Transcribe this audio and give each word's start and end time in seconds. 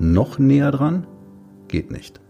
Noch 0.00 0.38
näher 0.38 0.70
dran? 0.70 1.08
Geht 1.66 1.90
nicht. 1.90 2.20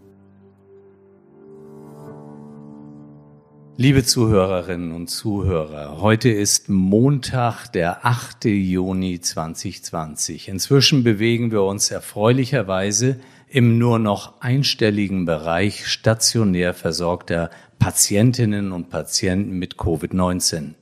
Liebe 3.77 4.05
Zuhörerinnen 4.05 4.93
und 4.93 5.09
Zuhörer, 5.09 6.01
heute 6.01 6.31
ist 6.31 6.71
Montag, 6.71 7.69
der 7.69 8.07
8. 8.07 8.47
Juni 8.47 9.21
2020. 9.21 10.49
Inzwischen 10.49 11.05
bewegen 11.05 11.51
wir 11.53 11.63
uns 11.63 11.91
erfreulicherweise 11.91 13.21
im 13.49 13.77
nur 13.77 13.99
noch 13.99 14.41
einstelligen 14.41 15.27
Bereich 15.27 15.87
stationär 15.87 16.73
versorgter 16.73 17.51
Patientinnen 17.79 18.73
und 18.73 18.89
Patienten 18.89 19.59
mit 19.59 19.77
Covid-19. 19.77 20.73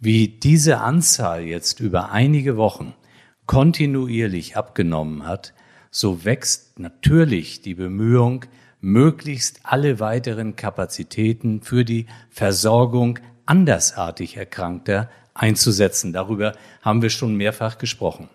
Wie 0.00 0.26
diese 0.26 0.78
Anzahl 0.78 1.42
jetzt 1.42 1.78
über 1.78 2.10
einige 2.10 2.56
Wochen 2.56 2.94
kontinuierlich 3.46 4.56
abgenommen 4.56 5.24
hat, 5.24 5.54
so 5.96 6.26
wächst 6.26 6.78
natürlich 6.78 7.62
die 7.62 7.72
Bemühung, 7.72 8.44
möglichst 8.82 9.60
alle 9.62 9.98
weiteren 9.98 10.54
Kapazitäten 10.54 11.62
für 11.62 11.86
die 11.86 12.04
Versorgung 12.28 13.18
andersartig 13.46 14.36
Erkrankter 14.36 15.08
einzusetzen. 15.32 16.12
Darüber 16.12 16.52
haben 16.82 17.00
wir 17.00 17.08
schon 17.08 17.34
mehrfach 17.34 17.78
gesprochen. 17.78 18.28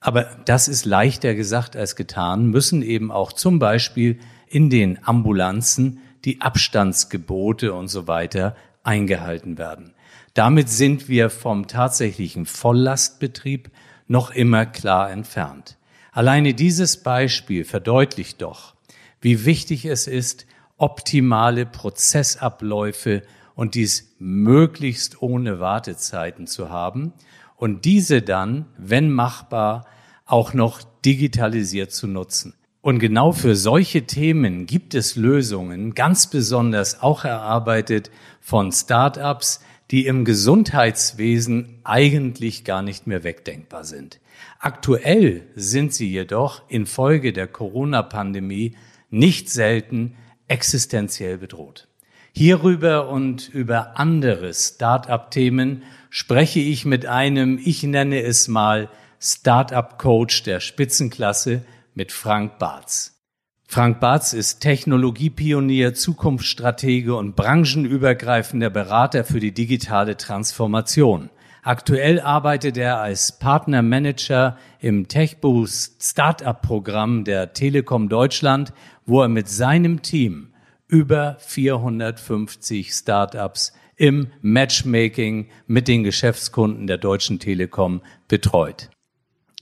Aber 0.00 0.24
das 0.44 0.68
ist 0.68 0.84
leichter 0.84 1.34
gesagt 1.34 1.76
als 1.76 1.96
getan, 1.96 2.48
müssen 2.48 2.82
eben 2.82 3.10
auch 3.10 3.32
zum 3.32 3.58
Beispiel 3.58 4.18
in 4.46 4.68
den 4.68 4.98
Ambulanzen 5.02 6.00
die 6.26 6.42
Abstandsgebote 6.42 7.72
und 7.72 7.88
so 7.88 8.06
weiter 8.06 8.54
eingehalten 8.82 9.56
werden. 9.56 9.94
Damit 10.34 10.68
sind 10.68 11.08
wir 11.08 11.30
vom 11.30 11.68
tatsächlichen 11.68 12.44
Volllastbetrieb 12.44 13.70
noch 14.08 14.30
immer 14.30 14.66
klar 14.66 15.10
entfernt. 15.10 15.78
Alleine 16.14 16.52
dieses 16.52 16.98
Beispiel 16.98 17.64
verdeutlicht 17.64 18.42
doch, 18.42 18.74
wie 19.22 19.46
wichtig 19.46 19.86
es 19.86 20.06
ist, 20.06 20.44
optimale 20.76 21.64
Prozessabläufe 21.64 23.22
und 23.54 23.74
dies 23.74 24.14
möglichst 24.18 25.22
ohne 25.22 25.58
Wartezeiten 25.58 26.46
zu 26.46 26.68
haben 26.68 27.14
und 27.56 27.86
diese 27.86 28.20
dann, 28.20 28.66
wenn 28.76 29.10
machbar, 29.10 29.86
auch 30.26 30.52
noch 30.52 30.82
digitalisiert 31.02 31.92
zu 31.92 32.06
nutzen. 32.06 32.52
Und 32.82 32.98
genau 32.98 33.32
für 33.32 33.56
solche 33.56 34.06
Themen 34.06 34.66
gibt 34.66 34.94
es 34.94 35.16
Lösungen, 35.16 35.94
ganz 35.94 36.26
besonders 36.26 37.00
auch 37.00 37.24
erarbeitet 37.24 38.10
von 38.42 38.70
Start-ups, 38.70 39.60
die 39.90 40.04
im 40.04 40.26
Gesundheitswesen 40.26 41.80
eigentlich 41.84 42.64
gar 42.64 42.82
nicht 42.82 43.06
mehr 43.06 43.24
wegdenkbar 43.24 43.84
sind. 43.84 44.20
Aktuell 44.58 45.48
sind 45.54 45.92
sie 45.92 46.10
jedoch 46.10 46.62
infolge 46.68 47.32
der 47.32 47.48
Corona-Pandemie 47.48 48.76
nicht 49.10 49.50
selten 49.50 50.16
existenziell 50.48 51.38
bedroht. 51.38 51.88
Hierüber 52.34 53.08
und 53.08 53.48
über 53.48 53.98
andere 53.98 54.54
Start-up-Themen 54.54 55.82
spreche 56.08 56.60
ich 56.60 56.84
mit 56.84 57.06
einem, 57.06 57.60
ich 57.62 57.82
nenne 57.82 58.22
es 58.22 58.48
mal, 58.48 58.88
Start-up-Coach 59.20 60.42
der 60.42 60.60
Spitzenklasse 60.60 61.62
mit 61.94 62.10
Frank 62.10 62.58
Barz. 62.58 63.20
Frank 63.66 64.00
Barz 64.00 64.32
ist 64.32 64.60
Technologiepionier, 64.60 65.94
Zukunftsstratege 65.94 67.14
und 67.14 67.36
branchenübergreifender 67.36 68.68
Berater 68.68 69.24
für 69.24 69.40
die 69.40 69.52
digitale 69.52 70.16
Transformation. 70.16 71.30
Aktuell 71.64 72.18
arbeitet 72.18 72.76
er 72.76 73.00
als 73.00 73.38
Partnermanager 73.38 74.58
im 74.80 75.06
TechBoost 75.06 76.02
Startup 76.02 76.60
Programm 76.60 77.22
der 77.22 77.52
Telekom 77.52 78.08
Deutschland, 78.08 78.72
wo 79.06 79.22
er 79.22 79.28
mit 79.28 79.48
seinem 79.48 80.02
Team 80.02 80.48
über 80.88 81.36
450 81.38 82.92
Startups 82.92 83.72
im 83.94 84.26
Matchmaking 84.40 85.50
mit 85.68 85.86
den 85.86 86.02
Geschäftskunden 86.02 86.88
der 86.88 86.98
Deutschen 86.98 87.38
Telekom 87.38 88.00
betreut. 88.26 88.90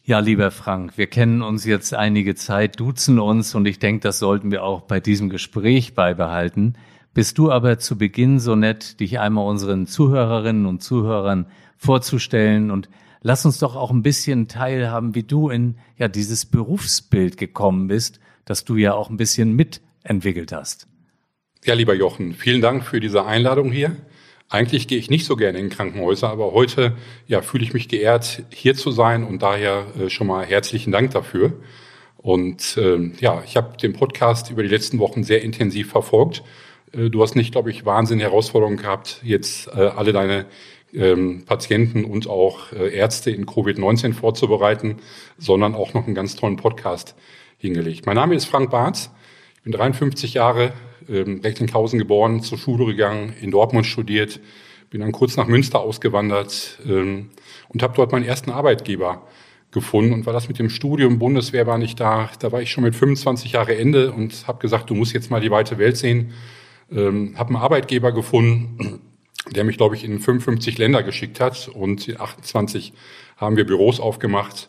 Ja, 0.03 0.21
lieber 0.21 0.51
Frank, 0.51 0.97
wir 0.97 1.07
kennen 1.07 1.43
uns 1.43 1.67
jetzt 1.67 1.93
einige 1.93 2.35
Zeit, 2.35 2.81
duzen 2.81 3.19
uns 3.19 3.55
und 3.55 3.67
ich 3.67 3.79
denke, 3.79 4.01
das 4.01 4.19
sollten 4.19 4.51
wir 4.51 4.65
auch 4.65 4.81
bei 4.81 5.01
diesem 5.01 5.29
Gespräch 5.29 5.93
beibehalten. 5.95 6.77
Bist 7.13 7.37
du 7.37 7.53
aber 7.53 7.79
zu 7.79 7.99
Beginn 7.99 8.39
so 8.39 8.57
nett, 8.57 9.01
dich 9.01 9.21
einmal 9.21 9.47
unseren 9.47 9.87
Zuhörerinnen 9.87 10.65
und 10.65 10.83
Zuhörern 10.83 11.45
vorzustellen 11.81 12.71
und 12.71 12.91
lass 13.23 13.47
uns 13.47 13.59
doch 13.59 13.75
auch 13.75 13.91
ein 13.91 14.03
bisschen 14.03 14.49
teilhaben, 14.49 15.15
wie 15.15 15.23
du 15.23 15.49
in 15.49 15.77
ja 15.97 16.09
dieses 16.09 16.45
Berufsbild 16.45 17.39
gekommen 17.39 17.89
bist, 17.89 18.21
das 18.45 18.65
du 18.65 18.77
ja 18.77 18.93
auch 18.93 19.09
ein 19.09 19.17
bisschen 19.17 19.57
mitentwickelt 19.57 20.53
hast. 20.53 20.87
Ja, 21.65 21.75
lieber 21.75 21.95
Jochen, 21.95 22.35
vielen 22.35 22.61
Dank 22.61 22.85
für 22.85 23.01
diese 23.01 23.25
Einladung 23.25 23.73
hier. 23.73 23.97
Eigentlich 24.51 24.89
gehe 24.89 24.99
ich 24.99 25.09
nicht 25.09 25.25
so 25.25 25.37
gerne 25.37 25.59
in 25.59 25.71
Krankenhäuser, 25.71 26.29
aber 26.29 26.53
heute 26.53 26.97
ja, 27.27 27.41
fühle 27.41 27.65
ich 27.65 27.73
mich 27.73 27.89
geehrt, 27.89 28.43
hier 28.51 28.75
zu 28.75 28.91
sein 28.91 29.25
und 29.25 29.43
daher 29.43 29.87
äh, 29.99 30.11
schon 30.11 30.27
mal 30.27 30.45
herzlichen 30.45 30.93
Dank 30.93 31.13
dafür. 31.13 31.55
Und 32.19 32.77
äh, 32.77 33.11
ja, 33.21 33.43
ich 33.47 33.57
habe 33.57 33.79
den 33.79 33.95
Podcast 33.95 34.51
über 34.51 34.63
die 34.63 34.69
letzten 34.69 34.99
Wochen 34.99 35.25
sehr 35.25 35.43
intensiv 35.43 35.91
verfolgt. 35.91 36.43
Äh, 36.93 37.09
du 37.09 37.23
hast 37.23 37.37
nicht, 37.37 37.53
glaube 37.53 37.71
ich, 37.71 37.87
Wahnsinn 37.87 38.19
Herausforderungen 38.19 38.77
gehabt, 38.77 39.21
jetzt 39.23 39.69
äh, 39.69 39.81
alle 39.81 40.13
deine 40.13 40.47
ähm, 40.95 41.45
Patienten 41.47 42.05
und 42.05 42.29
auch 42.29 42.73
äh, 42.73 42.95
Ärzte 42.95 43.31
in 43.31 43.47
Covid-19 43.47 44.15
vorzubereiten, 44.15 44.97
sondern 45.39 45.75
auch 45.75 45.95
noch 45.95 46.07
einen 46.07 46.15
ganz 46.15 46.37
tollen 46.37 46.57
Podcast 46.57 47.15
hingelegt. 47.59 48.07
Mein 48.07 48.17
Name 48.17 48.35
ist 48.35 48.47
Frank 48.47 48.71
Barth. 48.71 49.11
Ich 49.57 49.63
bin 49.63 49.73
53 49.73 50.35
Jahre, 50.35 50.73
ähm, 51.09 51.41
Recklinghausen 51.43 51.99
geboren, 51.99 52.43
zur 52.43 52.59
Schule 52.59 52.87
gegangen, 52.87 53.35
in 53.41 53.51
Dortmund 53.51 53.87
studiert, 53.87 54.41
bin 54.91 55.01
dann 55.01 55.13
kurz 55.13 55.37
nach 55.37 55.47
Münster 55.47 55.81
ausgewandert 55.81 56.79
ähm, 56.87 57.31
und 57.69 57.83
habe 57.83 57.95
dort 57.95 58.13
meinen 58.13 58.25
ersten 58.25 58.51
Arbeitgeber 58.51 59.27
gefunden. 59.71 60.13
Und 60.13 60.27
war 60.27 60.33
das 60.33 60.49
mit 60.49 60.59
dem 60.59 60.71
Studium, 60.71 61.19
Bundeswehr 61.19 61.67
war 61.67 61.79
nicht 61.79 62.01
da, 62.01 62.31
da 62.41 62.51
war 62.51 62.61
ich 62.61 62.71
schon 62.71 62.85
mit 62.85 62.97
25 62.97 63.53
Jahre 63.53 63.77
Ende 63.77 64.13
und 64.13 64.49
habe 64.49 64.59
gesagt, 64.59 64.91
du 64.91 64.95
musst 64.95 65.13
jetzt 65.13 65.31
mal 65.31 65.41
die 65.41 65.51
weite 65.51 65.79
Welt 65.79 65.97
sehen. 65.97 66.33
Ähm, 66.91 67.35
habe 67.39 67.51
einen 67.51 67.63
Arbeitgeber 67.63 68.11
gefunden, 68.11 69.01
der 69.55 69.65
mich, 69.65 69.77
glaube 69.77 69.97
ich, 69.97 70.05
in 70.05 70.19
55 70.19 70.79
Länder 70.79 71.03
geschickt 71.03 71.41
hat 71.41 71.69
und 71.69 72.09
in 72.09 72.21
28 72.21 72.93
haben 73.37 73.57
wir 73.57 73.67
Büros 73.67 74.01
aufgemacht. 74.01 74.69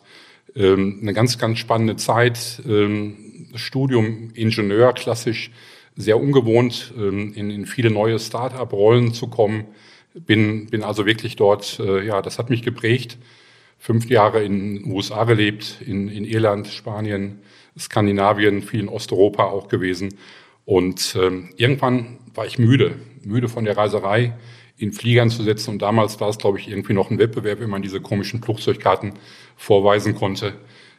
Ähm, 0.54 0.98
eine 1.02 1.12
ganz, 1.12 1.38
ganz 1.38 1.58
spannende 1.58 1.96
Zeit. 1.96 2.62
Ähm, 2.66 3.48
Studium 3.54 4.30
Ingenieur, 4.34 4.92
klassisch 4.92 5.50
sehr 5.96 6.18
ungewohnt, 6.18 6.92
ähm, 6.96 7.32
in, 7.34 7.50
in 7.50 7.66
viele 7.66 7.90
neue 7.90 8.18
Start-up-Rollen 8.18 9.12
zu 9.12 9.28
kommen. 9.28 9.66
Bin, 10.14 10.66
bin 10.66 10.82
also 10.82 11.06
wirklich 11.06 11.36
dort, 11.36 11.80
äh, 11.80 12.04
ja, 12.04 12.22
das 12.22 12.38
hat 12.38 12.50
mich 12.50 12.62
geprägt. 12.62 13.18
Fünf 13.78 14.08
Jahre 14.08 14.44
in 14.44 14.76
den 14.76 14.92
USA 14.92 15.24
gelebt, 15.24 15.78
in, 15.84 16.08
in 16.08 16.24
Irland, 16.24 16.68
Spanien, 16.68 17.40
Skandinavien, 17.78 18.62
viel 18.62 18.80
in 18.80 18.88
Osteuropa 18.88 19.44
auch 19.44 19.68
gewesen. 19.68 20.14
Und 20.64 21.16
ähm, 21.20 21.50
irgendwann 21.56 22.18
war 22.34 22.46
ich 22.46 22.58
müde, 22.58 22.94
müde 23.24 23.48
von 23.48 23.64
der 23.64 23.76
Reiserei, 23.76 24.34
in 24.82 24.92
Fliegern 24.92 25.30
zu 25.30 25.44
setzen. 25.44 25.70
Und 25.70 25.82
damals 25.82 26.20
war 26.20 26.28
es, 26.28 26.38
glaube 26.38 26.58
ich, 26.58 26.68
irgendwie 26.68 26.92
noch 26.92 27.10
ein 27.10 27.18
Wettbewerb, 27.18 27.60
wenn 27.60 27.70
man 27.70 27.82
diese 27.82 28.00
komischen 28.00 28.42
Flugzeugkarten 28.42 29.12
vorweisen 29.56 30.16
konnte. 30.16 30.54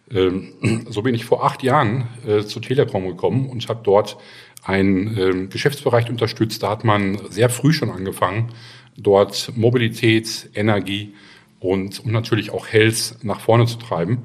Ähm, 0.10 0.86
so 0.90 1.02
bin 1.02 1.14
ich 1.14 1.26
vor 1.26 1.44
acht 1.44 1.64
Jahren 1.64 2.08
äh, 2.26 2.44
zu 2.44 2.62
Telekom 2.62 3.06
gekommen 3.08 3.50
und 3.50 3.68
habe 3.68 3.82
dort 3.84 4.18
einen 4.64 5.18
ähm, 5.18 5.50
Geschäftsbereich 5.50 6.10
unterstützt. 6.10 6.64
Da 6.64 6.70
hat 6.70 6.86
man 6.86 7.20
sehr 7.30 7.50
früh 7.50 7.74
schon 7.74 7.92
angefangen, 7.92 8.54
dort 8.96 9.52
Mobilität, 9.56 10.50
Energie 10.56 11.14
und, 11.60 12.00
und 12.00 12.14
natürlich 12.14 12.52
auch 12.52 12.68
Health 12.68 13.18
nach 13.22 13.42
vorne 13.42 13.66
zu 13.66 13.78
treiben. 13.78 14.24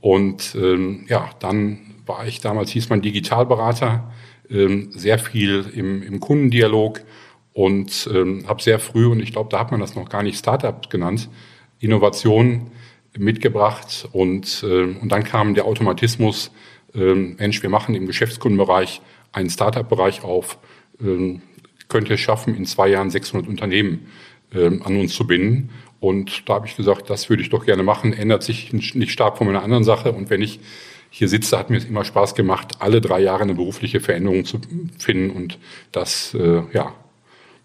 Und 0.00 0.54
ähm, 0.54 1.06
ja, 1.08 1.30
dann 1.40 1.78
war 2.04 2.26
ich 2.26 2.40
damals, 2.40 2.70
hieß 2.70 2.90
man 2.90 3.02
Digitalberater, 3.02 4.12
sehr 4.50 5.18
viel 5.18 5.66
im, 5.74 6.02
im 6.02 6.20
Kundendialog 6.20 7.02
und 7.58 8.08
ähm, 8.14 8.44
habe 8.46 8.62
sehr 8.62 8.78
früh, 8.78 9.06
und 9.06 9.18
ich 9.18 9.32
glaube, 9.32 9.48
da 9.50 9.58
hat 9.58 9.72
man 9.72 9.80
das 9.80 9.96
noch 9.96 10.08
gar 10.08 10.22
nicht 10.22 10.38
Startup 10.38 10.88
genannt, 10.90 11.28
Innovation 11.80 12.70
mitgebracht 13.18 14.08
und, 14.12 14.62
äh, 14.62 14.84
und 14.84 15.08
dann 15.10 15.24
kam 15.24 15.54
der 15.54 15.64
Automatismus 15.64 16.52
ähm, 16.94 17.34
Mensch, 17.36 17.60
wir 17.60 17.68
machen 17.68 17.96
im 17.96 18.06
Geschäftskundenbereich 18.06 19.02
einen 19.32 19.50
Startup-Bereich 19.50 20.22
auf, 20.22 20.58
ähm, 21.00 21.42
könnte 21.88 22.14
es 22.14 22.20
schaffen, 22.20 22.54
in 22.54 22.64
zwei 22.64 22.90
Jahren 22.90 23.10
600 23.10 23.48
Unternehmen 23.48 24.06
ähm, 24.54 24.80
an 24.84 24.96
uns 24.96 25.16
zu 25.16 25.26
binden. 25.26 25.70
Und 25.98 26.48
da 26.48 26.54
habe 26.54 26.68
ich 26.68 26.76
gesagt, 26.76 27.10
das 27.10 27.28
würde 27.28 27.42
ich 27.42 27.50
doch 27.50 27.66
gerne 27.66 27.82
machen. 27.82 28.12
Ändert 28.12 28.44
sich 28.44 28.72
nicht 28.72 29.10
stark 29.10 29.36
von 29.36 29.48
meiner 29.48 29.64
anderen 29.64 29.82
Sache. 29.82 30.12
Und 30.12 30.30
wenn 30.30 30.42
ich 30.42 30.60
hier 31.10 31.28
sitze, 31.28 31.58
hat 31.58 31.70
mir 31.70 31.78
es 31.78 31.86
immer 31.86 32.04
Spaß 32.04 32.36
gemacht, 32.36 32.76
alle 32.78 33.00
drei 33.00 33.18
Jahre 33.18 33.42
eine 33.42 33.54
berufliche 33.54 33.98
Veränderung 33.98 34.44
zu 34.44 34.60
finden. 34.96 35.30
Und 35.30 35.58
das, 35.90 36.34
äh, 36.34 36.62
ja, 36.72 36.94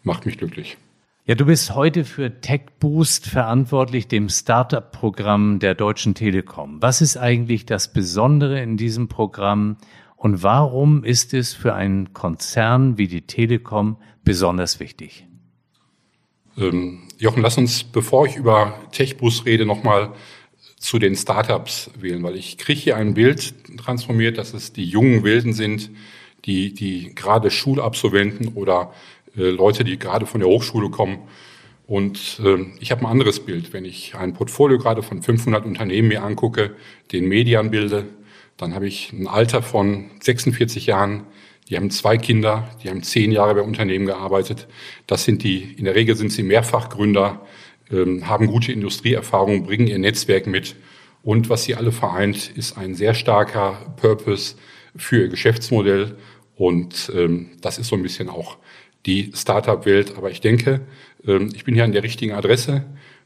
macht 0.03 0.25
mich 0.25 0.37
glücklich. 0.37 0.77
Ja, 1.25 1.35
du 1.35 1.45
bist 1.45 1.73
heute 1.73 2.03
für 2.03 2.41
Tech 2.41 2.63
Boost 2.79 3.27
verantwortlich, 3.27 4.09
dem 4.09 4.27
Startup-Programm 4.27 5.59
der 5.59 5.73
Deutschen 5.73 6.15
Telekom. 6.15 6.81
Was 6.81 7.01
ist 7.01 7.15
eigentlich 7.15 7.65
das 7.65 7.93
Besondere 7.93 8.61
in 8.61 8.75
diesem 8.75 9.07
Programm 9.07 9.77
und 10.17 10.43
warum 10.43 11.05
ist 11.05 11.33
es 11.33 11.53
für 11.53 11.73
einen 11.75 12.13
Konzern 12.13 12.97
wie 12.97 13.07
die 13.07 13.21
Telekom 13.21 13.95
besonders 14.25 14.81
wichtig? 14.81 15.25
Ähm, 16.57 17.03
Jochen, 17.17 17.41
lass 17.41 17.57
uns, 17.57 17.85
bevor 17.85 18.25
ich 18.25 18.35
über 18.35 18.77
Tech 18.91 19.17
Boost 19.17 19.45
rede, 19.45 19.65
nochmal 19.65 20.13
zu 20.77 20.99
den 20.99 21.15
Startups 21.15 21.89
wählen, 21.97 22.21
weil 22.23 22.35
ich 22.35 22.57
kriege 22.57 22.79
hier 22.79 22.97
ein 22.97 23.13
Bild 23.13 23.53
transformiert, 23.77 24.37
dass 24.37 24.53
es 24.53 24.73
die 24.73 24.83
jungen 24.83 25.23
Wilden 25.23 25.53
sind, 25.53 25.89
die, 26.43 26.73
die 26.73 27.15
gerade 27.15 27.49
Schulabsolventen 27.49 28.49
oder 28.49 28.93
äh, 29.35 29.49
Leute, 29.49 29.83
die 29.83 29.97
gerade 29.97 30.25
von 30.25 30.39
der 30.39 30.49
Hochschule 30.49 30.89
kommen. 30.89 31.19
Und 31.87 32.39
äh, 32.43 32.65
ich 32.79 32.91
habe 32.91 33.01
ein 33.01 33.07
anderes 33.07 33.39
Bild. 33.41 33.73
Wenn 33.73 33.85
ich 33.85 34.15
ein 34.15 34.33
Portfolio 34.33 34.77
gerade 34.77 35.03
von 35.03 35.21
500 35.21 35.65
Unternehmen 35.65 36.07
mir 36.07 36.23
angucke, 36.23 36.75
den 37.11 37.27
Median 37.27 37.71
bilde, 37.71 38.05
dann 38.57 38.73
habe 38.75 38.87
ich 38.87 39.11
ein 39.11 39.27
Alter 39.27 39.61
von 39.61 40.11
46 40.21 40.85
Jahren. 40.85 41.23
Die 41.69 41.75
haben 41.77 41.89
zwei 41.91 42.17
Kinder, 42.17 42.69
die 42.83 42.89
haben 42.89 43.03
zehn 43.03 43.31
Jahre 43.31 43.55
bei 43.55 43.61
Unternehmen 43.61 44.05
gearbeitet. 44.05 44.67
Das 45.07 45.23
sind 45.23 45.43
die, 45.43 45.73
in 45.77 45.85
der 45.85 45.95
Regel 45.95 46.15
sind 46.15 46.31
sie 46.31 46.43
Mehrfachgründer, 46.43 47.45
ähm, 47.91 48.27
haben 48.27 48.47
gute 48.47 48.71
Industrieerfahrung, 48.71 49.63
bringen 49.63 49.87
ihr 49.87 49.97
Netzwerk 49.97 50.45
mit. 50.45 50.75
Und 51.23 51.49
was 51.49 51.63
sie 51.63 51.75
alle 51.75 51.91
vereint, 51.91 52.51
ist 52.55 52.77
ein 52.77 52.95
sehr 52.95 53.13
starker 53.13 53.95
Purpose 53.95 54.55
für 54.95 55.21
ihr 55.21 55.29
Geschäftsmodell. 55.29 56.17
Und 56.55 57.11
ähm, 57.15 57.51
das 57.61 57.77
ist 57.77 57.87
so 57.87 57.95
ein 57.95 58.03
bisschen 58.03 58.29
auch 58.29 58.57
die 59.05 59.31
Startup-Welt. 59.33 60.17
Aber 60.17 60.31
ich 60.31 60.41
denke, 60.41 60.81
ähm, 61.25 61.49
ich 61.53 61.63
bin 61.63 61.75
hier 61.75 61.83
an 61.83 61.91
der 61.91 62.03
richtigen 62.03 62.33
Adresse. 62.33 62.85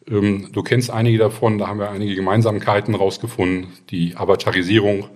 Ähm, 0.09 0.49
du 0.51 0.63
kennst 0.63 0.89
einige 0.89 1.17
davon, 1.17 1.57
da 1.57 1.67
haben 1.67 1.79
wir 1.79 1.89
einige 1.91 2.15
Gemeinsamkeiten 2.15 2.95
rausgefunden. 2.95 3.67
Die 3.89 4.15
Avatarisierung, 4.15 5.09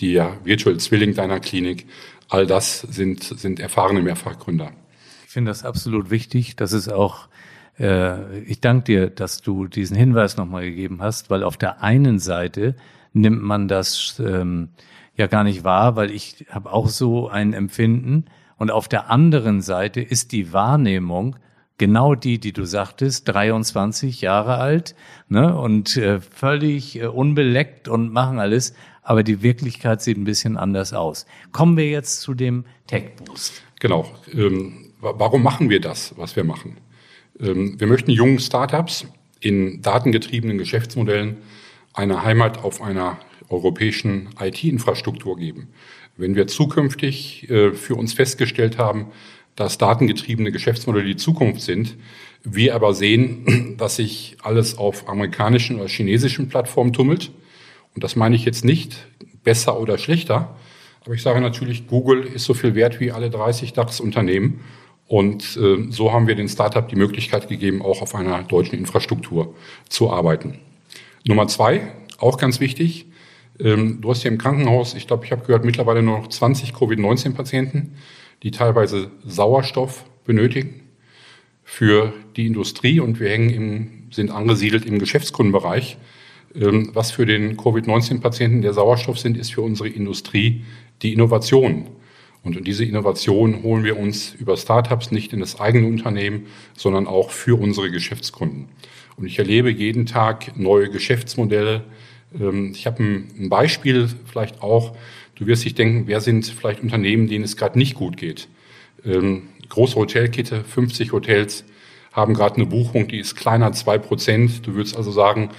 die 0.00 0.20
Virtual 0.44 0.76
Zwilling 0.78 1.14
deiner 1.14 1.40
Klinik, 1.40 1.86
all 2.28 2.46
das 2.46 2.80
sind, 2.80 3.22
sind 3.22 3.60
erfahrene 3.60 4.02
Mehrfachgründer. 4.02 4.72
Ich 5.26 5.32
finde 5.32 5.50
das 5.50 5.64
absolut 5.64 6.10
wichtig. 6.10 6.56
Das 6.56 6.72
ist 6.72 6.88
auch, 6.88 7.28
äh, 7.78 8.40
ich 8.40 8.60
danke 8.60 8.84
dir, 8.84 9.10
dass 9.10 9.40
du 9.40 9.66
diesen 9.66 9.96
Hinweis 9.96 10.36
nochmal 10.36 10.64
gegeben 10.64 10.98
hast, 11.00 11.30
weil 11.30 11.42
auf 11.42 11.56
der 11.56 11.82
einen 11.82 12.18
Seite 12.18 12.76
nimmt 13.12 13.42
man 13.42 13.68
das 13.68 14.20
ähm, 14.24 14.70
ja 15.16 15.26
gar 15.26 15.44
nicht 15.44 15.64
wahr, 15.64 15.96
weil 15.96 16.10
ich 16.10 16.46
habe 16.50 16.72
auch 16.72 16.88
so 16.88 17.28
ein 17.28 17.52
Empfinden, 17.52 18.26
und 18.56 18.70
auf 18.70 18.88
der 18.88 19.10
anderen 19.10 19.60
Seite 19.60 20.00
ist 20.00 20.32
die 20.32 20.52
Wahrnehmung 20.52 21.36
genau 21.78 22.14
die, 22.14 22.38
die 22.38 22.52
du 22.52 22.64
sagtest, 22.64 23.28
23 23.28 24.20
Jahre 24.20 24.58
alt 24.58 24.94
ne, 25.28 25.56
und 25.56 25.96
äh, 25.96 26.20
völlig 26.20 27.00
äh, 27.00 27.06
unbeleckt 27.06 27.88
und 27.88 28.12
machen 28.12 28.38
alles. 28.38 28.74
Aber 29.02 29.22
die 29.22 29.42
Wirklichkeit 29.42 30.00
sieht 30.00 30.16
ein 30.16 30.24
bisschen 30.24 30.56
anders 30.56 30.94
aus. 30.94 31.26
Kommen 31.52 31.76
wir 31.76 31.88
jetzt 31.88 32.20
zu 32.20 32.34
dem 32.34 32.64
Tech 32.86 33.16
Boost. 33.16 33.62
Genau. 33.80 34.10
Ähm, 34.32 34.92
warum 35.00 35.42
machen 35.42 35.68
wir 35.68 35.80
das, 35.80 36.14
was 36.16 36.36
wir 36.36 36.44
machen? 36.44 36.78
Ähm, 37.38 37.78
wir 37.78 37.86
möchten 37.86 38.10
jungen 38.10 38.38
Startups 38.38 39.06
in 39.40 39.82
datengetriebenen 39.82 40.56
Geschäftsmodellen 40.56 41.36
eine 41.92 42.22
Heimat 42.24 42.64
auf 42.64 42.80
einer 42.80 43.18
europäischen 43.50 44.30
IT-Infrastruktur 44.40 45.36
geben. 45.36 45.68
Wenn 46.16 46.36
wir 46.36 46.46
zukünftig 46.46 47.50
äh, 47.50 47.72
für 47.72 47.96
uns 47.96 48.12
festgestellt 48.12 48.78
haben, 48.78 49.06
dass 49.56 49.78
datengetriebene 49.78 50.52
Geschäftsmodelle 50.52 51.04
die 51.04 51.16
Zukunft 51.16 51.60
sind, 51.60 51.96
wir 52.42 52.74
aber 52.74 52.94
sehen, 52.94 53.74
dass 53.78 53.96
sich 53.96 54.36
alles 54.42 54.78
auf 54.78 55.08
amerikanischen 55.08 55.76
oder 55.76 55.88
chinesischen 55.88 56.48
Plattformen 56.48 56.92
tummelt. 56.92 57.30
Und 57.94 58.04
das 58.04 58.16
meine 58.16 58.36
ich 58.36 58.44
jetzt 58.44 58.64
nicht 58.64 59.06
besser 59.44 59.78
oder 59.78 59.98
schlechter, 59.98 60.56
aber 61.04 61.14
ich 61.14 61.22
sage 61.22 61.40
natürlich, 61.40 61.86
Google 61.86 62.24
ist 62.24 62.44
so 62.44 62.54
viel 62.54 62.74
wert 62.74 62.98
wie 62.98 63.12
alle 63.12 63.28
30 63.28 63.74
DAX-Unternehmen. 63.74 64.60
Und 65.06 65.58
äh, 65.58 65.90
so 65.90 66.12
haben 66.12 66.26
wir 66.26 66.34
den 66.34 66.48
Startup 66.48 66.88
die 66.88 66.96
Möglichkeit 66.96 67.48
gegeben, 67.48 67.82
auch 67.82 68.00
auf 68.00 68.14
einer 68.14 68.42
deutschen 68.42 68.78
Infrastruktur 68.78 69.54
zu 69.88 70.10
arbeiten. 70.10 70.58
Nummer 71.24 71.46
zwei, 71.46 71.92
auch 72.18 72.38
ganz 72.38 72.58
wichtig, 72.58 73.06
ähm, 73.60 74.00
du 74.00 74.10
hast 74.10 74.22
hier 74.22 74.30
im 74.30 74.38
Krankenhaus, 74.38 74.94
ich 74.94 75.06
glaube, 75.06 75.24
ich 75.24 75.32
habe 75.32 75.42
gehört, 75.42 75.64
mittlerweile 75.64 76.02
nur 76.02 76.18
noch 76.18 76.28
20 76.28 76.72
Covid-19-Patienten, 76.74 77.94
die 78.42 78.50
teilweise 78.50 79.10
Sauerstoff 79.24 80.04
benötigen 80.24 80.82
für 81.62 82.12
die 82.36 82.46
Industrie 82.46 83.00
und 83.00 83.20
wir 83.20 83.30
hängen 83.30 83.50
im, 83.50 83.90
sind 84.10 84.30
angesiedelt 84.30 84.84
im 84.86 84.98
Geschäftskundenbereich. 84.98 85.96
Ähm, 86.54 86.90
was 86.92 87.12
für 87.12 87.26
den 87.26 87.56
Covid-19-Patienten 87.56 88.62
der 88.62 88.74
Sauerstoff 88.74 89.18
sind, 89.18 89.36
ist 89.36 89.54
für 89.54 89.62
unsere 89.62 89.88
Industrie 89.88 90.64
die 91.02 91.12
Innovation. 91.12 91.88
Und 92.42 92.66
diese 92.66 92.84
Innovation 92.84 93.62
holen 93.62 93.84
wir 93.84 93.98
uns 93.98 94.34
über 94.34 94.56
Startups 94.56 95.10
nicht 95.10 95.32
in 95.32 95.40
das 95.40 95.58
eigene 95.58 95.86
Unternehmen, 95.86 96.46
sondern 96.76 97.06
auch 97.06 97.30
für 97.30 97.58
unsere 97.58 97.90
Geschäftskunden. 97.90 98.68
Und 99.16 99.26
ich 99.26 99.38
erlebe 99.38 99.70
jeden 99.70 100.04
Tag 100.04 100.56
neue 100.58 100.90
Geschäftsmodelle, 100.90 101.84
ich 102.34 102.86
habe 102.86 103.02
ein 103.02 103.48
Beispiel 103.48 104.08
vielleicht 104.26 104.62
auch. 104.62 104.96
Du 105.36 105.46
wirst 105.46 105.64
dich 105.64 105.74
denken, 105.74 106.06
wer 106.06 106.20
sind 106.20 106.46
vielleicht 106.46 106.82
Unternehmen, 106.82 107.28
denen 107.28 107.44
es 107.44 107.56
gerade 107.56 107.78
nicht 107.78 107.94
gut 107.94 108.16
geht? 108.16 108.48
Ähm, 109.04 109.42
große 109.68 109.94
Hotelkette, 109.96 110.64
50 110.64 111.12
Hotels 111.12 111.64
haben 112.12 112.34
gerade 112.34 112.56
eine 112.56 112.66
Buchung, 112.66 113.08
die 113.08 113.18
ist 113.18 113.34
kleiner 113.34 113.72
zwei 113.72 113.98
Prozent. 113.98 114.66
Du 114.66 114.74
würdest 114.74 114.96
also 114.96 115.10
sagen, 115.10 115.50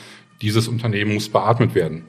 dieses 0.42 0.68
Unternehmen 0.68 1.14
muss 1.14 1.30
beatmet 1.30 1.76
werden. 1.76 2.06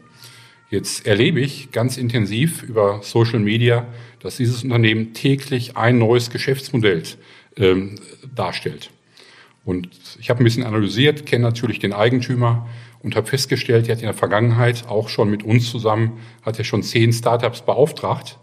Jetzt 0.71 1.07
erlebe 1.07 1.41
ich 1.41 1.71
ganz 1.71 1.97
intensiv 1.97 2.63
über 2.63 3.01
Social 3.03 3.39
Media, 3.39 3.87
dass 4.21 4.37
dieses 4.37 4.65
Unternehmen 4.65 5.15
täglich 5.15 5.77
ein 5.77 5.99
neues 5.99 6.31
Geschäftsmodell 6.31 7.05
ähm, 7.57 7.97
darstellt. 8.35 8.91
Und 9.65 9.89
ich 10.21 10.31
habe 10.31 10.43
ein 10.43 10.45
bisschen 10.45 10.65
analysiert, 10.65 11.27
kenne 11.27 11.43
natürlich 11.43 11.79
den 11.79 11.93
Eigentümer, 11.93 12.69
und 13.07 13.15
habe 13.15 13.29
festgestellt, 13.29 13.89
er 13.89 13.95
hat 13.95 14.03
in 14.03 14.09
der 14.09 14.15
Vergangenheit 14.15 14.89
auch 14.89 15.09
schon 15.09 15.31
mit 15.31 15.45
uns 15.45 15.71
zusammen, 15.71 16.19
hat 16.43 16.59
er 16.59 16.65
schon 16.65 16.83
zehn 16.83 17.13
Startups 17.13 17.63
beauftragt, 17.63 18.37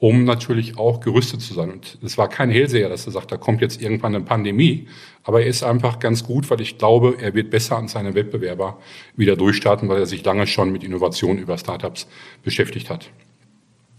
um 0.00 0.24
natürlich 0.24 0.76
auch 0.76 0.98
gerüstet 0.98 1.40
zu 1.40 1.54
sein. 1.54 1.70
Und 1.70 1.98
es 2.02 2.18
war 2.18 2.28
kein 2.28 2.50
Hellseher, 2.50 2.88
dass 2.88 3.06
er 3.06 3.12
sagt, 3.12 3.30
da 3.30 3.36
kommt 3.36 3.60
jetzt 3.60 3.80
irgendwann 3.80 4.16
eine 4.16 4.24
Pandemie, 4.24 4.88
aber 5.22 5.42
er 5.42 5.46
ist 5.46 5.62
einfach 5.62 6.00
ganz 6.00 6.24
gut, 6.24 6.50
weil 6.50 6.60
ich 6.60 6.78
glaube, 6.78 7.16
er 7.20 7.34
wird 7.34 7.50
besser 7.50 7.76
an 7.76 7.86
seine 7.86 8.16
Wettbewerber 8.16 8.80
wieder 9.14 9.36
durchstarten, 9.36 9.88
weil 9.88 9.98
er 9.98 10.06
sich 10.06 10.24
lange 10.24 10.48
schon 10.48 10.72
mit 10.72 10.82
Innovation 10.82 11.38
über 11.38 11.56
Startups 11.56 12.08
beschäftigt 12.42 12.90
hat. 12.90 13.10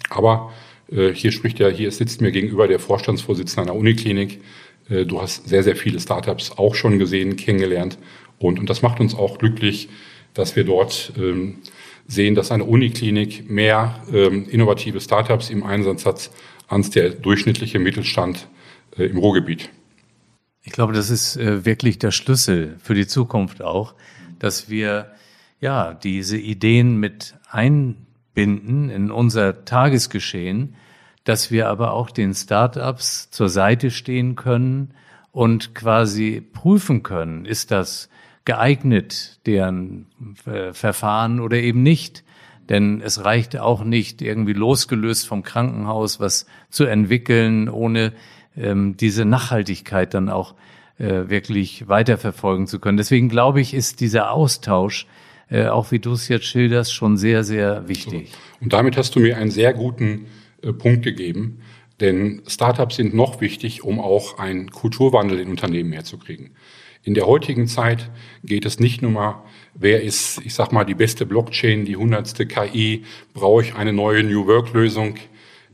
Aber 0.09 0.51
äh, 0.91 1.13
hier 1.13 1.31
spricht 1.31 1.61
er, 1.61 1.71
hier 1.71 1.91
sitzt 1.91 2.19
mir 2.19 2.33
gegenüber 2.33 2.67
der 2.67 2.79
Vorstandsvorsitzende 2.79 3.71
einer 3.71 3.79
Uniklinik. 3.79 4.41
Äh, 4.89 5.05
du 5.05 5.21
hast 5.21 5.47
sehr, 5.47 5.63
sehr 5.63 5.77
viele 5.77 6.01
Startups 6.01 6.51
auch 6.57 6.75
schon 6.75 6.99
gesehen, 6.99 7.38
kennengelernt. 7.38 7.97
Und, 8.39 8.59
und 8.59 8.69
das 8.69 8.81
macht 8.81 8.99
uns 8.99 9.15
auch 9.15 9.38
glücklich, 9.38 9.89
dass 10.33 10.55
wir 10.55 10.63
dort 10.63 11.13
ähm, 11.17 11.59
sehen, 12.07 12.36
dass 12.36 12.51
eine 12.51 12.63
Uniklinik 12.63 13.50
mehr 13.50 14.03
ähm, 14.12 14.48
innovative 14.50 15.00
Startups 15.00 15.50
im 15.50 15.63
Einsatz 15.63 16.05
hat 16.05 16.31
als 16.67 16.89
der 16.89 17.09
durchschnittliche 17.12 17.79
Mittelstand 17.79 18.48
äh, 18.98 19.05
im 19.05 19.17
Ruhrgebiet. 19.17 19.69
Ich 20.63 20.71
glaube, 20.71 20.93
das 20.93 21.09
ist 21.09 21.38
äh, 21.38 21.65
wirklich 21.65 22.00
der 22.00 22.12
Schlüssel 22.12 22.77
für 22.81 22.93
die 22.93 23.07
Zukunft 23.07 23.62
auch, 23.62 23.95
dass 24.39 24.69
wir 24.69 25.12
ja 25.59 25.93
diese 25.93 26.38
Ideen 26.38 26.98
mit 26.98 27.36
einbinden 27.50 28.89
in 28.89 29.12
unser 29.12 29.65
Tagesgeschehen, 29.65 30.75
dass 31.24 31.51
wir 31.51 31.69
aber 31.69 31.93
auch 31.93 32.09
den 32.09 32.33
Startups 32.33 33.29
zur 33.29 33.50
Seite 33.50 33.91
stehen 33.91 34.36
können 34.36 34.93
und 35.31 35.75
quasi 35.75 36.41
prüfen 36.41 37.03
können, 37.03 37.45
ist 37.45 37.71
das 37.71 38.09
geeignet, 38.46 39.39
deren 39.46 40.08
äh, 40.46 40.74
Verfahren 40.74 41.39
oder 41.39 41.58
eben 41.58 41.84
nicht. 41.84 42.24
Denn 42.69 43.01
es 43.01 43.25
reicht 43.25 43.58
auch 43.58 43.84
nicht, 43.84 44.22
irgendwie 44.22 44.53
losgelöst 44.53 45.27
vom 45.27 45.43
Krankenhaus 45.43 46.19
was 46.19 46.46
zu 46.69 46.86
entwickeln, 46.86 47.67
ohne 47.67 48.13
ähm, 48.55 48.96
diese 48.96 49.25
Nachhaltigkeit 49.25 50.13
dann 50.13 50.29
auch 50.29 50.53
äh, 51.00 51.29
wirklich 51.29 51.88
weiterverfolgen 51.88 52.67
zu 52.67 52.79
können. 52.79 52.98
Deswegen 52.98 53.29
glaube 53.29 53.60
ich, 53.60 53.74
ist 53.74 54.01
dieser 54.01 54.31
Austausch 54.31 55.08
äh, 55.50 55.67
auch 55.67 55.91
wie 55.91 56.00
du 56.00 56.13
es 56.13 56.27
jetzt 56.27 56.46
schilderst, 56.46 56.93
schon 56.93 57.17
sehr, 57.17 57.43
sehr 57.43 57.88
wichtig. 57.88 58.31
Und 58.62 58.74
damit 58.74 58.98
hast 58.98 59.15
du 59.15 59.19
mir 59.19 59.38
einen 59.38 59.51
sehr 59.51 59.74
guten 59.74 60.27
äh, 60.62 60.72
Punkt 60.74 61.03
gegeben, 61.03 61.62
denn 62.00 62.43
Startups 62.48 62.96
sind 62.96 63.13
noch 63.13 63.41
wichtig, 63.41 63.84
um 63.84 64.00
auch 64.00 64.38
einen 64.38 64.72
Kulturwandel 64.72 65.39
in 65.39 65.50
Unternehmen 65.50 65.91
herzukriegen. 65.91 66.51
In 67.09 67.15
der 67.15 67.25
heutigen 67.25 67.65
Zeit 67.65 68.11
geht 68.43 68.65
es 68.65 68.79
nicht 68.79 69.01
nur 69.01 69.09
mal, 69.09 69.43
wer 69.73 70.03
ist, 70.03 70.41
ich 70.45 70.53
sag 70.53 70.71
mal, 70.71 70.83
die 70.83 70.93
beste 70.93 71.25
Blockchain, 71.25 71.83
die 71.83 71.95
hundertste 71.95 72.45
KI, 72.45 73.03
brauche 73.33 73.63
ich 73.63 73.73
eine 73.73 73.93
neue 73.93 74.23
New 74.23 74.45
Work 74.45 74.73
Lösung. 74.73 75.15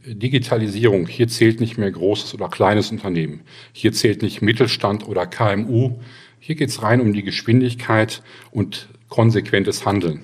Digitalisierung, 0.06 1.08
hier 1.08 1.28
zählt 1.28 1.60
nicht 1.60 1.78
mehr 1.78 1.92
großes 1.92 2.36
oder 2.36 2.48
kleines 2.48 2.90
Unternehmen. 2.90 3.42
Hier 3.74 3.92
zählt 3.92 4.22
nicht 4.22 4.42
Mittelstand 4.42 5.06
oder 5.10 5.28
KMU. 5.28 6.00
Hier 6.40 6.56
geht 6.56 6.70
es 6.70 6.82
rein 6.82 7.02
um 7.02 7.12
die 7.12 7.24
Geschwindigkeit 7.24 8.24
und 8.52 8.88
konsequentes 9.10 9.86
Handeln. 9.86 10.22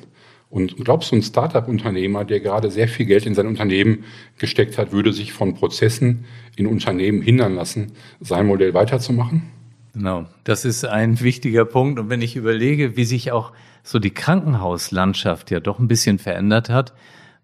Und 0.49 0.77
glaubst 0.77 1.11
du, 1.11 1.17
ein 1.17 1.23
Startup-Unternehmer, 1.23 2.23
der 2.23 2.39
gerade 2.39 2.71
sehr 2.71 2.87
viel 2.87 3.05
Geld 3.05 3.25
in 3.25 3.35
sein 3.35 3.47
Unternehmen 3.47 4.05
gesteckt 4.37 4.77
hat, 4.77 4.93
würde 4.93 5.11
sich 5.11 5.33
von 5.33 5.55
Prozessen 5.55 6.23
in 6.55 6.67
Unternehmen 6.67 7.21
hindern 7.21 7.53
lassen, 7.53 7.91
sein 8.21 8.47
Modell 8.47 8.73
weiterzumachen? 8.73 9.60
Genau, 9.93 10.25
das 10.45 10.63
ist 10.63 10.85
ein 10.85 11.19
wichtiger 11.19 11.65
Punkt. 11.65 11.99
Und 11.99 12.09
wenn 12.09 12.21
ich 12.21 12.35
überlege, 12.35 12.95
wie 12.95 13.03
sich 13.03 13.31
auch 13.31 13.51
so 13.83 13.99
die 13.99 14.13
Krankenhauslandschaft 14.13 15.51
ja 15.51 15.59
doch 15.59 15.79
ein 15.79 15.87
bisschen 15.87 16.17
verändert 16.17 16.69
hat, 16.69 16.93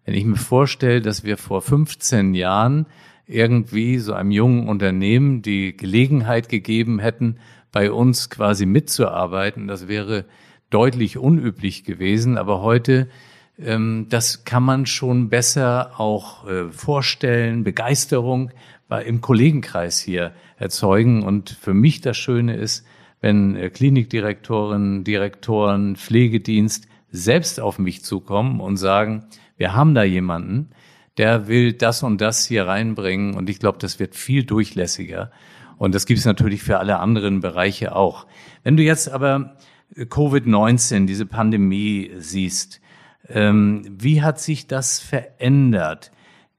wenn 0.05 0.13
ich 0.13 0.23
mir 0.23 0.37
vorstelle, 0.37 1.01
dass 1.01 1.25
wir 1.25 1.35
vor 1.37 1.61
15 1.61 2.33
Jahren 2.33 2.85
irgendwie 3.25 3.97
so 3.97 4.13
einem 4.13 4.31
jungen 4.31 4.69
Unternehmen 4.69 5.41
die 5.41 5.75
Gelegenheit 5.75 6.47
gegeben 6.47 6.99
hätten, 6.99 7.37
bei 7.73 7.91
uns 7.91 8.29
quasi 8.29 8.65
mitzuarbeiten, 8.65 9.67
das 9.67 9.89
wäre 9.89 10.23
deutlich 10.69 11.17
unüblich 11.17 11.83
gewesen. 11.83 12.37
Aber 12.37 12.61
heute, 12.61 13.09
ähm, 13.59 14.07
das 14.09 14.45
kann 14.45 14.63
man 14.63 14.85
schon 14.85 15.27
besser 15.27 15.99
auch 15.99 16.47
äh, 16.47 16.71
vorstellen, 16.71 17.65
Begeisterung 17.65 18.51
im 18.89 19.21
Kollegenkreis 19.21 19.99
hier 19.99 20.33
erzeugen. 20.57 21.23
Und 21.23 21.49
für 21.49 21.73
mich 21.73 22.01
das 22.01 22.17
Schöne 22.17 22.55
ist, 22.55 22.85
wenn 23.21 23.55
äh, 23.55 23.69
Klinikdirektorinnen, 23.69 25.03
Direktoren, 25.03 25.95
Pflegedienst 25.95 26.87
selbst 27.09 27.59
auf 27.59 27.79
mich 27.79 28.03
zukommen 28.03 28.59
und 28.59 28.77
sagen, 28.77 29.25
wir 29.57 29.73
haben 29.73 29.95
da 29.95 30.03
jemanden, 30.03 30.69
der 31.17 31.47
will 31.47 31.73
das 31.73 32.03
und 32.03 32.21
das 32.21 32.45
hier 32.45 32.67
reinbringen. 32.67 33.33
Und 33.35 33.49
ich 33.49 33.59
glaube, 33.59 33.79
das 33.79 33.99
wird 33.99 34.15
viel 34.15 34.43
durchlässiger. 34.43 35.31
Und 35.77 35.95
das 35.95 36.05
gibt 36.05 36.19
es 36.19 36.25
natürlich 36.25 36.63
für 36.63 36.79
alle 36.79 36.99
anderen 36.99 37.39
Bereiche 37.39 37.95
auch. 37.95 38.27
Wenn 38.63 38.77
du 38.77 38.83
jetzt 38.83 39.09
aber 39.09 39.55
Covid-19, 39.95 41.05
diese 41.05 41.25
Pandemie 41.25 42.11
siehst, 42.17 42.81
ähm, 43.29 43.83
wie 43.89 44.21
hat 44.21 44.39
sich 44.39 44.67
das 44.67 44.99
verändert? 44.99 46.11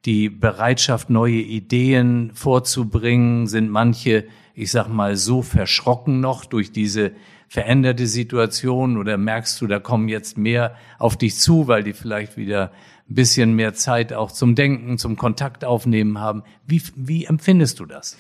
Die 0.05 0.29
Bereitschaft, 0.29 1.11
neue 1.11 1.41
Ideen 1.41 2.31
vorzubringen? 2.35 3.47
Sind 3.47 3.71
manche, 3.71 4.27
ich 4.55 4.71
sag 4.71 4.89
mal, 4.89 5.17
so 5.17 5.43
verschrocken 5.43 6.21
noch 6.21 6.45
durch 6.45 6.73
diese 6.73 7.13
veränderte 7.49 8.07
Situation 8.07 8.99
oder 8.99 9.17
merkst 9.17 9.61
du, 9.61 9.67
da 9.67 9.79
kommen 9.79 10.09
jetzt 10.09 10.37
mehr 10.37 10.77
auf 10.99 11.17
dich 11.17 11.37
zu, 11.37 11.67
weil 11.67 11.83
die 11.83 11.95
vielleicht 11.95 12.37
wieder 12.37 12.73
ein 13.09 13.15
bisschen 13.15 13.55
mehr 13.55 13.73
Zeit 13.73 14.13
auch 14.13 14.31
zum 14.31 14.55
Denken, 14.55 14.99
zum 14.99 15.17
Kontakt 15.17 15.65
aufnehmen 15.65 16.21
haben? 16.21 16.43
Wie, 16.67 16.83
wie 16.95 17.25
empfindest 17.25 17.81
du 17.81 17.87
das? 17.87 18.17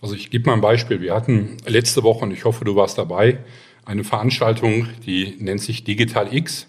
Also 0.00 0.16
ich 0.16 0.30
gebe 0.30 0.46
mal 0.50 0.54
ein 0.54 0.60
Beispiel. 0.60 1.00
Wir 1.00 1.14
hatten 1.14 1.56
letzte 1.64 2.02
Woche, 2.02 2.24
und 2.24 2.32
ich 2.32 2.44
hoffe, 2.44 2.64
du 2.64 2.74
warst 2.74 2.98
dabei, 2.98 3.38
eine 3.84 4.02
Veranstaltung, 4.02 4.88
die 5.06 5.36
nennt 5.38 5.60
sich 5.60 5.84
Digital 5.84 6.34
X. 6.34 6.66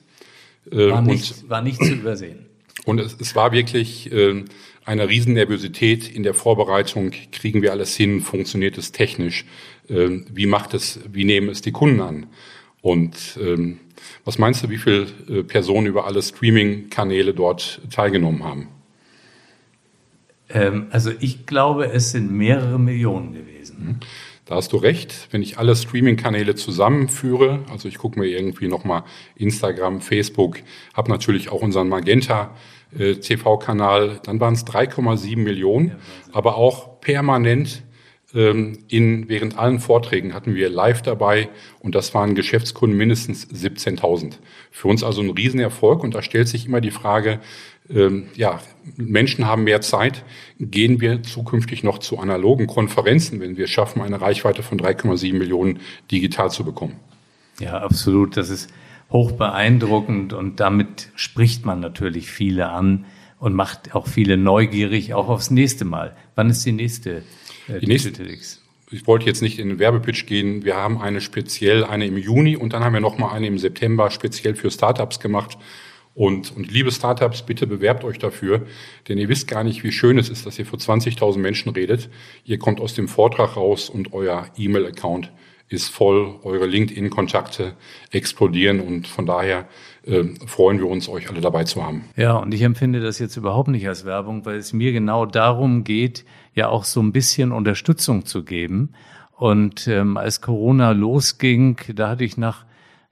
War 0.70 1.02
nicht, 1.02 1.50
war 1.50 1.62
nicht 1.62 1.84
zu 1.84 1.94
übersehen. 1.94 2.46
Und 2.86 3.00
es, 3.00 3.16
es 3.20 3.36
war 3.36 3.52
wirklich 3.52 4.12
äh, 4.12 4.44
eine 4.86 5.08
Riesennervosität 5.08 6.10
in 6.10 6.24
der 6.24 6.34
Vorbereitung. 6.34 7.12
Kriegen 7.32 7.62
wir 7.62 7.72
alles 7.72 7.96
hin? 7.96 8.22
Funktioniert 8.22 8.78
es 8.78 8.92
technisch? 8.92 9.46
Äh, 9.90 10.22
wie 10.32 10.46
macht 10.46 10.74
es, 10.74 11.00
wie 11.12 11.24
nehmen 11.24 11.50
es 11.50 11.62
die 11.62 11.72
Kunden 11.72 12.02
an? 12.02 12.28
Und 12.82 13.40
ähm, 13.42 13.80
was 14.26 14.38
meinst 14.38 14.64
du, 14.64 14.70
wie 14.70 14.78
viele 14.78 15.08
äh, 15.30 15.44
Personen 15.44 15.88
über 15.88 16.06
alle 16.06 16.22
Streaming-Kanäle 16.22 17.34
dort 17.34 17.82
teilgenommen 17.90 18.44
haben? 18.44 18.68
Ähm, 20.50 20.88
also 20.92 21.12
ich 21.20 21.46
glaube, 21.46 21.92
es 21.92 22.12
sind 22.12 22.32
mehrere 22.32 22.80
Millionen 22.80 23.34
gewesen. 23.34 23.78
Mhm. 23.80 23.96
Da 24.46 24.56
hast 24.56 24.74
du 24.74 24.78
recht. 24.78 25.30
Wenn 25.32 25.42
ich 25.42 25.58
alle 25.58 25.76
Streaming-Kanäle 25.76 26.56
zusammenführe, 26.56 27.64
also 27.72 27.88
ich 27.88 27.98
gucke 27.98 28.20
mir 28.20 28.28
irgendwie 28.28 28.68
nochmal 28.68 29.04
Instagram, 29.36 30.02
Facebook, 30.02 30.60
habe 30.94 31.10
natürlich 31.10 31.50
auch 31.50 31.62
unseren 31.62 31.88
Magenta 31.88 32.54
äh, 32.98 33.16
TV-Kanal, 33.16 34.20
dann 34.24 34.40
waren 34.40 34.54
es 34.54 34.66
3,7 34.66 35.38
Millionen, 35.38 35.96
aber 36.32 36.56
auch 36.56 37.00
permanent 37.02 37.84
ähm, 38.36 38.80
in, 38.88 39.30
während 39.30 39.58
allen 39.58 39.80
Vorträgen 39.80 40.34
hatten 40.34 40.56
wir 40.56 40.70
live 40.70 41.02
dabei 41.02 41.50
und 41.80 41.94
das 41.94 42.14
waren 42.14 42.36
Geschäftskunden 42.36 42.98
mindestens 42.98 43.48
17.000. 43.48 44.34
Für 44.72 44.88
uns 44.88 45.04
also 45.04 45.22
ein 45.22 45.30
Riesenerfolg 45.30 46.04
und 46.04 46.16
da 46.16 46.22
stellt 46.22 46.48
sich 46.48 46.66
immer 46.66 46.82
die 46.82 46.92
Frage, 46.92 47.40
ähm, 47.90 48.28
ja, 48.36 48.60
Menschen 48.96 49.46
haben 49.46 49.66
mehr 49.66 49.82
Zeit. 49.82 50.24
Gehen 50.60 51.02
wir 51.02 51.22
zukünftig 51.22 51.84
noch 51.84 52.00
zu 52.00 52.18
analogen 52.18 52.66
Konferenzen, 52.66 53.40
wenn 53.40 53.58
wir 53.58 53.68
schaffen, 53.68 54.02
eine 54.02 54.22
Reichweite 54.22 54.64
von 54.64 54.80
3,7 54.80 55.34
Millionen 55.34 55.80
digital 56.12 56.50
zu 56.50 56.64
bekommen? 56.64 56.96
Ja, 57.60 57.78
absolut. 57.78 58.38
Das 58.38 58.50
ist 58.50 58.70
hoch 59.14 59.32
beeindruckend 59.32 60.34
und 60.34 60.60
damit 60.60 61.10
spricht 61.16 61.66
man 61.66 61.80
natürlich 61.80 62.30
viele 62.30 62.70
an 62.70 63.06
und 63.40 63.54
macht 63.54 63.96
auch 63.96 64.08
viele 64.08 64.36
neugierig, 64.36 65.14
auch 65.14 65.30
aufs 65.30 65.52
nächste 65.52 65.86
Mal. 65.86 66.16
Wann 66.36 66.50
ist 66.50 66.66
die 66.66 66.72
nächste 66.72 67.24
äh, 67.68 67.80
die 67.80 67.88
nächste, 67.88 68.12
Ich 68.92 69.08
wollte 69.08 69.26
jetzt 69.26 69.42
nicht 69.42 69.60
in 69.60 69.70
den 69.70 69.80
Werbepitch 69.80 70.26
gehen. 70.26 70.66
Wir 70.66 70.76
haben 70.76 71.02
eine 71.02 71.22
speziell, 71.22 71.84
eine 71.84 72.06
im 72.06 72.18
Juni 72.18 72.58
und 72.58 72.74
dann 72.74 72.84
haben 72.84 72.94
wir 72.94 73.00
noch 73.00 73.18
mal 73.18 73.32
eine 73.32 73.48
im 73.48 73.58
September 73.58 74.10
speziell 74.12 74.56
für 74.56 74.72
Startups 74.72 75.20
gemacht. 75.20 75.58
Und, 76.16 76.56
und 76.56 76.72
liebe 76.72 76.92
Startups, 76.92 77.42
bitte 77.42 77.66
bewerbt 77.66 78.04
euch 78.04 78.20
dafür, 78.20 78.68
denn 79.08 79.18
ihr 79.18 79.30
wisst 79.30 79.48
gar 79.48 79.64
nicht, 79.64 79.84
wie 79.84 79.92
schön 79.92 80.20
es 80.20 80.30
ist, 80.30 80.46
dass 80.46 80.60
ihr 80.60 80.66
vor 80.66 80.78
20.000 80.78 81.40
Menschen 81.40 81.72
redet. 81.72 82.10
Ihr 82.46 82.60
kommt 82.60 82.80
aus 82.80 82.94
dem 82.94 83.08
Vortrag 83.08 83.56
raus 83.56 83.90
und 83.90 84.14
euer 84.14 84.46
E-Mail-Account 84.56 85.32
ist 85.70 85.90
voll, 85.90 86.36
eure 86.44 86.68
LinkedIn-Kontakte 86.68 87.74
explodieren 88.12 88.80
und 88.80 89.08
von 89.08 89.26
daher 89.26 89.68
äh, 90.06 90.24
freuen 90.46 90.80
wir 90.80 90.88
uns, 90.88 91.10
euch 91.10 91.30
alle 91.30 91.42
dabei 91.42 91.64
zu 91.64 91.84
haben. 91.84 92.06
Ja, 92.16 92.34
und 92.38 92.54
ich 92.54 92.62
empfinde 92.62 93.00
das 93.00 93.20
jetzt 93.20 93.38
überhaupt 93.38 93.70
nicht 93.70 93.88
als 93.88 94.06
Werbung, 94.06 94.46
weil 94.46 94.58
es 94.58 94.74
mir 94.74 94.92
genau 94.92 95.26
darum 95.26 95.84
geht, 95.84 96.26
ja 96.54 96.70
auch 96.70 96.84
so 96.84 97.02
ein 97.02 97.12
bisschen 97.12 97.52
Unterstützung 97.52 98.26
zu 98.26 98.44
geben. 98.44 98.94
Und 99.36 99.88
ähm, 99.88 100.18
als 100.18 100.42
Corona 100.42 100.92
losging, 100.92 101.78
da 101.96 102.10
hatte 102.10 102.24
ich 102.24 102.38
nach 102.38 102.66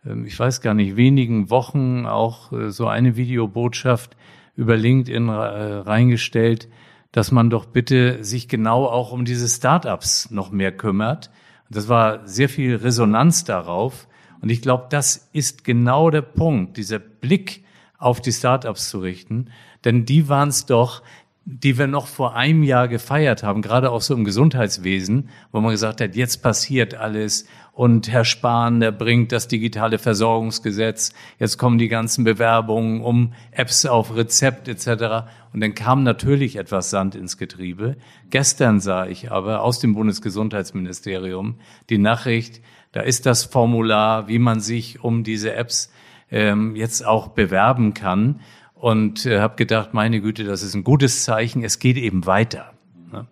ähm, 0.05 0.25
ich 0.25 0.39
weiß 0.39 0.62
gar 0.62 0.74
nicht, 0.74 0.96
wenigen 0.96 1.50
Wochen 1.50 2.05
auch 2.05 2.51
äh, 2.51 2.72
so 2.72 2.88
eine 2.88 3.15
Videobotschaft 3.15 4.15
über 4.55 4.77
LinkedIn 4.77 5.29
äh, 5.29 5.31
reingestellt, 5.31 6.67
dass 7.12 7.31
man 7.31 7.50
doch 7.50 7.65
bitte 7.65 8.24
sich 8.24 8.48
genau 8.48 8.86
auch 8.86 9.12
um 9.12 9.25
diese 9.25 9.48
Startups 9.48 10.31
noch 10.31 10.51
mehr 10.51 10.72
kümmert. 10.72 11.29
Das 11.72 11.88
war 11.88 12.28
sehr 12.28 12.50
viel 12.50 12.75
Resonanz 12.75 13.44
darauf. 13.44 14.08
Und 14.42 14.50
ich 14.50 14.62
glaube, 14.62 14.88
das 14.90 15.30
ist 15.34 15.63
genau 15.63 16.10
der 16.10 16.22
Punkt, 16.22 16.78
dieser 16.78 17.00
Blick 17.00 17.63
auf 17.98 18.20
die 18.20 18.32
Startups 18.32 18.90
zu 18.90 19.00
richten. 19.00 19.51
Denn 19.86 20.06
die 20.06 20.28
waren 20.28 20.50
es 20.50 20.66
doch, 20.66 21.01
die 21.44 21.78
wir 21.80 21.88
noch 21.88 22.06
vor 22.06 22.36
einem 22.36 22.62
Jahr 22.62 22.88
gefeiert 22.88 23.42
haben, 23.42 23.64
gerade 23.64 23.92
auch 23.92 24.02
so 24.02 24.14
im 24.14 24.24
Gesundheitswesen, 24.24 25.30
wo 25.52 25.60
man 25.60 25.72
gesagt 25.72 26.00
hat, 26.00 26.16
jetzt 26.16 26.44
passiert 26.44 26.94
alles 26.94 27.48
und 27.74 28.12
Herr 28.12 28.26
Spahn, 28.26 28.80
der 28.80 28.92
bringt 28.92 29.32
das 29.32 29.48
digitale 29.48 29.98
Versorgungsgesetz, 29.98 31.14
jetzt 31.40 31.58
kommen 31.58 31.80
die 31.80 31.88
ganzen 31.88 32.24
Bewerbungen 32.24 33.02
um 33.02 33.34
Apps 33.52 33.88
auf 33.88 34.16
Rezept 34.16 34.68
etc. 34.68 35.26
Und 35.52 35.62
dann 35.62 35.74
kam 35.74 36.04
natürlich 36.04 36.58
etwas 36.58 36.92
Sand 36.92 37.16
ins 37.16 37.38
Getriebe. 37.38 37.96
Gestern 38.30 38.80
sah 38.80 39.08
ich 39.08 39.32
aber 39.32 39.64
aus 39.64 39.80
dem 39.80 39.96
Bundesgesundheitsministerium 39.96 41.56
die 41.90 41.98
Nachricht, 41.98 42.62
da 42.92 43.02
ist 43.02 43.26
das 43.26 43.46
Formular, 43.46 44.28
wie 44.28 44.40
man 44.40 44.60
sich 44.60 45.04
um 45.04 45.24
diese 45.24 45.54
Apps 45.54 45.92
ähm, 46.30 46.76
jetzt 46.76 47.06
auch 47.06 47.30
bewerben 47.30 47.94
kann 47.94 48.42
und 48.82 49.28
äh, 49.28 49.40
habe 49.40 49.58
gedacht, 49.58 49.94
meine 49.94 50.22
Güte, 50.22 50.44
das 50.44 50.64
ist 50.64 50.74
ein 50.74 50.84
gutes 50.84 51.24
Zeichen, 51.24 51.64
es 51.64 51.78
geht 51.78 51.98
eben 51.98 52.26
weiter. 52.26 52.74
Ne? 53.12 53.28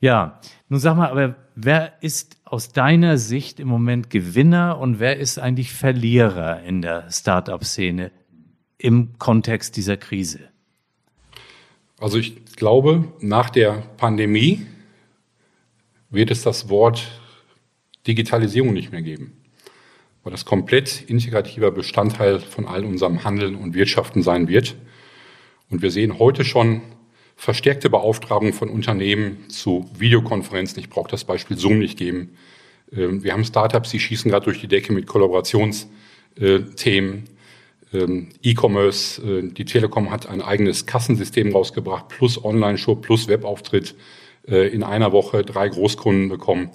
Ja, 0.00 0.40
nun 0.70 0.80
sag 0.80 0.96
mal, 0.96 1.10
aber 1.10 1.36
wer 1.54 2.02
ist 2.02 2.38
aus 2.44 2.72
deiner 2.72 3.18
Sicht 3.18 3.60
im 3.60 3.68
Moment 3.68 4.08
Gewinner 4.08 4.78
und 4.78 5.00
wer 5.00 5.18
ist 5.18 5.38
eigentlich 5.38 5.74
Verlierer 5.74 6.62
in 6.62 6.80
der 6.80 7.10
Startup-Szene 7.10 8.10
im 8.78 9.18
Kontext 9.18 9.76
dieser 9.76 9.98
Krise? 9.98 10.40
Also 12.00 12.16
ich 12.16 12.56
glaube, 12.56 13.12
nach 13.20 13.50
der 13.50 13.82
Pandemie 13.98 14.66
wird 16.08 16.30
es 16.30 16.42
das 16.42 16.70
Wort 16.70 17.20
Digitalisierung 18.06 18.72
nicht 18.72 18.92
mehr 18.92 19.02
geben. 19.02 19.43
Weil 20.24 20.32
das 20.32 20.46
komplett 20.46 21.04
integrativer 21.06 21.70
Bestandteil 21.70 22.40
von 22.40 22.66
all 22.66 22.84
unserem 22.84 23.24
Handeln 23.24 23.54
und 23.54 23.74
Wirtschaften 23.74 24.22
sein 24.22 24.48
wird. 24.48 24.74
Und 25.70 25.82
wir 25.82 25.90
sehen 25.90 26.18
heute 26.18 26.44
schon 26.44 26.80
verstärkte 27.36 27.90
Beauftragung 27.90 28.52
von 28.52 28.70
Unternehmen 28.70 29.48
zu 29.48 29.90
Videokonferenzen. 29.98 30.80
Ich 30.80 30.88
brauche 30.88 31.10
das 31.10 31.24
Beispiel 31.24 31.58
Zoom 31.58 31.78
nicht 31.78 31.98
geben. 31.98 32.36
Ähm, 32.92 33.22
wir 33.22 33.32
haben 33.32 33.44
Startups, 33.44 33.90
die 33.90 34.00
schießen 34.00 34.30
gerade 34.30 34.44
durch 34.44 34.60
die 34.60 34.68
Decke 34.68 34.92
mit 34.92 35.06
Kollaborationsthemen. 35.06 37.24
Ähm, 37.92 38.28
E-Commerce, 38.42 39.22
äh, 39.22 39.50
die 39.50 39.64
Telekom 39.64 40.10
hat 40.10 40.28
ein 40.28 40.42
eigenes 40.42 40.86
Kassensystem 40.86 41.52
rausgebracht, 41.52 42.08
plus 42.08 42.42
Online-Shop, 42.42 43.02
plus 43.02 43.28
Webauftritt 43.28 43.94
äh, 44.48 44.68
in 44.68 44.82
einer 44.82 45.12
Woche 45.12 45.44
drei 45.44 45.68
Großkunden 45.68 46.28
bekommen. 46.28 46.70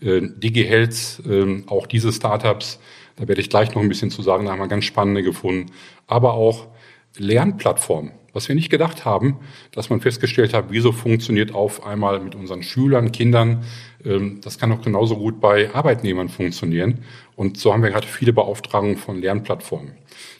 Äh, 0.00 0.22
DigiHealth, 0.22 1.22
ähm, 1.28 1.64
auch 1.66 1.86
diese 1.86 2.12
Startups, 2.12 2.78
da 3.16 3.26
werde 3.26 3.40
ich 3.40 3.50
gleich 3.50 3.74
noch 3.74 3.82
ein 3.82 3.88
bisschen 3.88 4.10
zu 4.10 4.22
sagen, 4.22 4.44
da 4.44 4.52
haben 4.52 4.60
wir 4.60 4.68
ganz 4.68 4.84
spannende 4.84 5.22
gefunden. 5.22 5.72
Aber 6.06 6.34
auch 6.34 6.68
Lernplattformen. 7.16 8.12
Was 8.32 8.46
wir 8.46 8.54
nicht 8.54 8.70
gedacht 8.70 9.04
haben, 9.04 9.38
dass 9.72 9.90
man 9.90 10.00
festgestellt 10.00 10.54
hat, 10.54 10.66
wieso 10.68 10.92
funktioniert 10.92 11.54
auf 11.54 11.84
einmal 11.84 12.20
mit 12.20 12.34
unseren 12.34 12.62
Schülern, 12.62 13.10
Kindern, 13.10 13.64
ähm, 14.04 14.40
das 14.42 14.58
kann 14.58 14.70
auch 14.70 14.82
genauso 14.82 15.16
gut 15.16 15.40
bei 15.40 15.74
Arbeitnehmern 15.74 16.28
funktionieren. 16.28 17.00
Und 17.34 17.58
so 17.58 17.72
haben 17.72 17.82
wir 17.82 17.90
gerade 17.90 18.06
viele 18.06 18.32
Beauftragungen 18.32 18.96
von 18.96 19.20
Lernplattformen. 19.20 19.92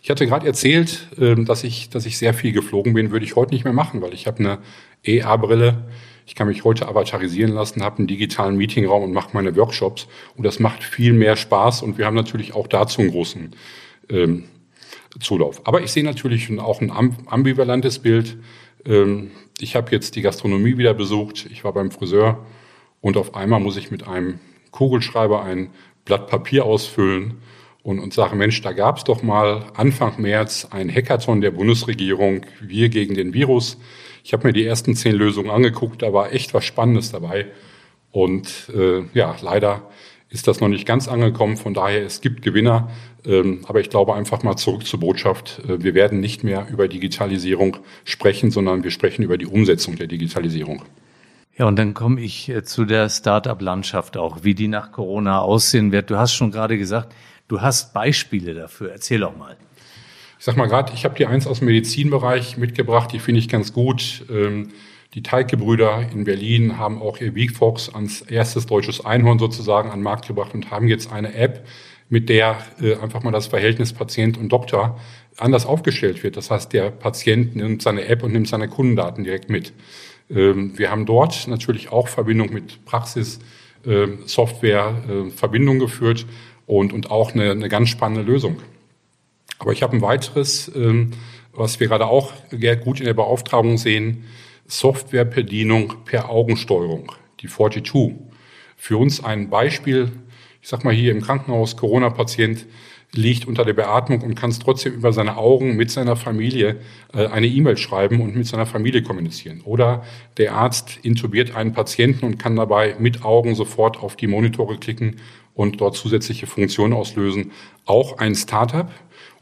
Ich 0.02 0.10
hatte 0.10 0.26
gerade 0.26 0.46
erzählt, 0.46 1.08
ähm, 1.18 1.44
dass 1.44 1.64
ich, 1.64 1.88
dass 1.90 2.06
ich 2.06 2.18
sehr 2.18 2.34
viel 2.34 2.52
geflogen 2.52 2.94
bin, 2.94 3.10
würde 3.10 3.24
ich 3.24 3.34
heute 3.34 3.52
nicht 3.52 3.64
mehr 3.64 3.72
machen, 3.72 4.02
weil 4.02 4.14
ich 4.14 4.26
habe 4.26 4.38
eine 4.38 4.58
EA-Brille. 5.02 5.88
Ich 6.28 6.34
kann 6.34 6.46
mich 6.46 6.62
heute 6.62 6.86
avatarisieren 6.86 7.54
lassen, 7.54 7.82
habe 7.82 8.00
einen 8.00 8.06
digitalen 8.06 8.56
Meetingraum 8.56 9.02
und 9.02 9.12
mache 9.12 9.30
meine 9.32 9.56
Workshops. 9.56 10.08
Und 10.36 10.44
das 10.44 10.58
macht 10.58 10.84
viel 10.84 11.14
mehr 11.14 11.36
Spaß. 11.36 11.80
Und 11.80 11.96
wir 11.96 12.04
haben 12.04 12.14
natürlich 12.14 12.52
auch 12.52 12.66
dazu 12.66 13.00
einen 13.00 13.12
großen 13.12 13.56
ähm, 14.10 14.44
Zulauf. 15.20 15.66
Aber 15.66 15.80
ich 15.80 15.90
sehe 15.90 16.04
natürlich 16.04 16.50
auch 16.60 16.82
ein 16.82 16.90
ambivalentes 16.90 18.00
Bild. 18.00 18.36
Ähm, 18.84 19.30
ich 19.58 19.74
habe 19.74 19.90
jetzt 19.90 20.16
die 20.16 20.20
Gastronomie 20.20 20.76
wieder 20.76 20.92
besucht. 20.92 21.46
Ich 21.50 21.64
war 21.64 21.72
beim 21.72 21.90
Friseur 21.90 22.44
und 23.00 23.16
auf 23.16 23.34
einmal 23.34 23.60
muss 23.60 23.78
ich 23.78 23.90
mit 23.90 24.06
einem 24.06 24.38
Kugelschreiber 24.70 25.42
ein 25.42 25.70
Blatt 26.04 26.26
Papier 26.26 26.66
ausfüllen 26.66 27.38
und, 27.82 28.00
und 28.00 28.12
sage, 28.12 28.36
Mensch, 28.36 28.60
da 28.60 28.72
gab 28.74 28.98
es 28.98 29.04
doch 29.04 29.22
mal 29.22 29.64
Anfang 29.74 30.20
März 30.20 30.68
ein 30.70 30.94
Hackathon 30.94 31.40
der 31.40 31.52
Bundesregierung, 31.52 32.42
wir 32.60 32.90
gegen 32.90 33.14
den 33.14 33.32
Virus. 33.32 33.78
Ich 34.24 34.32
habe 34.32 34.46
mir 34.46 34.52
die 34.52 34.64
ersten 34.64 34.94
zehn 34.94 35.14
Lösungen 35.14 35.50
angeguckt, 35.50 36.02
da 36.02 36.12
war 36.12 36.32
echt 36.32 36.54
was 36.54 36.64
Spannendes 36.64 37.12
dabei. 37.12 37.46
Und 38.10 38.70
äh, 38.74 39.02
ja, 39.14 39.36
leider 39.42 39.82
ist 40.30 40.46
das 40.46 40.60
noch 40.60 40.68
nicht 40.68 40.86
ganz 40.86 41.08
angekommen. 41.08 41.56
Von 41.56 41.74
daher, 41.74 42.04
es 42.04 42.20
gibt 42.20 42.42
Gewinner. 42.42 42.90
Ähm, 43.24 43.64
aber 43.66 43.80
ich 43.80 43.90
glaube 43.90 44.14
einfach 44.14 44.42
mal 44.42 44.56
zurück 44.56 44.86
zur 44.86 45.00
Botschaft. 45.00 45.60
Äh, 45.68 45.82
wir 45.82 45.94
werden 45.94 46.20
nicht 46.20 46.44
mehr 46.44 46.66
über 46.70 46.88
Digitalisierung 46.88 47.78
sprechen, 48.04 48.50
sondern 48.50 48.84
wir 48.84 48.90
sprechen 48.90 49.22
über 49.22 49.38
die 49.38 49.46
Umsetzung 49.46 49.96
der 49.96 50.06
Digitalisierung. 50.06 50.82
Ja, 51.56 51.66
und 51.66 51.76
dann 51.76 51.94
komme 51.94 52.20
ich 52.20 52.48
äh, 52.48 52.62
zu 52.62 52.84
der 52.84 53.08
Start-up-Landschaft 53.08 54.16
auch, 54.16 54.44
wie 54.44 54.54
die 54.54 54.68
nach 54.68 54.92
Corona 54.92 55.40
aussehen 55.40 55.92
wird. 55.92 56.10
Du 56.10 56.16
hast 56.16 56.32
schon 56.32 56.50
gerade 56.50 56.78
gesagt, 56.78 57.14
du 57.48 57.60
hast 57.60 57.92
Beispiele 57.92 58.54
dafür. 58.54 58.92
Erzähl 58.92 59.20
doch 59.20 59.36
mal. 59.36 59.56
Ich 60.38 60.44
sag 60.44 60.56
mal 60.56 60.68
gerade, 60.68 60.92
ich 60.94 61.04
habe 61.04 61.16
dir 61.16 61.28
eins 61.28 61.48
aus 61.48 61.58
dem 61.58 61.66
Medizinbereich 61.66 62.58
mitgebracht, 62.58 63.10
die 63.12 63.18
finde 63.18 63.40
ich 63.40 63.48
ganz 63.48 63.72
gut. 63.72 64.24
Ähm, 64.30 64.68
die 65.14 65.22
Teiggebrüder 65.22 66.06
in 66.12 66.22
Berlin 66.24 66.78
haben 66.78 67.02
auch 67.02 67.18
ihr 67.20 67.34
Weekfox 67.34 67.92
ans 67.92 68.20
erstes 68.20 68.66
deutsches 68.66 69.04
Einhorn 69.04 69.40
sozusagen 69.40 69.90
an 69.90 69.98
den 69.98 70.04
Markt 70.04 70.28
gebracht 70.28 70.54
und 70.54 70.70
haben 70.70 70.86
jetzt 70.86 71.10
eine 71.10 71.34
App, 71.34 71.66
mit 72.08 72.28
der 72.28 72.58
äh, 72.80 72.94
einfach 72.96 73.24
mal 73.24 73.32
das 73.32 73.48
Verhältnis 73.48 73.92
Patient 73.92 74.38
und 74.38 74.50
Doktor 74.50 75.00
anders 75.36 75.66
aufgestellt 75.66 76.22
wird. 76.22 76.36
Das 76.36 76.52
heißt, 76.52 76.72
der 76.72 76.90
Patient 76.90 77.56
nimmt 77.56 77.82
seine 77.82 78.06
App 78.06 78.22
und 78.22 78.32
nimmt 78.32 78.46
seine 78.46 78.68
Kundendaten 78.68 79.24
direkt 79.24 79.50
mit. 79.50 79.72
Ähm, 80.30 80.78
wir 80.78 80.90
haben 80.90 81.04
dort 81.04 81.48
natürlich 81.48 81.90
auch 81.90 82.06
Verbindung 82.06 82.52
mit 82.52 82.84
Praxis, 82.84 83.40
äh, 83.84 84.06
Software, 84.26 85.02
äh, 85.08 85.30
Verbindung 85.30 85.80
geführt 85.80 86.26
und, 86.66 86.92
und 86.92 87.10
auch 87.10 87.34
eine, 87.34 87.50
eine 87.50 87.68
ganz 87.68 87.88
spannende 87.88 88.22
Lösung. 88.22 88.58
Aber 89.58 89.72
ich 89.72 89.82
habe 89.82 89.96
ein 89.96 90.02
weiteres, 90.02 90.70
ähm, 90.74 91.12
was 91.52 91.80
wir 91.80 91.88
gerade 91.88 92.06
auch 92.06 92.32
gut 92.84 93.00
in 93.00 93.06
der 93.06 93.14
Beauftragung 93.14 93.78
sehen, 93.78 94.24
Softwarebedienung 94.66 96.04
per 96.04 96.30
Augensteuerung, 96.30 97.12
die 97.40 97.48
42. 97.48 98.14
Für 98.76 98.98
uns 98.98 99.24
ein 99.24 99.50
Beispiel, 99.50 100.12
ich 100.62 100.68
sag 100.68 100.84
mal 100.84 100.94
hier 100.94 101.10
im 101.10 101.22
Krankenhaus, 101.22 101.76
Corona-Patient, 101.76 102.66
liegt 103.14 103.46
unter 103.46 103.64
der 103.64 103.72
Beatmung 103.72 104.20
und 104.20 104.34
kann 104.34 104.50
es 104.50 104.58
trotzdem 104.58 104.92
über 104.92 105.12
seine 105.12 105.38
Augen 105.38 105.76
mit 105.76 105.90
seiner 105.90 106.14
Familie 106.16 106.76
äh, 107.14 107.26
eine 107.26 107.46
E-Mail 107.46 107.78
schreiben 107.78 108.20
und 108.20 108.36
mit 108.36 108.46
seiner 108.46 108.66
Familie 108.66 109.02
kommunizieren. 109.02 109.62
Oder 109.62 110.04
der 110.36 110.54
Arzt 110.54 110.98
intubiert 111.02 111.56
einen 111.56 111.72
Patienten 111.72 112.26
und 112.26 112.38
kann 112.38 112.56
dabei 112.56 112.96
mit 112.98 113.24
Augen 113.24 113.54
sofort 113.54 114.02
auf 114.02 114.16
die 114.16 114.26
Monitore 114.26 114.76
klicken 114.76 115.16
und 115.54 115.80
dort 115.80 115.96
zusätzliche 115.96 116.46
Funktionen 116.46 116.92
auslösen. 116.92 117.52
Auch 117.86 118.18
ein 118.18 118.34
Startup, 118.34 118.90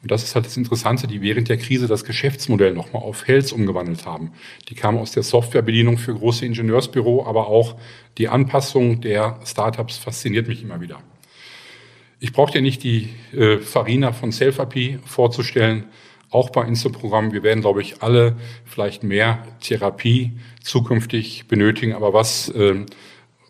und 0.07 0.13
das 0.13 0.23
ist 0.23 0.37
halt 0.37 0.47
das 0.47 0.57
Interessante, 0.57 1.09
die 1.09 1.21
während 1.21 1.49
der 1.49 1.57
Krise 1.57 1.89
das 1.89 2.05
Geschäftsmodell 2.05 2.75
nochmal 2.75 3.03
auf 3.03 3.27
Health 3.27 3.53
umgewandelt 3.53 4.07
haben. 4.07 4.31
Die 4.69 4.77
kamen 4.77 4.99
aus 4.99 5.11
der 5.11 5.25
Softwarebedienung 5.25 5.99
für 5.99 6.15
große 6.15 6.47
Ingenieursbüro, 6.47 7.27
aber 7.27 7.49
auch 7.49 7.75
die 8.17 8.29
Anpassung 8.29 9.01
der 9.01 9.41
Startups 9.45 9.97
fasziniert 9.97 10.47
mich 10.47 10.63
immer 10.63 10.81
wieder. 10.81 11.01
Ich 12.21 12.33
brauche 12.33 12.53
dir 12.53 12.63
nicht 12.63 12.85
die 12.85 13.09
äh, 13.33 13.59
Farina 13.59 14.13
von 14.13 14.31
Selfie 14.31 15.01
vorzustellen. 15.05 15.87
Auch 16.31 16.51
bei 16.51 16.63
Insta-Programmen, 16.63 17.33
wir 17.33 17.43
werden, 17.43 17.63
glaube 17.63 17.83
ich, 17.83 18.01
alle 18.01 18.37
vielleicht 18.65 19.03
mehr 19.03 19.45
Therapie 19.61 20.39
zukünftig 20.63 21.49
benötigen. 21.49 21.95
Aber 21.95 22.13
was, 22.13 22.49
äh, 22.51 22.87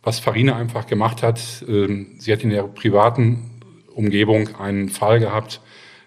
was 0.02 0.20
Farina 0.20 0.56
einfach 0.56 0.86
gemacht 0.86 1.22
hat, 1.22 1.38
äh, 1.68 2.06
sie 2.16 2.32
hat 2.32 2.44
in 2.44 2.48
der 2.48 2.62
privaten 2.62 3.60
Umgebung 3.94 4.56
einen 4.56 4.88
Fall 4.88 5.20
gehabt, 5.20 5.60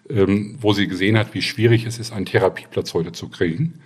ähm, 0.09 0.57
wo 0.59 0.73
sie 0.73 0.87
gesehen 0.87 1.17
hat, 1.17 1.33
wie 1.33 1.41
schwierig 1.41 1.85
es 1.85 1.99
ist, 1.99 2.11
einen 2.11 2.25
Therapieplatz 2.25 2.93
heute 2.93 3.11
zu 3.11 3.29
kriegen. 3.29 3.81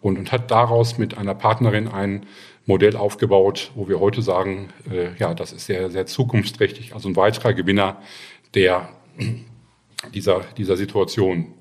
Und, 0.00 0.18
und 0.18 0.32
hat 0.32 0.50
daraus 0.50 0.98
mit 0.98 1.16
einer 1.18 1.34
Partnerin 1.34 1.88
ein 1.88 2.26
Modell 2.66 2.96
aufgebaut, 2.96 3.70
wo 3.74 3.88
wir 3.88 3.98
heute 3.98 4.22
sagen, 4.22 4.68
äh, 4.90 5.16
ja, 5.18 5.34
das 5.34 5.52
ist 5.52 5.66
sehr, 5.66 5.90
sehr 5.90 6.06
zukunftsträchtig, 6.06 6.94
also 6.94 7.08
ein 7.08 7.16
weiterer 7.16 7.54
Gewinner 7.54 8.02
der, 8.54 8.90
dieser, 10.14 10.42
dieser 10.56 10.76
Situation. 10.76 11.54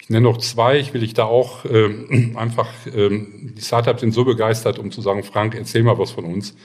Ich 0.00 0.08
nenne 0.08 0.24
noch 0.24 0.38
zwei, 0.38 0.78
ich 0.78 0.94
will 0.94 1.02
ich 1.02 1.12
da 1.12 1.24
auch 1.24 1.64
ähm, 1.66 2.34
einfach, 2.36 2.68
ähm, 2.94 3.52
die 3.56 3.62
Startups 3.62 4.00
sind 4.00 4.12
so 4.12 4.24
begeistert, 4.24 4.78
um 4.78 4.90
zu 4.90 5.02
sagen, 5.02 5.22
Frank, 5.22 5.54
erzähl 5.54 5.82
mal 5.82 5.98
was 5.98 6.12
von 6.12 6.24
uns. 6.24 6.56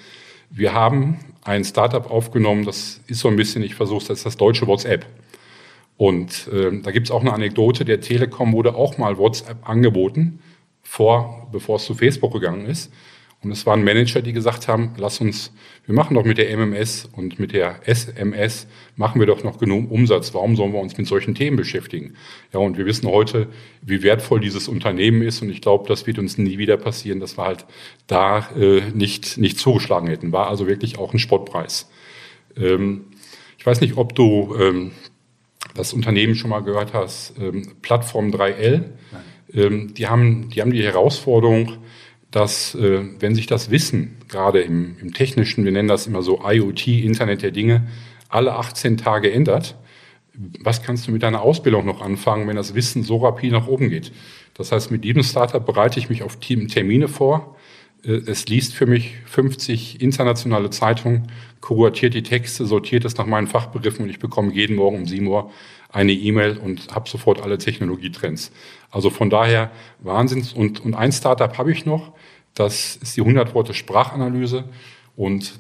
Wir 0.50 0.74
haben 0.74 1.20
ein 1.44 1.66
Startup 1.66 2.10
aufgenommen, 2.10 2.64
das 2.66 3.02
ist 3.08 3.20
so 3.20 3.28
ein 3.28 3.36
bisschen, 3.36 3.64
ich 3.64 3.76
versuche 3.76 4.02
es, 4.02 4.08
das 4.08 4.20
ist 4.20 4.26
das 4.26 4.38
deutsche 4.38 4.66
WhatsApp. 4.66 5.06
Und 5.98 6.48
äh, 6.48 6.72
da 6.82 6.92
gibt 6.92 7.08
es 7.08 7.12
auch 7.12 7.22
eine 7.22 7.34
Anekdote, 7.34 7.86
der 7.86 8.02
Telekom 8.02 8.54
wurde 8.54 8.76
auch 8.76 8.98
mal 8.98 9.18
WhatsApp 9.18 9.68
angeboten, 9.68 10.40
vor, 10.82 11.48
bevor 11.52 11.78
es 11.78 11.86
zu 11.86 11.94
Facebook 11.94 12.34
gegangen 12.34 12.66
ist. 12.66 12.92
Und 13.44 13.52
es 13.52 13.66
waren 13.66 13.84
Manager, 13.84 14.22
die 14.22 14.32
gesagt 14.32 14.70
haben, 14.70 14.94
lass 14.98 15.20
uns, 15.20 15.52
wir 15.86 15.94
machen 15.94 16.16
doch 16.16 16.24
mit 16.24 16.38
der 16.38 16.50
MMS 16.56 17.10
und 17.12 17.40
mit 17.40 17.52
der 17.52 17.82
SMS, 17.86 18.68
machen 18.96 19.20
wir 19.20 19.28
doch 19.28 19.44
noch 19.44 19.58
genug 19.58 19.92
Umsatz. 19.92 20.34
Warum 20.34 20.56
sollen 20.56 20.72
wir 20.72 20.80
uns 20.80 20.98
mit 20.98 21.08
solchen 21.08 21.36
Themen 21.36 21.58
beschäftigen? 21.58 22.16
Ja, 22.54 22.62
und 22.62 22.78
wir 22.78 22.86
wissen 22.86 23.10
heute, 23.10 23.48
wie 23.82 24.02
wertvoll 24.02 24.40
dieses 24.40 24.70
Unternehmen 24.70 25.22
ist. 25.22 25.42
Und 25.42 25.50
ich 25.50 25.60
glaube, 25.60 25.90
das 25.90 26.08
wird 26.08 26.20
uns 26.20 26.38
nie 26.38 26.58
wieder 26.58 26.78
passieren, 26.78 27.20
dass 27.20 27.38
wir 27.38 27.44
halt 27.44 27.66
da 28.08 28.50
äh, 28.58 28.82
nicht, 28.94 29.38
nicht 29.38 29.60
zugeschlagen 29.60 30.08
hätten. 30.08 30.32
War 30.32 30.48
also 30.48 30.66
wirklich 30.68 30.98
auch 30.98 31.14
ein 31.14 31.20
Spottpreis. 31.20 31.90
Ähm, 32.56 33.08
ich 33.58 33.66
weiß 33.66 33.82
nicht, 33.82 33.98
ob 33.98 34.16
du 34.16 34.56
ähm, 34.58 34.92
das 35.76 35.94
Unternehmen 35.94 36.36
schon 36.36 36.50
mal 36.50 36.62
gehört 36.62 36.94
hast, 36.94 37.34
ähm, 37.40 37.74
Plattform 37.82 38.32
3L. 38.32 38.84
Ähm, 39.54 39.94
die, 39.94 40.08
haben, 40.08 40.50
die 40.50 40.62
haben 40.62 40.72
die 40.72 40.84
Herausforderung, 40.84 41.78
dass 42.32 42.76
äh, 42.76 43.02
wenn 43.20 43.36
sich 43.36 43.46
das 43.46 43.70
Wissen, 43.70 44.18
gerade 44.28 44.62
im, 44.62 44.98
im 45.00 45.14
technischen, 45.14 45.66
wir 45.66 45.72
nennen 45.72 45.88
das 45.88 46.08
immer 46.08 46.24
so 46.24 46.42
IoT, 46.44 46.88
Internet 46.88 47.44
der 47.44 47.52
Dinge, 47.52 47.88
alle 48.30 48.54
18 48.54 48.98
Tage 48.98 49.32
ändert, 49.32 49.76
was 50.60 50.82
kannst 50.82 51.08
du 51.08 51.12
mit 51.12 51.22
deiner 51.22 51.42
Ausbildung 51.42 51.86
noch 51.86 52.02
anfangen, 52.02 52.48
wenn 52.48 52.56
das 52.56 52.74
Wissen 52.74 53.04
so 53.04 53.18
rapid 53.18 53.52
nach 53.52 53.68
oben 53.68 53.90
geht? 53.90 54.12
Das 54.56 54.72
heißt, 54.72 54.90
mit 54.90 55.06
jedem 55.06 55.24
Startup 55.24 55.64
bereite 55.64 56.00
ich 56.00 56.10
mich 56.10 56.24
auf 56.24 56.40
Termine 56.40 57.08
vor. 57.08 57.56
Äh, 58.06 58.22
es 58.26 58.48
liest 58.48 58.74
für 58.74 58.86
mich 58.86 59.16
50 59.26 60.02
internationale 60.02 60.70
Zeitungen, 60.70 61.32
kuratiert 61.62 62.14
die 62.14 62.24
Texte, 62.24 62.66
sortiert 62.66 63.06
es 63.06 63.18
nach 63.18 63.26
meinen 63.26 63.48
Fachbegriffen 63.48 64.04
und 64.04 64.10
ich 64.10 64.20
bekomme 64.20 64.54
jeden 64.54 64.76
Morgen 64.76 64.98
um 64.98 65.06
7 65.06 65.26
Uhr 65.28 65.52
eine 65.90 66.12
E-Mail 66.12 66.58
und 66.58 66.94
habe 66.94 67.08
sofort 67.08 67.42
alle 67.42 67.58
Technologietrends. 67.58 68.52
Also 68.92 69.10
von 69.10 69.30
daher 69.30 69.72
Wahnsinns. 70.00 70.52
Und, 70.52 70.84
und 70.84 70.96
ein 70.96 71.12
Startup 71.12 71.58
habe 71.58 71.72
ich 71.72 71.86
noch, 71.86 72.14
das 72.56 72.96
ist 72.98 73.16
die 73.16 73.22
100 73.22 73.54
Worte 73.54 73.74
Sprachanalyse. 73.74 74.66
Und 75.16 75.54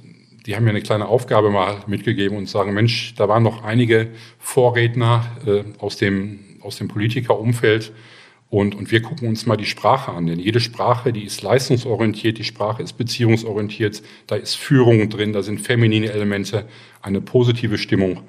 die 0.45 0.55
haben 0.55 0.63
mir 0.65 0.71
eine 0.71 0.81
kleine 0.81 1.07
Aufgabe 1.07 1.51
mal 1.51 1.83
mitgegeben 1.87 2.37
und 2.37 2.49
sagen, 2.49 2.73
Mensch, 2.73 3.13
da 3.15 3.29
waren 3.29 3.43
noch 3.43 3.63
einige 3.63 4.09
Vorredner 4.39 5.25
äh, 5.45 5.63
aus 5.77 5.97
dem, 5.97 6.39
aus 6.61 6.77
dem 6.77 6.87
Politikerumfeld 6.87 7.93
und, 8.53 8.75
und 8.75 8.91
wir 8.91 9.01
gucken 9.01 9.29
uns 9.29 9.47
mal 9.47 9.57
die 9.57 9.65
Sprache 9.65 10.11
an, 10.11 10.27
denn 10.27 10.37
jede 10.37 10.59
Sprache, 10.59 11.11
die 11.11 11.23
ist 11.23 11.41
leistungsorientiert, 11.41 12.37
die 12.37 12.43
Sprache 12.43 12.83
ist 12.83 12.93
beziehungsorientiert, 12.93 14.03
da 14.27 14.35
ist 14.35 14.53
Führung 14.53 15.09
drin, 15.09 15.33
da 15.33 15.41
sind 15.41 15.59
feminine 15.59 16.11
Elemente, 16.11 16.67
eine 17.01 17.19
positive 17.19 17.79
Stimmung. 17.79 18.21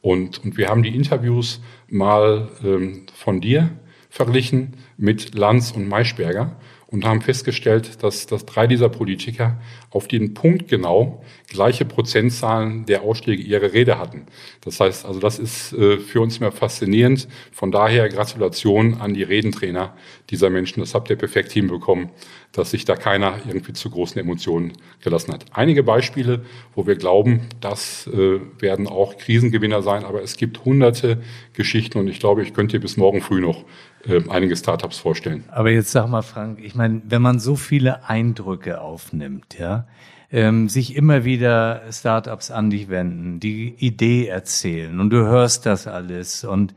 Und, 0.00 0.42
und 0.42 0.56
wir 0.56 0.68
haben 0.68 0.82
die 0.82 0.96
Interviews 0.96 1.60
mal 1.88 2.48
ähm, 2.64 3.06
von 3.14 3.40
dir 3.40 3.70
verglichen 4.10 4.72
mit 4.96 5.36
Lanz 5.36 5.70
und 5.70 5.86
Maischberger 5.86 6.56
und 6.90 7.04
haben 7.04 7.20
festgestellt, 7.20 8.02
dass, 8.02 8.26
dass 8.26 8.46
drei 8.46 8.66
dieser 8.66 8.88
Politiker 8.88 9.60
auf 9.90 10.08
den 10.08 10.32
Punkt 10.32 10.68
genau 10.68 11.22
gleiche 11.48 11.84
Prozentzahlen 11.84 12.86
der 12.86 13.02
Ausschläge 13.02 13.42
ihrer 13.42 13.74
Rede 13.74 13.98
hatten. 13.98 14.24
Das 14.62 14.80
heißt, 14.80 15.04
also 15.04 15.20
das 15.20 15.38
ist 15.38 15.74
äh, 15.74 15.98
für 15.98 16.22
uns 16.22 16.38
immer 16.38 16.50
faszinierend. 16.50 17.28
Von 17.52 17.70
daher 17.72 18.08
Gratulation 18.08 18.94
an 18.94 19.12
die 19.12 19.22
Redentrainer 19.22 19.94
dieser 20.30 20.48
Menschen. 20.48 20.80
Das 20.80 20.94
habt 20.94 21.10
ihr 21.10 21.16
perfekt 21.16 21.52
hinbekommen, 21.52 22.08
dass 22.52 22.70
sich 22.70 22.86
da 22.86 22.96
keiner 22.96 23.38
irgendwie 23.46 23.74
zu 23.74 23.90
großen 23.90 24.18
Emotionen 24.18 24.72
gelassen 25.02 25.34
hat. 25.34 25.44
Einige 25.52 25.82
Beispiele, 25.82 26.46
wo 26.74 26.86
wir 26.86 26.96
glauben, 26.96 27.48
das 27.60 28.06
äh, 28.06 28.40
werden 28.60 28.86
auch 28.86 29.18
Krisengewinner 29.18 29.82
sein, 29.82 30.04
aber 30.04 30.22
es 30.22 30.38
gibt 30.38 30.64
hunderte 30.64 31.22
Geschichten 31.52 31.98
und 31.98 32.08
ich 32.08 32.18
glaube, 32.18 32.42
ich 32.42 32.54
könnte 32.54 32.80
bis 32.80 32.96
morgen 32.96 33.20
früh 33.20 33.42
noch 33.42 33.64
äh, 34.06 34.22
einige 34.28 34.56
Startups 34.56 34.98
vorstellen. 34.98 35.44
Aber 35.48 35.70
jetzt 35.70 35.92
sag 35.92 36.08
mal, 36.08 36.22
Frank, 36.22 36.60
ich 36.62 36.74
meine, 36.74 37.02
wenn 37.08 37.22
man 37.22 37.38
so 37.38 37.56
viele 37.56 38.08
Eindrücke 38.08 38.80
aufnimmt, 38.80 39.58
ja, 39.58 39.86
ähm, 40.30 40.68
sich 40.68 40.94
immer 40.94 41.24
wieder 41.24 41.82
Startups 41.90 42.50
an 42.50 42.70
dich 42.70 42.88
wenden, 42.88 43.40
die 43.40 43.74
Idee 43.78 44.26
erzählen 44.26 45.00
und 45.00 45.10
du 45.10 45.18
hörst 45.18 45.66
das 45.66 45.86
alles 45.86 46.44
und 46.44 46.74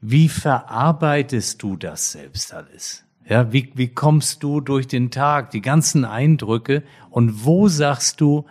wie 0.00 0.28
verarbeitest 0.28 1.62
du 1.62 1.76
das 1.76 2.12
selbst 2.12 2.54
alles? 2.54 3.04
Ja, 3.28 3.52
wie, 3.52 3.70
wie 3.74 3.88
kommst 3.88 4.42
du 4.42 4.60
durch 4.60 4.86
den 4.86 5.10
Tag, 5.10 5.50
die 5.50 5.60
ganzen 5.60 6.04
Eindrücke 6.04 6.82
und 7.10 7.44
wo 7.44 7.68
sagst 7.68 8.20
du, 8.20 8.46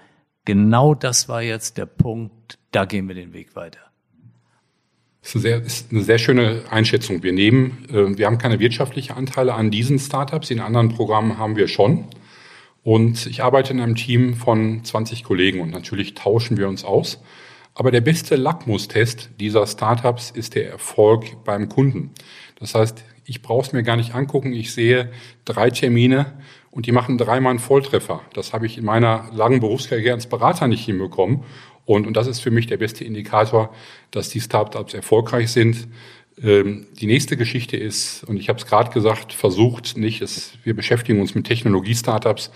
genau 0.46 0.96
das 0.96 1.28
war 1.28 1.42
jetzt 1.42 1.78
der 1.78 1.86
Punkt, 1.86 2.60
da 2.72 2.86
gehen 2.86 3.08
wir 3.08 3.16
den 3.16 3.34
Weg 3.34 3.56
weiter? 3.56 3.89
Das 5.30 5.36
ist 5.36 5.42
sehr, 5.44 5.62
ist 5.62 5.92
eine 5.92 6.02
sehr 6.02 6.18
schöne 6.18 6.64
Einschätzung. 6.72 7.22
Wir 7.22 7.34
nehmen, 7.34 7.86
äh, 7.94 8.18
wir 8.18 8.26
haben 8.26 8.40
keine 8.40 8.60
wirtschaftlichen 8.60 9.14
Anteile 9.14 9.54
an 9.54 9.70
diesen 9.70 10.00
Startups, 10.00 10.50
in 10.50 10.60
anderen 10.60 10.90
Programmen 10.90 11.38
haben 11.38 11.56
wir 11.56 11.68
schon. 11.68 12.06
Und 12.82 13.28
ich 13.28 13.44
arbeite 13.44 13.72
in 13.72 13.80
einem 13.80 13.94
Team 13.94 14.34
von 14.34 14.84
20 14.84 15.24
Kollegen 15.24 15.60
und 15.62 15.70
natürlich 15.70 16.16
tauschen 16.16 16.58
wir 16.58 16.68
uns 16.68 16.84
aus. 16.84 17.22
Aber 17.76 17.92
der 17.92 18.02
beste 18.02 18.38
Lackmustest 18.38 19.30
dieser 19.40 19.68
Startups 19.68 20.32
ist 20.32 20.56
der 20.56 20.68
Erfolg 20.68 21.44
beim 21.44 21.70
Kunden. 21.70 22.10
Das 22.60 22.74
heißt, 22.74 23.04
ich 23.24 23.44
brauche 23.44 23.68
es 23.68 23.72
mir 23.72 23.84
gar 23.84 23.98
nicht 23.98 24.16
angucken. 24.16 24.54
Ich 24.54 24.74
sehe 24.74 25.12
drei 25.46 25.70
Termine 25.70 26.40
und 26.72 26.88
die 26.88 26.92
machen 26.92 27.20
dreimal 27.20 27.52
einen 27.52 27.60
Volltreffer. 27.60 28.22
Das 28.34 28.52
habe 28.52 28.66
ich 28.66 28.80
in 28.80 28.86
meiner 28.86 29.30
langen 29.32 29.60
Berufskarriere 29.60 30.16
als 30.16 30.26
Berater 30.26 30.68
nicht 30.68 30.86
hinbekommen. 30.86 31.44
Und, 31.90 32.06
und 32.06 32.16
das 32.16 32.28
ist 32.28 32.40
für 32.40 32.52
mich 32.52 32.68
der 32.68 32.78
beste 32.78 33.04
Indikator, 33.04 33.74
dass 34.12 34.30
die 34.30 34.40
Startups 34.40 34.94
erfolgreich 34.94 35.50
sind. 35.50 35.88
Ähm, 36.40 36.86
die 37.02 37.08
nächste 37.08 37.36
Geschichte 37.36 37.78
ist, 37.78 38.24
und 38.26 38.38
ich 38.38 38.48
habe 38.48 38.60
es 38.60 38.68
gerade 38.68 38.92
gesagt, 38.92 39.34
versucht 39.34 39.98
nicht, 39.98 40.22
es, 40.22 40.54
wir 40.64 40.76
beschäftigen 40.76 41.20
uns 41.20 41.34
mit 41.34 41.48
Technologie-Startups. 41.48 42.52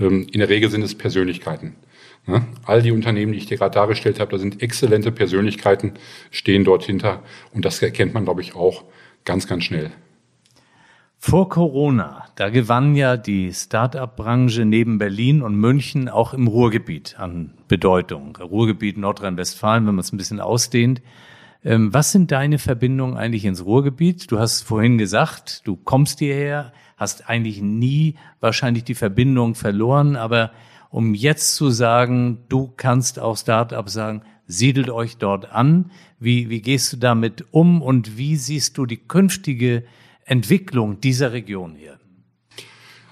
Ähm, 0.00 0.28
in 0.30 0.38
der 0.38 0.48
Regel 0.48 0.70
sind 0.70 0.82
es 0.82 0.94
Persönlichkeiten. 0.96 1.74
Ja, 2.28 2.46
all 2.66 2.80
die 2.80 2.92
Unternehmen, 2.92 3.32
die 3.32 3.38
ich 3.38 3.46
dir 3.46 3.56
gerade 3.56 3.74
dargestellt 3.74 4.20
habe, 4.20 4.30
da 4.30 4.38
sind 4.38 4.62
exzellente 4.62 5.10
Persönlichkeiten, 5.10 5.94
stehen 6.30 6.62
dort 6.62 6.84
hinter. 6.84 7.24
Und 7.52 7.64
das 7.64 7.82
erkennt 7.82 8.14
man, 8.14 8.26
glaube 8.26 8.42
ich, 8.42 8.54
auch 8.54 8.84
ganz, 9.24 9.48
ganz 9.48 9.64
schnell. 9.64 9.90
Vor 11.20 11.48
Corona, 11.48 12.24
da 12.36 12.48
gewann 12.48 12.94
ja 12.94 13.16
die 13.16 13.52
Start-up-Branche 13.52 14.64
neben 14.64 14.98
Berlin 14.98 15.42
und 15.42 15.56
München 15.56 16.08
auch 16.08 16.32
im 16.32 16.46
Ruhrgebiet 16.46 17.16
an 17.18 17.54
Bedeutung. 17.66 18.36
Ruhrgebiet 18.36 18.96
Nordrhein-Westfalen, 18.96 19.86
wenn 19.86 19.96
man 19.96 20.04
es 20.04 20.12
ein 20.12 20.16
bisschen 20.16 20.40
ausdehnt. 20.40 21.02
Ähm, 21.64 21.92
was 21.92 22.12
sind 22.12 22.30
deine 22.30 22.58
Verbindungen 22.58 23.16
eigentlich 23.16 23.44
ins 23.44 23.64
Ruhrgebiet? 23.64 24.30
Du 24.30 24.38
hast 24.38 24.62
vorhin 24.62 24.96
gesagt, 24.96 25.62
du 25.66 25.76
kommst 25.76 26.20
hierher, 26.20 26.72
hast 26.96 27.28
eigentlich 27.28 27.60
nie 27.60 28.14
wahrscheinlich 28.38 28.84
die 28.84 28.94
Verbindung 28.94 29.56
verloren, 29.56 30.14
aber 30.14 30.52
um 30.88 31.14
jetzt 31.14 31.56
zu 31.56 31.70
sagen, 31.70 32.44
du 32.48 32.72
kannst 32.76 33.18
auch 33.18 33.36
Start-up 33.36 33.90
sagen, 33.90 34.22
siedelt 34.46 34.88
euch 34.88 35.18
dort 35.18 35.52
an. 35.52 35.90
Wie, 36.20 36.48
wie 36.48 36.62
gehst 36.62 36.92
du 36.92 36.96
damit 36.96 37.44
um 37.50 37.82
und 37.82 38.16
wie 38.16 38.36
siehst 38.36 38.78
du 38.78 38.86
die 38.86 38.96
künftige 38.96 39.82
Entwicklung 40.28 41.00
dieser 41.00 41.32
Region 41.32 41.74
hier? 41.74 41.98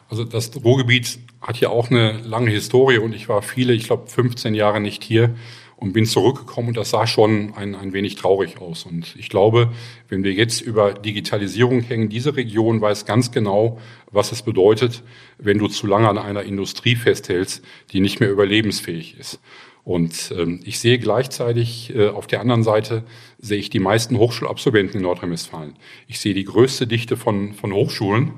Also 0.09 0.25
das 0.25 0.55
Ruhrgebiet 0.55 1.19
hat 1.41 1.59
ja 1.59 1.71
auch 1.71 1.91
eine 1.91 2.19
lange 2.19 2.51
Historie 2.51 2.99
und 2.99 3.15
ich 3.15 3.29
war 3.29 3.43
viele, 3.43 3.73
ich 3.73 3.85
glaube 3.85 4.09
15 4.09 4.55
Jahre 4.55 4.81
nicht 4.81 5.03
hier 5.03 5.35
und 5.77 5.93
bin 5.93 6.07
zurückgekommen 6.07 6.69
und 6.69 6.77
das 6.77 6.91
sah 6.91 7.07
schon 7.07 7.55
ein, 7.55 7.75
ein 7.75 7.93
wenig 7.93 8.17
traurig 8.17 8.59
aus. 8.61 8.85
Und 8.85 9.15
ich 9.17 9.29
glaube, 9.29 9.73
wenn 10.09 10.25
wir 10.25 10.33
jetzt 10.33 10.61
über 10.61 10.95
Digitalisierung 10.95 11.81
hängen, 11.83 12.09
diese 12.09 12.37
Region 12.37 12.81
weiß 12.81 13.05
ganz 13.05 13.31
genau, 13.31 13.79
was 14.11 14.33
es 14.33 14.43
bedeutet, 14.43 15.03
wenn 15.39 15.59
du 15.59 15.69
zu 15.69 15.87
lange 15.87 16.09
an 16.09 16.19
einer 16.19 16.45
Industrie 16.45 16.97
festhältst, 16.97 17.65
die 17.93 18.01
nicht 18.01 18.21
mehr 18.21 18.31
überlebensfähig 18.31 19.19
ist. 19.19 19.41
Und 19.87 20.35
ähm, 20.37 20.59
ich 20.65 20.81
sehe 20.81 20.99
gleichzeitig 20.99 21.95
äh, 21.95 22.09
auf 22.09 22.27
der 22.27 22.41
anderen 22.41 22.65
Seite 22.65 23.05
sehe 23.39 23.59
ich 23.59 23.71
die 23.71 23.79
meisten 23.79 24.19
Hochschulabsolventen 24.19 24.97
in 24.97 25.03
Nordrhein-Westfalen. 25.05 25.75
Ich 26.09 26.19
sehe 26.19 26.35
die 26.35 26.43
größte 26.43 26.89
Dichte 26.89 27.17
von, 27.17 27.55
von 27.55 27.73
Hochschulen. 27.73 28.33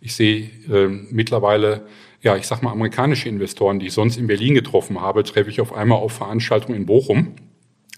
Ich 0.00 0.14
sehe 0.14 0.48
äh, 0.70 0.86
mittlerweile, 0.86 1.88
ja, 2.20 2.36
ich 2.36 2.46
sag 2.46 2.62
mal, 2.62 2.70
amerikanische 2.70 3.28
Investoren, 3.28 3.80
die 3.80 3.86
ich 3.86 3.94
sonst 3.94 4.16
in 4.16 4.28
Berlin 4.28 4.54
getroffen 4.54 5.00
habe, 5.00 5.24
treffe 5.24 5.50
ich 5.50 5.60
auf 5.60 5.72
einmal 5.72 5.98
auf 5.98 6.12
Veranstaltungen 6.12 6.78
in 6.78 6.86
Bochum. 6.86 7.34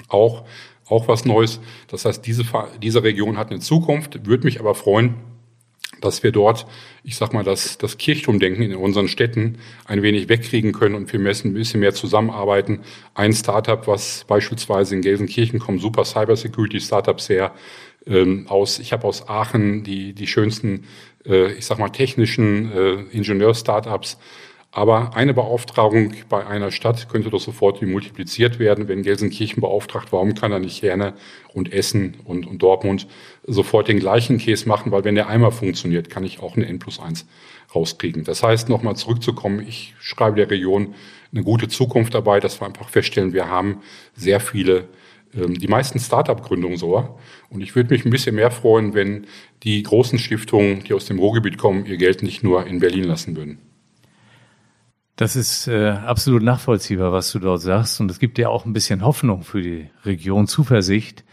Auch, 0.08 0.46
auch 0.86 1.06
was 1.06 1.26
Neues. 1.26 1.60
Das 1.88 2.06
heißt, 2.06 2.26
diese, 2.26 2.44
diese 2.82 3.02
Region 3.02 3.36
hat 3.36 3.50
eine 3.50 3.60
Zukunft, 3.60 4.26
würde 4.26 4.44
mich 4.44 4.60
aber 4.60 4.74
freuen, 4.74 5.16
dass 6.04 6.22
wir 6.22 6.32
dort, 6.32 6.66
ich 7.02 7.16
sag 7.16 7.32
mal, 7.32 7.44
das, 7.44 7.78
das 7.78 7.98
Kirchturmdenken 7.98 8.62
in 8.62 8.76
unseren 8.76 9.08
Städten 9.08 9.58
ein 9.86 10.02
wenig 10.02 10.28
wegkriegen 10.28 10.72
können 10.72 10.94
und 10.94 11.12
wir 11.12 11.20
müssen 11.20 11.50
ein 11.50 11.54
bisschen 11.54 11.80
mehr 11.80 11.94
zusammenarbeiten. 11.94 12.80
Ein 13.14 13.32
Startup, 13.32 13.86
was 13.86 14.24
beispielsweise 14.28 14.94
in 14.94 15.02
Gelsenkirchen 15.02 15.58
kommt, 15.58 15.80
super 15.80 16.04
Cybersecurity 16.04 16.80
Startups 16.80 17.28
her, 17.28 17.52
ähm, 18.06 18.46
aus, 18.48 18.78
ich 18.78 18.92
habe 18.92 19.06
aus 19.06 19.28
Aachen 19.28 19.82
die, 19.82 20.12
die 20.12 20.26
schönsten, 20.26 20.84
äh, 21.26 21.52
ich 21.52 21.66
sag 21.66 21.78
mal, 21.78 21.88
technischen 21.88 22.70
äh, 22.72 22.92
Ingenieur-Startups 23.16 24.18
aber 24.76 25.14
eine 25.14 25.32
Beauftragung 25.34 26.14
bei 26.28 26.44
einer 26.44 26.72
Stadt 26.72 27.08
könnte 27.08 27.30
doch 27.30 27.40
sofort 27.40 27.80
multipliziert 27.80 28.58
werden. 28.58 28.88
Wenn 28.88 29.04
Gelsenkirchen 29.04 29.60
beauftragt, 29.60 30.08
warum 30.10 30.34
kann 30.34 30.50
er 30.50 30.58
nicht 30.58 30.82
Herne 30.82 31.14
und 31.52 31.72
Essen 31.72 32.16
und, 32.24 32.44
und 32.44 32.60
Dortmund 32.60 33.06
sofort 33.46 33.86
den 33.86 34.00
gleichen 34.00 34.38
Case 34.38 34.68
machen? 34.68 34.90
Weil 34.90 35.04
wenn 35.04 35.14
der 35.14 35.28
einmal 35.28 35.52
funktioniert, 35.52 36.10
kann 36.10 36.24
ich 36.24 36.40
auch 36.40 36.56
eine 36.56 36.66
N 36.66 36.80
plus 36.80 36.98
eins 36.98 37.24
rauskriegen. 37.72 38.24
Das 38.24 38.42
heißt, 38.42 38.68
nochmal 38.68 38.96
zurückzukommen, 38.96 39.64
ich 39.64 39.94
schreibe 40.00 40.38
der 40.38 40.50
Region 40.50 40.94
eine 41.32 41.44
gute 41.44 41.68
Zukunft 41.68 42.12
dabei, 42.12 42.40
dass 42.40 42.60
wir 42.60 42.66
einfach 42.66 42.88
feststellen, 42.88 43.32
wir 43.32 43.48
haben 43.48 43.78
sehr 44.16 44.40
viele 44.40 44.88
ähm, 45.36 45.56
die 45.56 45.68
meisten 45.68 46.00
Start-up-Gründungen 46.00 46.78
so. 46.78 47.16
Und 47.48 47.60
ich 47.60 47.76
würde 47.76 47.94
mich 47.94 48.04
ein 48.04 48.10
bisschen 48.10 48.34
mehr 48.34 48.50
freuen, 48.50 48.92
wenn 48.92 49.28
die 49.62 49.84
großen 49.84 50.18
Stiftungen, 50.18 50.82
die 50.82 50.94
aus 50.94 51.06
dem 51.06 51.20
Ruhrgebiet 51.20 51.58
kommen, 51.58 51.86
ihr 51.86 51.96
Geld 51.96 52.24
nicht 52.24 52.42
nur 52.42 52.66
in 52.66 52.80
Berlin 52.80 53.04
lassen 53.04 53.36
würden. 53.36 53.73
Das 55.16 55.36
ist 55.36 55.68
äh, 55.68 55.90
absolut 55.90 56.42
nachvollziehbar, 56.42 57.12
was 57.12 57.30
du 57.30 57.38
dort 57.38 57.60
sagst. 57.60 58.00
Und 58.00 58.10
es 58.10 58.18
gibt 58.18 58.36
ja 58.38 58.48
auch 58.48 58.64
ein 58.64 58.72
bisschen 58.72 59.04
Hoffnung 59.04 59.42
für 59.42 59.62
die 59.62 59.88
Region, 60.04 60.48
Zuversicht. 60.48 61.24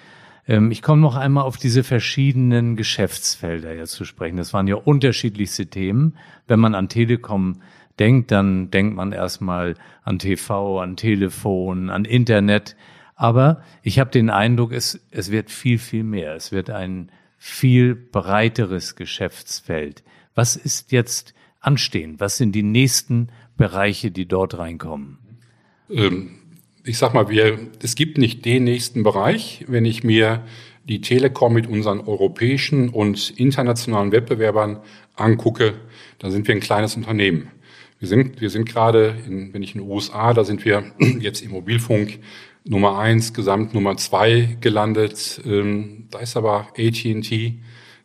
Ähm, 0.47 0.69
ich 0.69 0.83
komme 0.83 1.01
noch 1.01 1.15
einmal 1.15 1.45
auf 1.45 1.57
diese 1.57 1.83
verschiedenen 1.83 2.75
Geschäftsfelder 2.75 3.73
jetzt 3.73 3.93
zu 3.93 4.05
sprechen. 4.05 4.37
Das 4.37 4.53
waren 4.53 4.67
ja 4.67 4.75
unterschiedlichste 4.75 5.65
Themen. 5.65 6.15
Wenn 6.47 6.59
man 6.59 6.75
an 6.75 6.89
Telekom 6.89 7.61
denkt, 7.97 8.29
dann 8.29 8.69
denkt 8.69 8.95
man 8.95 9.13
erstmal 9.13 9.75
an 10.03 10.19
TV, 10.19 10.79
an 10.79 10.95
Telefon, 10.95 11.89
an 11.89 12.05
Internet. 12.05 12.75
Aber 13.15 13.63
ich 13.81 13.99
habe 13.99 14.11
den 14.11 14.29
Eindruck, 14.29 14.73
es, 14.73 14.99
es 15.09 15.31
wird 15.31 15.49
viel, 15.49 15.79
viel 15.79 16.03
mehr. 16.03 16.35
Es 16.35 16.51
wird 16.51 16.69
ein 16.69 17.11
viel 17.37 17.95
breiteres 17.95 18.95
Geschäftsfeld. 18.95 20.03
Was 20.35 20.55
ist 20.55 20.91
jetzt 20.91 21.33
anstehen? 21.59 22.19
Was 22.19 22.37
sind 22.37 22.53
die 22.53 22.63
nächsten 22.63 23.29
Bereiche, 23.61 24.11
die 24.11 24.27
dort 24.27 24.57
reinkommen? 24.57 25.17
Ähm, 25.89 26.31
ich 26.83 26.97
sag 26.97 27.13
mal, 27.13 27.29
wir, 27.29 27.59
es 27.81 27.95
gibt 27.95 28.17
nicht 28.17 28.43
den 28.43 28.63
nächsten 28.63 29.03
Bereich. 29.03 29.65
Wenn 29.67 29.85
ich 29.85 30.03
mir 30.03 30.43
die 30.89 31.01
Telekom 31.01 31.53
mit 31.53 31.67
unseren 31.67 31.99
europäischen 32.01 32.89
und 32.89 33.29
internationalen 33.31 34.11
Wettbewerbern 34.11 34.79
angucke, 35.15 35.75
dann 36.19 36.31
sind 36.31 36.47
wir 36.47 36.55
ein 36.55 36.61
kleines 36.61 36.95
Unternehmen. 36.95 37.51
Wir 37.99 38.07
sind, 38.07 38.41
wir 38.41 38.49
sind 38.49 38.67
gerade, 38.67 39.15
in, 39.27 39.53
wenn 39.53 39.61
ich 39.61 39.75
in 39.75 39.81
den 39.81 39.89
USA, 39.89 40.33
da 40.33 40.43
sind 40.43 40.65
wir 40.65 40.83
jetzt 41.19 41.41
im 41.41 41.51
Mobilfunk 41.51 42.19
Nummer 42.63 42.97
eins, 42.97 43.33
Gesamt 43.33 43.73
Nummer 43.75 43.97
zwei 43.97 44.57
gelandet. 44.59 45.39
Ähm, 45.45 46.07
da 46.09 46.19
ist 46.19 46.35
aber 46.35 46.67
AT&T, 46.77 47.59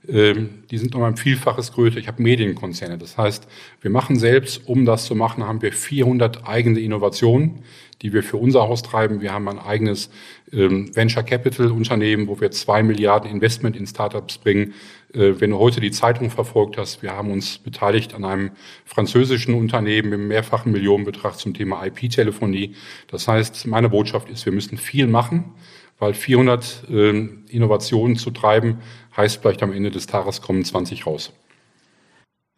die 0.08 0.78
sind 0.78 0.92
nochmal 0.92 1.10
ein 1.10 1.16
Vielfaches 1.16 1.72
größer. 1.72 1.98
Ich 1.98 2.06
habe 2.06 2.22
Medienkonzerne. 2.22 2.96
Das 2.96 3.18
heißt, 3.18 3.48
wir 3.80 3.90
machen 3.90 4.16
selbst, 4.16 4.68
um 4.68 4.84
das 4.84 5.06
zu 5.06 5.14
machen, 5.14 5.44
haben 5.44 5.62
wir 5.62 5.72
400 5.72 6.46
eigene 6.46 6.78
Innovationen, 6.78 7.62
die 8.02 8.12
wir 8.12 8.22
für 8.22 8.36
unser 8.36 8.62
Haus 8.62 8.82
treiben. 8.82 9.20
Wir 9.20 9.32
haben 9.32 9.48
ein 9.48 9.58
eigenes 9.58 10.10
ähm, 10.52 10.94
Venture 10.94 11.22
Capital 11.22 11.72
Unternehmen, 11.72 12.28
wo 12.28 12.40
wir 12.40 12.50
zwei 12.50 12.82
Milliarden 12.82 13.30
Investment 13.30 13.76
in 13.76 13.86
Startups 13.86 14.38
bringen. 14.38 14.74
Äh, 15.12 15.40
wenn 15.40 15.50
du 15.50 15.58
heute 15.58 15.80
die 15.80 15.90
Zeitung 15.90 16.30
verfolgt 16.30 16.76
hast, 16.76 17.02
wir 17.02 17.12
haben 17.12 17.30
uns 17.30 17.58
beteiligt 17.58 18.14
an 18.14 18.24
einem 18.24 18.50
französischen 18.84 19.54
Unternehmen 19.54 20.12
im 20.12 20.28
mehrfachen 20.28 20.72
Millionenbetrag 20.72 21.36
zum 21.36 21.54
Thema 21.54 21.84
IP-Telefonie. 21.84 22.74
Das 23.08 23.26
heißt, 23.26 23.66
meine 23.66 23.88
Botschaft 23.88 24.28
ist, 24.28 24.44
wir 24.44 24.52
müssen 24.52 24.78
viel 24.78 25.06
machen, 25.06 25.54
weil 25.98 26.14
400 26.14 26.84
äh, 26.90 27.10
Innovationen 27.48 28.16
zu 28.16 28.30
treiben, 28.30 28.78
heißt 29.16 29.40
vielleicht 29.40 29.62
am 29.62 29.72
Ende 29.72 29.90
des 29.90 30.06
Tages 30.06 30.42
kommen 30.42 30.64
20 30.64 31.06
raus. 31.06 31.32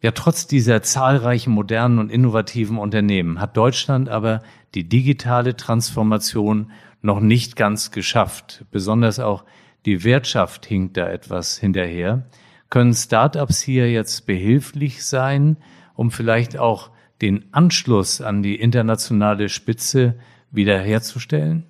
Ja, 0.01 0.11
trotz 0.11 0.47
dieser 0.47 0.81
zahlreichen 0.81 1.51
modernen 1.51 1.99
und 1.99 2.09
innovativen 2.09 2.77
Unternehmen 2.77 3.41
hat 3.41 3.57
Deutschland 3.57 4.07
aber 4.07 4.41
die 4.73 4.87
digitale 4.87 5.57
Transformation 5.57 6.71
noch 7.01 7.19
nicht 7.19 7.55
ganz 7.57 7.91
geschafft. 7.91 8.65
Besonders 8.71 9.19
auch 9.19 9.43
die 9.85 10.03
Wirtschaft 10.03 10.65
hinkt 10.65 10.95
da 10.95 11.09
etwas 11.09 11.57
hinterher. 11.57 12.29
Können 12.69 12.93
Startups 12.93 13.61
hier 13.61 13.91
jetzt 13.91 14.25
behilflich 14.25 15.03
sein, 15.03 15.57
um 15.95 16.11
vielleicht 16.11 16.57
auch 16.57 16.91
den 17.21 17.45
Anschluss 17.53 18.21
an 18.21 18.41
die 18.41 18.55
internationale 18.55 19.49
Spitze 19.49 20.15
wiederherzustellen? 20.51 21.65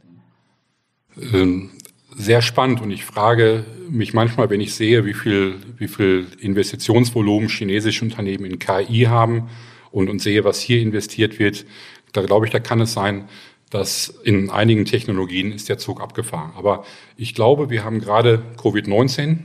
Ähm, 1.17 1.71
sehr 2.15 2.41
spannend 2.41 2.81
und 2.81 2.91
ich 2.91 3.05
frage 3.05 3.65
mich 3.89 4.13
manchmal, 4.13 4.49
wenn 4.49 4.61
ich 4.61 4.73
sehe, 4.73 5.05
wie 5.05 5.13
viel, 5.13 5.55
wie 5.77 5.87
viel 5.87 6.27
Investitionsvolumen 6.39 7.49
chinesische 7.49 8.03
Unternehmen 8.03 8.45
in 8.45 8.59
KI 8.59 9.05
haben 9.07 9.49
und, 9.91 10.09
und 10.09 10.19
sehe, 10.19 10.43
was 10.43 10.59
hier 10.59 10.81
investiert 10.81 11.39
wird, 11.39 11.65
da 12.11 12.21
glaube 12.21 12.45
ich, 12.45 12.51
da 12.51 12.59
kann 12.59 12.81
es 12.81 12.93
sein, 12.93 13.29
dass 13.69 14.09
in 14.23 14.49
einigen 14.49 14.85
Technologien 14.85 15.51
ist 15.51 15.69
der 15.69 15.77
Zug 15.77 16.01
abgefahren. 16.01 16.51
Aber 16.55 16.85
ich 17.17 17.35
glaube, 17.35 17.69
wir 17.69 17.83
haben 17.83 17.99
gerade 17.99 18.41
Covid-19, 18.57 19.37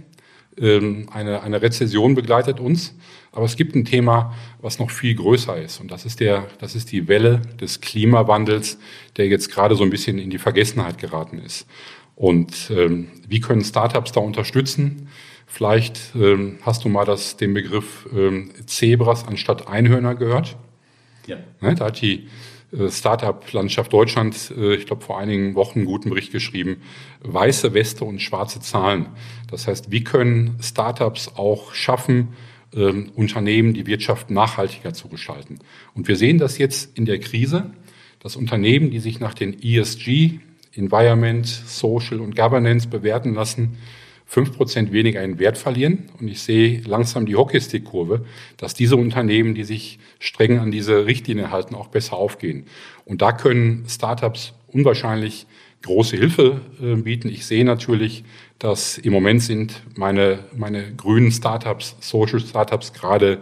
ähm, 0.59 1.09
eine, 1.13 1.43
eine 1.43 1.63
Rezession 1.63 2.15
begleitet 2.15 2.61
uns. 2.61 2.95
Aber 3.35 3.45
es 3.47 3.57
gibt 3.57 3.75
ein 3.75 3.85
Thema, 3.85 4.33
was 4.61 4.79
noch 4.79 4.91
viel 4.91 5.15
größer 5.15 5.61
ist. 5.61 5.81
Und 5.81 5.91
das 5.91 6.05
ist 6.05 6.21
der, 6.21 6.47
das 6.59 6.75
ist 6.75 6.93
die 6.93 7.09
Welle 7.09 7.43
des 7.61 7.81
Klimawandels, 7.81 8.79
der 9.17 9.27
jetzt 9.27 9.51
gerade 9.51 9.75
so 9.75 9.83
ein 9.83 9.91
bisschen 9.91 10.19
in 10.19 10.31
die 10.31 10.39
Vergessenheit 10.39 10.99
geraten 10.99 11.39
ist. 11.39 11.67
Und 12.15 12.71
ähm, 12.71 13.09
wie 13.27 13.41
können 13.41 13.65
Startups 13.65 14.13
da 14.13 14.21
unterstützen? 14.21 15.09
Vielleicht 15.47 16.15
ähm, 16.15 16.59
hast 16.63 16.85
du 16.85 16.89
mal 16.89 17.05
das, 17.05 17.37
den 17.37 17.55
Begriff 17.55 18.09
ähm, 18.15 18.51
Zebras 18.67 19.27
anstatt 19.27 19.67
Einhörner 19.67 20.15
gehört. 20.15 20.57
Ja. 21.27 21.39
Ne, 21.61 21.75
da 21.75 21.87
hat 21.87 22.01
die 22.01 22.29
äh, 22.73 22.89
Startup-Landschaft 22.89 23.93
Deutschland, 23.93 24.53
äh, 24.57 24.75
ich 24.75 24.87
glaube, 24.87 25.03
vor 25.03 25.19
einigen 25.19 25.57
Wochen 25.57 25.81
einen 25.81 25.87
guten 25.87 26.11
Bericht 26.11 26.31
geschrieben. 26.31 26.83
Weiße 27.23 27.75
Weste 27.75 28.05
und 28.05 28.21
schwarze 28.23 28.61
Zahlen. 28.61 29.07
Das 29.51 29.67
heißt, 29.67 29.91
wie 29.91 30.05
können 30.05 30.57
Startups 30.63 31.33
auch 31.37 31.75
schaffen, 31.75 32.29
ähm, 32.75 33.11
Unternehmen 33.15 33.75
die 33.75 33.87
Wirtschaft 33.87 34.31
nachhaltiger 34.31 34.93
zu 34.93 35.09
gestalten? 35.09 35.59
Und 35.95 36.09
wir 36.09 36.17
sehen 36.17 36.39
das 36.39 36.59
jetzt 36.59 36.97
in 36.97 37.05
der 37.05 37.19
Krise, 37.21 37.71
dass 38.21 38.37
Unternehmen, 38.37 38.91
die 38.91 39.01
sich 39.01 39.21
nach 39.21 39.35
den 39.35 39.63
ESG 39.63 40.41
Environment, 40.77 41.47
Social 41.47 42.21
und 42.21 42.37
Governance 42.37 42.89
bewerten 42.89 43.35
lassen, 43.35 43.77
fünf 44.27 44.57
Prozent 44.57 44.93
weniger 44.93 45.23
in 45.23 45.39
Wert 45.39 45.59
verlieren. 45.59 46.11
Und 46.19 46.29
ich 46.29 46.43
sehe 46.43 46.81
langsam 46.87 47.27
die 47.27 47.37
Hockeystick-Kurve, 47.37 48.25
dass 48.57 48.75
diese 48.75 48.97
Unternehmen, 48.97 49.55
die 49.55 49.65
sich 49.65 49.99
streng 50.19 50.59
an 50.59 50.71
diese 50.71 51.07
Richtlinie 51.07 51.51
halten, 51.51 51.75
auch 51.75 51.89
besser 51.89 52.17
aufgehen. 52.17 52.65
Und 53.05 53.23
da 53.23 53.33
können 53.33 53.85
Startups 53.89 54.55
unwahrscheinlich 54.67 55.47
große 55.85 56.17
Hilfe 56.17 56.61
äh, 56.83 56.97
bieten. 56.97 57.29
Ich 57.29 57.47
sehe 57.47 57.65
natürlich, 57.65 58.25
dass 58.59 58.99
im 58.99 59.13
Moment 59.13 59.43
sind 59.43 59.83
meine, 59.95 60.41
meine 60.57 60.93
grünen 60.95 61.31
Startups, 61.31 61.97
Social 62.01 62.41
Startups 62.41 62.93
gerade 62.93 63.39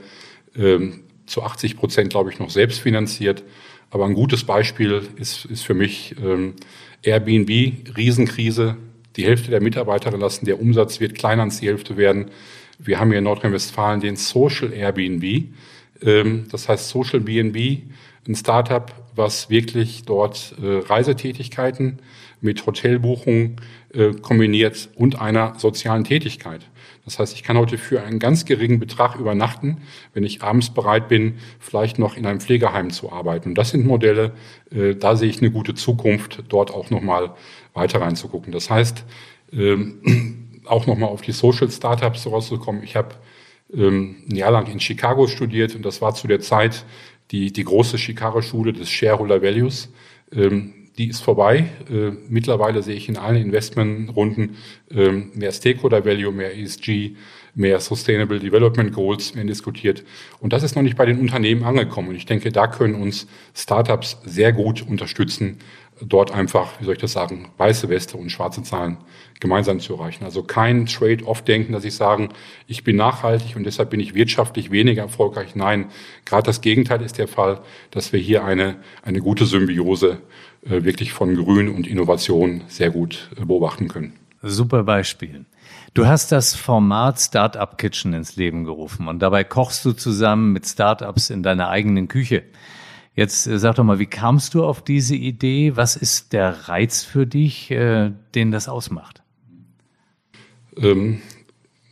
ähm, 0.56 1.00
zu 1.26 1.42
80 1.42 1.76
Prozent, 1.76 2.10
glaube 2.10 2.30
ich, 2.30 2.38
noch 2.38 2.50
selbst 2.50 2.80
finanziert. 2.80 3.42
Aber 3.90 4.06
ein 4.06 4.14
gutes 4.14 4.44
Beispiel 4.44 5.02
ist, 5.16 5.44
ist 5.46 5.64
für 5.64 5.74
mich 5.74 6.14
ähm, 6.22 6.54
Airbnb, 7.02 7.96
Riesenkrise. 7.96 8.76
Die 9.16 9.24
Hälfte 9.24 9.50
der 9.50 9.60
Mitarbeiter 9.60 10.16
lassen, 10.16 10.46
der 10.46 10.60
Umsatz 10.60 11.00
wird 11.00 11.14
kleiner 11.14 11.42
als 11.42 11.60
die 11.60 11.66
Hälfte 11.66 11.96
werden. 11.96 12.30
Wir 12.78 12.98
haben 12.98 13.10
hier 13.10 13.18
in 13.18 13.24
Nordrhein-Westfalen 13.24 14.00
den 14.00 14.16
Social 14.16 14.72
Airbnb. 14.72 15.44
Ähm, 16.02 16.46
das 16.50 16.68
heißt 16.68 16.88
Social 16.88 17.20
BNB, 17.20 17.82
ein 18.26 18.34
Startup, 18.34 18.92
was 19.14 19.50
wirklich 19.50 20.04
dort 20.04 20.54
äh, 20.62 20.78
Reisetätigkeiten 20.78 21.98
mit 22.42 22.66
Hotelbuchungen 22.66 23.56
äh, 23.94 24.12
kombiniert 24.12 24.90
und 24.94 25.20
einer 25.20 25.54
sozialen 25.58 26.04
Tätigkeit. 26.04 26.60
Das 27.04 27.18
heißt, 27.18 27.34
ich 27.34 27.42
kann 27.42 27.56
heute 27.56 27.78
für 27.78 28.02
einen 28.02 28.18
ganz 28.18 28.44
geringen 28.44 28.78
Betrag 28.78 29.16
übernachten, 29.16 29.78
wenn 30.12 30.24
ich 30.24 30.42
abends 30.42 30.70
bereit 30.70 31.08
bin, 31.08 31.34
vielleicht 31.58 31.98
noch 31.98 32.16
in 32.16 32.26
einem 32.26 32.40
Pflegeheim 32.40 32.90
zu 32.90 33.10
arbeiten. 33.10 33.50
Und 33.50 33.54
das 33.56 33.70
sind 33.70 33.86
Modelle, 33.86 34.32
äh, 34.70 34.94
da 34.94 35.16
sehe 35.16 35.28
ich 35.28 35.38
eine 35.38 35.50
gute 35.50 35.74
Zukunft, 35.74 36.44
dort 36.48 36.72
auch 36.72 36.90
nochmal 36.90 37.34
weiter 37.74 38.00
reinzugucken. 38.00 38.52
Das 38.52 38.68
heißt, 38.68 39.04
ähm, 39.52 40.60
auch 40.66 40.86
nochmal 40.86 41.08
auf 41.08 41.22
die 41.22 41.32
Social 41.32 41.70
Startups 41.70 42.26
rauszukommen. 42.26 42.82
Ich 42.82 42.94
habe 42.94 43.14
ähm, 43.72 44.16
ein 44.30 44.36
Jahr 44.36 44.50
lang 44.50 44.66
in 44.66 44.80
Chicago 44.80 45.26
studiert 45.26 45.74
und 45.74 45.84
das 45.84 46.02
war 46.02 46.14
zu 46.14 46.28
der 46.28 46.40
Zeit 46.40 46.84
die, 47.30 47.52
die 47.52 47.64
große 47.64 47.98
Chicago-Schule 47.98 48.72
des 48.72 48.90
Shareholder 48.90 49.42
Values. 49.42 49.90
Ähm, 50.32 50.74
die 51.02 51.08
ist 51.08 51.20
vorbei. 51.20 51.66
Äh, 51.90 52.12
mittlerweile 52.28 52.82
sehe 52.82 52.94
ich 52.94 53.08
in 53.08 53.16
allen 53.16 53.42
Investmentrunden 53.42 54.56
ähm, 54.90 55.32
mehr 55.34 55.50
Stakeholder 55.50 56.04
Value, 56.04 56.32
mehr 56.32 56.56
ESG, 56.56 57.16
mehr 57.54 57.80
Sustainable 57.80 58.38
Development 58.38 58.92
Goals 58.92 59.34
werden 59.34 59.48
diskutiert. 59.48 60.04
Und 60.38 60.52
das 60.52 60.62
ist 60.62 60.76
noch 60.76 60.82
nicht 60.82 60.96
bei 60.96 61.04
den 61.04 61.18
Unternehmen 61.18 61.64
angekommen. 61.64 62.10
Und 62.10 62.14
ich 62.14 62.26
denke, 62.26 62.52
da 62.52 62.68
können 62.68 62.94
uns 62.94 63.26
Startups 63.52 64.18
sehr 64.24 64.52
gut 64.52 64.86
unterstützen, 64.88 65.58
dort 66.04 66.32
einfach, 66.32 66.80
wie 66.80 66.84
soll 66.84 66.94
ich 66.94 67.00
das 67.00 67.12
sagen, 67.12 67.50
weiße 67.58 67.88
Weste 67.88 68.16
und 68.16 68.30
schwarze 68.30 68.62
Zahlen 68.62 68.98
gemeinsam 69.40 69.80
zu 69.80 69.94
erreichen. 69.94 70.24
Also 70.24 70.42
kein 70.42 70.86
Trade-off-Denken, 70.86 71.72
dass 71.72 71.84
ich 71.84 71.94
sagen, 71.94 72.30
ich 72.66 72.84
bin 72.84 72.96
nachhaltig 72.96 73.56
und 73.56 73.64
deshalb 73.64 73.90
bin 73.90 74.00
ich 74.00 74.14
wirtschaftlich 74.14 74.70
weniger 74.70 75.02
erfolgreich. 75.02 75.54
Nein, 75.54 75.86
gerade 76.24 76.44
das 76.44 76.60
Gegenteil 76.60 77.02
ist 77.02 77.18
der 77.18 77.28
Fall, 77.28 77.60
dass 77.90 78.12
wir 78.12 78.20
hier 78.20 78.44
eine, 78.44 78.76
eine 79.02 79.20
gute 79.20 79.46
Symbiose 79.46 80.18
äh, 80.64 80.84
wirklich 80.84 81.12
von 81.12 81.34
Grün 81.34 81.68
und 81.68 81.86
Innovation 81.86 82.62
sehr 82.68 82.90
gut 82.90 83.30
äh, 83.40 83.44
beobachten 83.44 83.88
können. 83.88 84.14
Super 84.42 84.82
Beispiel. 84.82 85.44
Du 85.94 86.06
hast 86.06 86.32
das 86.32 86.54
Format 86.54 87.20
Startup 87.20 87.78
Kitchen 87.78 88.12
ins 88.12 88.36
Leben 88.36 88.64
gerufen 88.64 89.08
und 89.08 89.20
dabei 89.20 89.44
kochst 89.44 89.84
du 89.84 89.92
zusammen 89.92 90.52
mit 90.52 90.66
Startups 90.66 91.30
in 91.30 91.42
deiner 91.42 91.68
eigenen 91.68 92.08
Küche. 92.08 92.42
Jetzt 93.14 93.46
äh, 93.46 93.58
sag 93.58 93.74
doch 93.76 93.84
mal, 93.84 93.98
wie 93.98 94.06
kamst 94.06 94.54
du 94.54 94.64
auf 94.64 94.82
diese 94.82 95.14
Idee? 95.14 95.76
Was 95.76 95.96
ist 95.96 96.32
der 96.32 96.68
Reiz 96.68 97.02
für 97.02 97.26
dich, 97.26 97.70
äh, 97.70 98.10
den 98.34 98.50
das 98.50 98.68
ausmacht? 98.68 99.22
Ähm, 100.76 101.20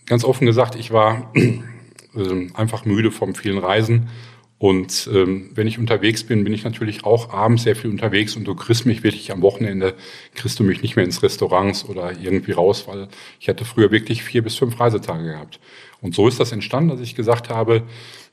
ganz 0.07 0.25
offen 0.25 0.47
gesagt, 0.47 0.75
ich 0.75 0.93
war 0.93 1.33
äh, 1.35 2.49
einfach 2.55 2.85
müde 2.85 3.11
vom 3.11 3.35
vielen 3.35 3.59
Reisen. 3.59 4.09
Und 4.57 5.09
ähm, 5.11 5.51
wenn 5.55 5.67
ich 5.67 5.79
unterwegs 5.79 6.23
bin, 6.23 6.45
bin 6.45 6.53
ich 6.53 6.65
natürlich 6.65 7.05
auch 7.05 7.33
abends 7.33 7.63
sehr 7.63 7.77
viel 7.77 7.91
unterwegs 7.91 8.37
und 8.37 8.45
du 8.45 8.55
kriegst 8.55 8.85
mich 8.85 9.03
wirklich 9.03 9.33
am 9.33 9.41
Wochenende, 9.41 9.95
kriegst 10.35 10.59
du 10.61 10.65
mich 10.65 10.83
nicht 10.83 10.97
mehr 10.97 11.05
ins 11.07 11.23
Restaurants 11.23 11.87
oder 11.87 12.13
irgendwie 12.21 12.53
raus, 12.53 12.87
weil 12.87 13.09
ich 13.41 13.49
hatte 13.49 13.65
früher 13.65 13.91
wirklich 13.91 14.23
vier 14.23 14.43
bis 14.43 14.57
fünf 14.57 14.79
Reisetage 14.79 15.25
gehabt. 15.25 15.61
Und 16.03 16.15
so 16.15 16.29
ist 16.29 16.41
das 16.41 16.53
entstanden, 16.53 16.91
dass 16.91 17.01
ich 17.01 17.15
gesagt 17.15 17.49
habe, 17.49 17.85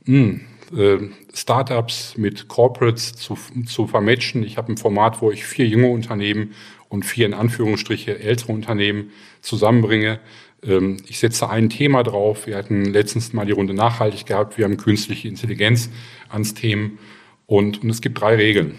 mh, 0.03 0.19
hm, 0.19 0.41
äh, 0.75 1.09
Startups 1.33 2.17
mit 2.17 2.47
Corporates 2.47 3.13
zu, 3.13 3.37
zu 3.65 3.87
vermatchen. 3.87 4.43
Ich 4.43 4.57
habe 4.57 4.71
ein 4.71 4.77
Format, 4.77 5.21
wo 5.21 5.31
ich 5.31 5.45
vier 5.45 5.67
junge 5.67 5.89
Unternehmen 5.89 6.53
und 6.89 7.05
vier 7.05 7.25
in 7.25 7.33
Anführungsstriche 7.33 8.19
ältere 8.19 8.51
Unternehmen 8.51 9.11
zusammenbringe. 9.41 10.19
Ähm, 10.63 10.97
ich 11.07 11.19
setze 11.19 11.49
ein 11.49 11.69
Thema 11.69 12.03
drauf. 12.03 12.47
Wir 12.47 12.57
hatten 12.57 12.85
letztens 12.85 13.33
mal 13.33 13.45
die 13.45 13.51
Runde 13.51 13.73
nachhaltig 13.73 14.25
gehabt. 14.25 14.57
Wir 14.57 14.65
haben 14.65 14.77
künstliche 14.77 15.27
Intelligenz 15.27 15.89
ans 16.29 16.53
Themen. 16.53 16.99
Und, 17.45 17.83
und 17.83 17.89
es 17.89 18.01
gibt 18.01 18.19
drei 18.19 18.35
Regeln. 18.35 18.75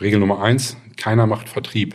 Regel 0.00 0.18
Nummer 0.18 0.42
eins, 0.42 0.76
keiner 0.96 1.26
macht 1.26 1.48
Vertrieb. 1.48 1.94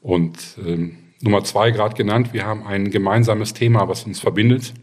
Und 0.00 0.56
ähm, 0.64 0.98
Nummer 1.20 1.44
zwei, 1.44 1.70
gerade 1.70 1.94
genannt, 1.94 2.32
wir 2.32 2.44
haben 2.44 2.66
ein 2.66 2.90
gemeinsames 2.90 3.54
Thema, 3.54 3.88
was 3.88 4.04
uns 4.04 4.18
verbindet. 4.18 4.74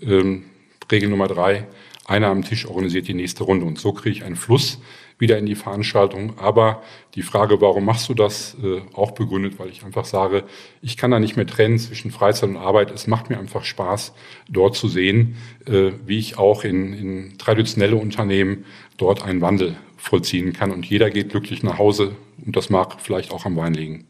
Ähm, 0.00 0.44
Regel 0.90 1.10
Nummer 1.10 1.28
drei, 1.28 1.66
einer 2.06 2.28
am 2.28 2.42
Tisch 2.42 2.66
organisiert 2.66 3.08
die 3.08 3.14
nächste 3.14 3.44
Runde. 3.44 3.64
Und 3.64 3.78
so 3.78 3.92
kriege 3.92 4.16
ich 4.16 4.24
einen 4.24 4.36
Fluss 4.36 4.80
wieder 5.18 5.38
in 5.38 5.46
die 5.46 5.54
Veranstaltung. 5.54 6.38
Aber 6.38 6.82
die 7.14 7.22
Frage, 7.22 7.60
warum 7.60 7.84
machst 7.84 8.08
du 8.08 8.14
das, 8.14 8.56
äh, 8.62 8.80
auch 8.92 9.12
begründet, 9.12 9.58
weil 9.58 9.68
ich 9.68 9.84
einfach 9.84 10.04
sage, 10.04 10.44
ich 10.80 10.96
kann 10.96 11.12
da 11.12 11.20
nicht 11.20 11.36
mehr 11.36 11.46
trennen 11.46 11.78
zwischen 11.78 12.10
Freizeit 12.10 12.50
und 12.50 12.56
Arbeit. 12.56 12.90
Es 12.90 13.06
macht 13.06 13.30
mir 13.30 13.38
einfach 13.38 13.64
Spaß, 13.64 14.14
dort 14.48 14.76
zu 14.76 14.88
sehen, 14.88 15.36
äh, 15.66 15.92
wie 16.04 16.18
ich 16.18 16.38
auch 16.38 16.64
in, 16.64 16.92
in 16.92 17.38
traditionelle 17.38 17.96
Unternehmen 17.96 18.64
dort 18.96 19.24
einen 19.24 19.40
Wandel 19.40 19.76
vollziehen 19.96 20.52
kann. 20.52 20.72
Und 20.72 20.86
jeder 20.86 21.10
geht 21.10 21.30
glücklich 21.30 21.62
nach 21.62 21.78
Hause 21.78 22.16
und 22.44 22.56
das 22.56 22.68
mag 22.68 23.00
vielleicht 23.00 23.30
auch 23.30 23.46
am 23.46 23.56
Wein 23.56 23.74
liegen. 23.74 24.06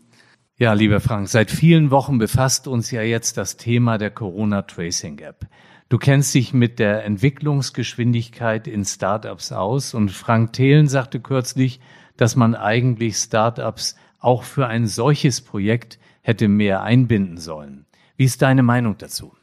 Ja, 0.58 0.74
lieber 0.74 1.00
Frank, 1.00 1.28
seit 1.28 1.50
vielen 1.50 1.90
Wochen 1.90 2.18
befasst 2.18 2.68
uns 2.68 2.90
ja 2.90 3.02
jetzt 3.02 3.36
das 3.36 3.56
Thema 3.56 3.98
der 3.98 4.10
Corona 4.10 4.62
Tracing 4.62 5.18
App. 5.18 5.46
Du 5.92 5.98
kennst 5.98 6.34
dich 6.34 6.54
mit 6.54 6.78
der 6.78 7.04
Entwicklungsgeschwindigkeit 7.04 8.66
in 8.66 8.86
Startups 8.86 9.52
aus 9.52 9.92
und 9.92 10.10
Frank 10.10 10.54
Thelen 10.54 10.88
sagte 10.88 11.20
kürzlich, 11.20 11.80
dass 12.16 12.34
man 12.34 12.54
eigentlich 12.54 13.16
Startups 13.16 13.96
auch 14.18 14.42
für 14.42 14.66
ein 14.66 14.86
solches 14.86 15.42
Projekt 15.42 15.98
hätte 16.22 16.48
mehr 16.48 16.82
einbinden 16.82 17.36
sollen. 17.36 17.84
Wie 18.16 18.24
ist 18.24 18.40
deine 18.40 18.62
Meinung 18.62 18.96
dazu? 18.96 19.34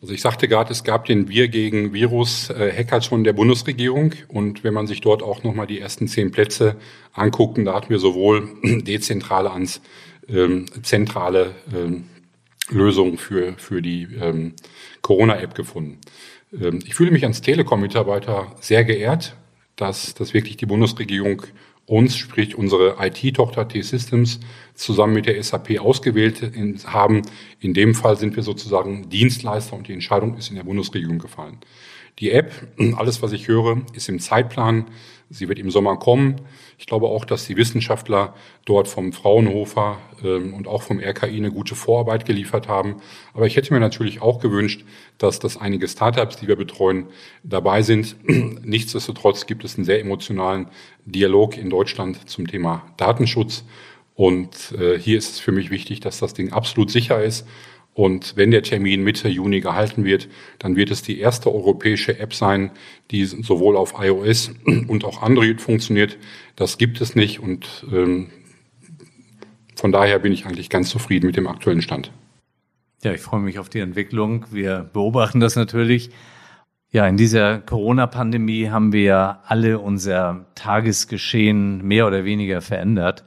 Also 0.00 0.14
ich 0.14 0.20
sagte 0.20 0.46
gerade, 0.46 0.70
es 0.70 0.84
gab 0.84 1.06
den 1.06 1.28
Wir 1.28 1.48
gegen 1.48 1.92
Virus 1.92 2.50
äh, 2.50 2.72
Hackathon 2.72 3.24
der 3.24 3.32
Bundesregierung 3.32 4.12
und 4.28 4.62
wenn 4.62 4.72
man 4.72 4.86
sich 4.86 5.00
dort 5.00 5.20
auch 5.24 5.42
nochmal 5.42 5.66
die 5.66 5.80
ersten 5.80 6.06
zehn 6.06 6.30
Plätze 6.30 6.76
anguckt, 7.12 7.58
da 7.58 7.74
hatten 7.74 7.90
wir 7.90 7.98
sowohl 7.98 8.50
dezentrale 8.62 9.50
als 9.50 9.80
ähm, 10.28 10.66
zentrale 10.84 11.56
ähm, 11.74 12.04
Lösungen 12.70 13.18
für, 13.18 13.54
für 13.58 13.82
die 13.82 14.08
ähm, 14.20 14.54
Corona-App 15.02 15.54
gefunden. 15.54 15.98
Ähm, 16.52 16.80
ich 16.84 16.94
fühle 16.94 17.10
mich 17.10 17.24
als 17.24 17.42
Telekom-Mitarbeiter 17.42 18.52
sehr 18.60 18.84
geehrt, 18.84 19.36
dass, 19.76 20.14
dass 20.14 20.34
wirklich 20.34 20.56
die 20.56 20.66
Bundesregierung 20.66 21.42
uns, 21.86 22.16
sprich 22.16 22.56
unsere 22.56 22.96
IT-Tochter 22.98 23.68
T-Systems, 23.68 24.40
zusammen 24.74 25.14
mit 25.14 25.26
der 25.26 25.42
SAP 25.42 25.78
ausgewählt 25.78 26.52
haben. 26.86 27.22
In 27.60 27.74
dem 27.74 27.94
Fall 27.94 28.16
sind 28.16 28.36
wir 28.36 28.42
sozusagen 28.42 29.10
Dienstleister 29.10 29.76
und 29.76 29.88
die 29.88 29.92
Entscheidung 29.92 30.36
ist 30.38 30.48
in 30.48 30.56
der 30.56 30.62
Bundesregierung 30.62 31.18
gefallen. 31.18 31.58
Die 32.18 32.30
App, 32.30 32.52
alles 32.96 33.22
was 33.22 33.32
ich 33.32 33.48
höre, 33.48 33.82
ist 33.94 34.08
im 34.08 34.20
Zeitplan. 34.20 34.86
Sie 35.30 35.48
wird 35.48 35.58
im 35.58 35.70
Sommer 35.70 35.96
kommen. 35.96 36.42
Ich 36.78 36.86
glaube 36.86 37.06
auch, 37.06 37.24
dass 37.24 37.46
die 37.46 37.56
Wissenschaftler 37.56 38.34
dort 38.66 38.88
vom 38.88 39.12
Fraunhofer 39.12 39.98
ähm, 40.22 40.54
und 40.54 40.68
auch 40.68 40.82
vom 40.82 41.00
RKI 41.00 41.36
eine 41.36 41.50
gute 41.50 41.74
Vorarbeit 41.74 42.24
geliefert 42.24 42.68
haben. 42.68 42.96
Aber 43.32 43.46
ich 43.46 43.56
hätte 43.56 43.72
mir 43.72 43.80
natürlich 43.80 44.22
auch 44.22 44.38
gewünscht, 44.38 44.84
dass 45.18 45.38
das 45.38 45.56
einige 45.56 45.88
Startups, 45.88 46.36
die 46.36 46.46
wir 46.46 46.56
betreuen, 46.56 47.06
dabei 47.42 47.82
sind. 47.82 48.16
Nichtsdestotrotz 48.62 49.46
gibt 49.46 49.64
es 49.64 49.76
einen 49.76 49.84
sehr 49.84 50.00
emotionalen 50.00 50.68
Dialog 51.04 51.56
in 51.56 51.70
Deutschland 51.70 52.28
zum 52.28 52.46
Thema 52.46 52.84
Datenschutz. 52.96 53.64
Und 54.14 54.72
äh, 54.78 54.98
hier 54.98 55.18
ist 55.18 55.30
es 55.30 55.40
für 55.40 55.52
mich 55.52 55.70
wichtig, 55.70 55.98
dass 55.98 56.20
das 56.20 56.34
Ding 56.34 56.52
absolut 56.52 56.90
sicher 56.90 57.22
ist 57.24 57.46
und 57.94 58.36
wenn 58.36 58.50
der 58.50 58.64
Termin 58.64 59.04
Mitte 59.04 59.28
Juni 59.28 59.60
gehalten 59.60 60.04
wird, 60.04 60.28
dann 60.58 60.74
wird 60.74 60.90
es 60.90 61.02
die 61.02 61.20
erste 61.20 61.52
europäische 61.52 62.18
App 62.18 62.34
sein, 62.34 62.72
die 63.12 63.24
sowohl 63.24 63.76
auf 63.76 63.94
iOS 63.98 64.50
und 64.88 65.04
auch 65.04 65.22
Android 65.22 65.60
funktioniert. 65.60 66.18
Das 66.56 66.76
gibt 66.76 67.00
es 67.00 67.14
nicht 67.14 67.40
und 67.40 67.86
ähm, 67.92 68.30
von 69.76 69.92
daher 69.92 70.18
bin 70.18 70.32
ich 70.32 70.44
eigentlich 70.44 70.70
ganz 70.70 70.90
zufrieden 70.90 71.26
mit 71.26 71.36
dem 71.36 71.46
aktuellen 71.46 71.82
Stand. 71.82 72.10
Ja, 73.04 73.12
ich 73.12 73.20
freue 73.20 73.40
mich 73.40 73.58
auf 73.58 73.68
die 73.68 73.80
Entwicklung. 73.80 74.46
Wir 74.50 74.88
beobachten 74.92 75.38
das 75.38 75.56
natürlich. 75.56 76.10
Ja, 76.90 77.06
in 77.06 77.16
dieser 77.16 77.58
Corona-Pandemie 77.58 78.70
haben 78.70 78.92
wir 78.92 79.02
ja 79.02 79.42
alle 79.46 79.78
unser 79.78 80.46
Tagesgeschehen 80.54 81.86
mehr 81.86 82.06
oder 82.06 82.24
weniger 82.24 82.60
verändert 82.60 83.24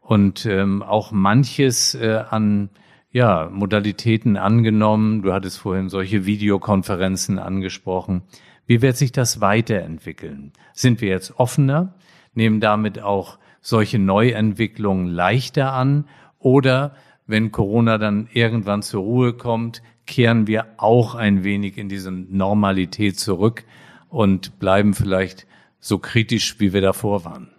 und 0.00 0.46
ähm, 0.46 0.82
auch 0.82 1.12
manches 1.12 1.94
äh, 1.94 2.24
an 2.30 2.70
ja, 3.10 3.48
Modalitäten 3.52 4.36
angenommen. 4.36 5.22
Du 5.22 5.32
hattest 5.32 5.58
vorhin 5.58 5.88
solche 5.88 6.26
Videokonferenzen 6.26 7.38
angesprochen. 7.38 8.22
Wie 8.66 8.82
wird 8.82 8.96
sich 8.96 9.12
das 9.12 9.40
weiterentwickeln? 9.40 10.52
Sind 10.74 11.00
wir 11.00 11.08
jetzt 11.08 11.38
offener, 11.38 11.94
nehmen 12.34 12.60
damit 12.60 13.00
auch 13.00 13.38
solche 13.60 13.98
Neuentwicklungen 13.98 15.06
leichter 15.06 15.72
an 15.72 16.04
oder 16.38 16.94
wenn 17.26 17.52
Corona 17.52 17.98
dann 17.98 18.28
irgendwann 18.32 18.82
zur 18.82 19.02
Ruhe 19.02 19.32
kommt, 19.34 19.82
kehren 20.06 20.46
wir 20.46 20.66
auch 20.78 21.14
ein 21.14 21.44
wenig 21.44 21.76
in 21.76 21.88
diese 21.88 22.10
Normalität 22.10 23.18
zurück 23.18 23.64
und 24.08 24.58
bleiben 24.58 24.94
vielleicht 24.94 25.46
so 25.80 25.98
kritisch, 25.98 26.58
wie 26.58 26.72
wir 26.72 26.80
davor 26.80 27.24
waren? 27.24 27.50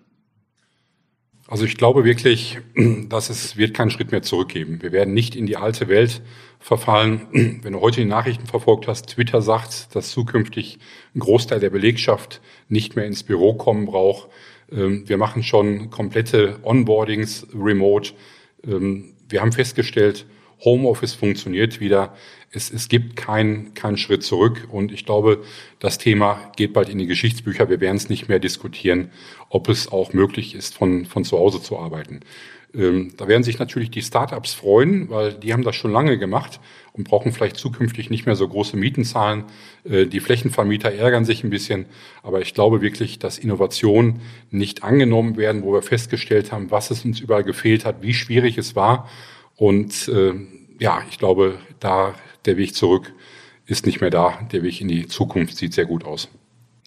Also 1.50 1.66
ich 1.66 1.78
glaube 1.78 2.06
wirklich, 2.06 2.60
dass 3.10 3.32
es 3.32 3.58
wird 3.58 3.74
keinen 3.74 3.90
Schritt 3.90 4.12
mehr 4.12 4.22
zurückgeben. 4.22 4.84
Wir 4.84 4.92
werden 4.92 5.16
nicht 5.16 5.36
in 5.36 5.48
die 5.48 5.58
alte 5.58 5.88
Welt 5.88 6.22
verfallen. 6.60 7.28
Wenn 7.64 7.74
du 7.74 7.82
heute 7.82 8.02
die 8.02 8.08
Nachrichten 8.08 8.46
verfolgt 8.46 8.88
hast, 8.88 9.08
Twitter 9.08 9.42
sagt, 9.42 9.96
dass 9.96 10.12
zukünftig 10.12 10.78
ein 11.16 11.20
Großteil 11.20 11.60
der 11.60 11.72
Belegschaft 11.72 12.40
nicht 12.68 12.96
mehr 12.96 13.08
ins 13.08 13.24
Büro 13.24 13.56
kommen 13.56 13.88
braucht. 13.88 14.30
Ähm, 14.72 15.10
wir 15.10 15.18
machen 15.18 15.42
schon 15.42 15.90
komplette 15.90 16.60
Onboardings 16.62 17.48
remote. 17.52 18.12
Ähm, 18.64 19.14
wir 19.28 19.42
haben 19.42 19.52
festgestellt, 19.52 20.28
Homeoffice 20.64 21.14
funktioniert 21.14 21.80
wieder. 21.80 22.16
Es, 22.52 22.72
es 22.72 22.90
gibt 22.90 23.16
keinen 23.16 23.74
keinen 23.74 23.98
Schritt 23.98 24.24
zurück. 24.24 24.68
Und 24.72 24.92
ich 24.92 25.06
glaube, 25.06 25.44
das 25.80 25.98
Thema 25.98 26.52
geht 26.56 26.74
bald 26.74 26.90
in 26.90 26.98
die 26.98 27.08
Geschichtsbücher. 27.08 27.70
Wir 27.70 27.80
werden 27.80 27.98
es 27.98 28.10
nicht 28.10 28.28
mehr 28.28 28.40
diskutieren, 28.40 29.12
ob 29.50 29.70
es 29.70 29.92
auch 29.92 30.14
möglich 30.14 30.56
ist, 30.56 30.76
von, 30.76 31.06
von 31.06 31.24
zu 31.24 31.38
Hause 31.38 31.62
zu 31.62 31.78
arbeiten. 31.78 32.22
Ähm, 32.74 33.14
da 33.18 33.28
werden 33.28 33.44
sich 33.44 33.58
natürlich 33.58 33.90
die 33.90 34.02
Startups 34.02 34.54
freuen, 34.54 35.10
weil 35.10 35.34
die 35.34 35.54
haben 35.54 35.64
das 35.64 35.76
schon 35.76 35.92
lange 35.92 36.20
gemacht 36.20 36.60
und 36.94 37.08
brauchen 37.08 37.32
vielleicht 37.32 37.58
zukünftig 37.58 38.10
nicht 38.10 38.28
mehr 38.28 38.36
so 38.36 38.48
große 38.48 38.78
Mieten 38.78 39.06
zahlen. 39.06 39.46
Äh, 39.90 40.06
die 40.06 40.20
Flächenvermieter 40.20 40.92
ärgern 40.92 41.26
sich 41.26 41.44
ein 41.44 41.50
bisschen, 41.50 41.86
aber 42.22 42.42
ich 42.42 42.54
glaube 42.54 42.82
wirklich, 42.82 43.18
dass 43.18 43.40
Innovationen 43.40 44.22
nicht 44.52 44.84
angenommen 44.84 45.36
werden, 45.38 45.64
wo 45.64 45.74
wir 45.74 45.82
festgestellt 45.82 46.52
haben, 46.52 46.70
was 46.70 46.92
es 46.92 47.06
uns 47.06 47.20
überall 47.20 47.44
gefehlt 47.44 47.86
hat, 47.86 48.04
wie 48.04 48.14
schwierig 48.14 48.58
es 48.58 48.76
war 48.76 49.10
und 49.60 50.08
äh, 50.08 50.34
ja, 50.80 51.02
ich 51.10 51.20
glaube, 51.20 51.60
da 51.82 52.16
der 52.46 52.56
Weg 52.56 52.76
zurück 52.76 53.14
ist 53.66 53.86
nicht 53.86 54.00
mehr 54.00 54.10
da. 54.10 54.40
Der 54.52 54.64
Weg 54.64 54.80
in 54.80 54.88
die 54.88 55.08
Zukunft 55.08 55.58
sieht 55.58 55.74
sehr 55.74 55.86
gut 55.86 56.06
aus. 56.06 56.30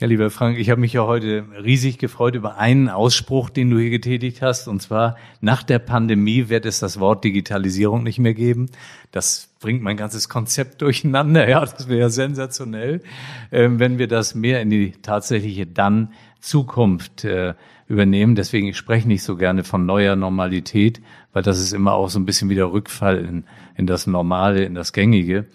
Ja, 0.00 0.06
lieber 0.06 0.30
Frank, 0.30 0.58
ich 0.58 0.70
habe 0.70 0.80
mich 0.80 0.94
ja 0.94 1.06
heute 1.06 1.44
riesig 1.62 1.98
gefreut 1.98 2.34
über 2.34 2.56
einen 2.56 2.88
Ausspruch, 2.88 3.50
den 3.50 3.70
du 3.70 3.78
hier 3.78 3.90
getätigt 3.90 4.40
hast. 4.40 4.68
Und 4.68 4.80
zwar, 4.80 5.16
nach 5.42 5.62
der 5.62 5.78
Pandemie 5.78 6.48
wird 6.48 6.64
es 6.64 6.80
das 6.80 6.98
Wort 6.98 7.22
Digitalisierung 7.24 8.02
nicht 8.02 8.18
mehr 8.18 8.34
geben. 8.34 8.70
Das 9.10 9.50
bringt 9.60 9.82
mein 9.82 9.98
ganzes 9.98 10.28
Konzept 10.30 10.80
durcheinander. 10.80 11.46
Ja, 11.52 11.60
das 11.60 11.88
wäre 11.88 12.08
sensationell, 12.08 13.02
äh, 13.50 13.68
wenn 13.70 13.98
wir 13.98 14.08
das 14.08 14.34
mehr 14.34 14.62
in 14.62 14.70
die 14.70 14.92
tatsächliche 15.02 15.66
dann 15.66 16.14
Zukunft 16.40 17.24
äh, 17.24 17.52
übernehmen. 17.92 18.34
Deswegen 18.34 18.66
ich 18.68 18.76
spreche 18.76 19.06
nicht 19.06 19.22
so 19.22 19.36
gerne 19.36 19.64
von 19.64 19.84
neuer 19.84 20.16
Normalität, 20.16 21.00
weil 21.32 21.42
das 21.42 21.60
ist 21.60 21.72
immer 21.72 21.92
auch 21.92 22.08
so 22.08 22.18
ein 22.18 22.24
bisschen 22.24 22.48
wieder 22.48 22.72
Rückfall 22.72 23.18
in, 23.18 23.44
in 23.76 23.86
das 23.86 24.06
Normale, 24.06 24.64
in 24.64 24.74
das 24.74 24.92
Gängige. 24.92 25.46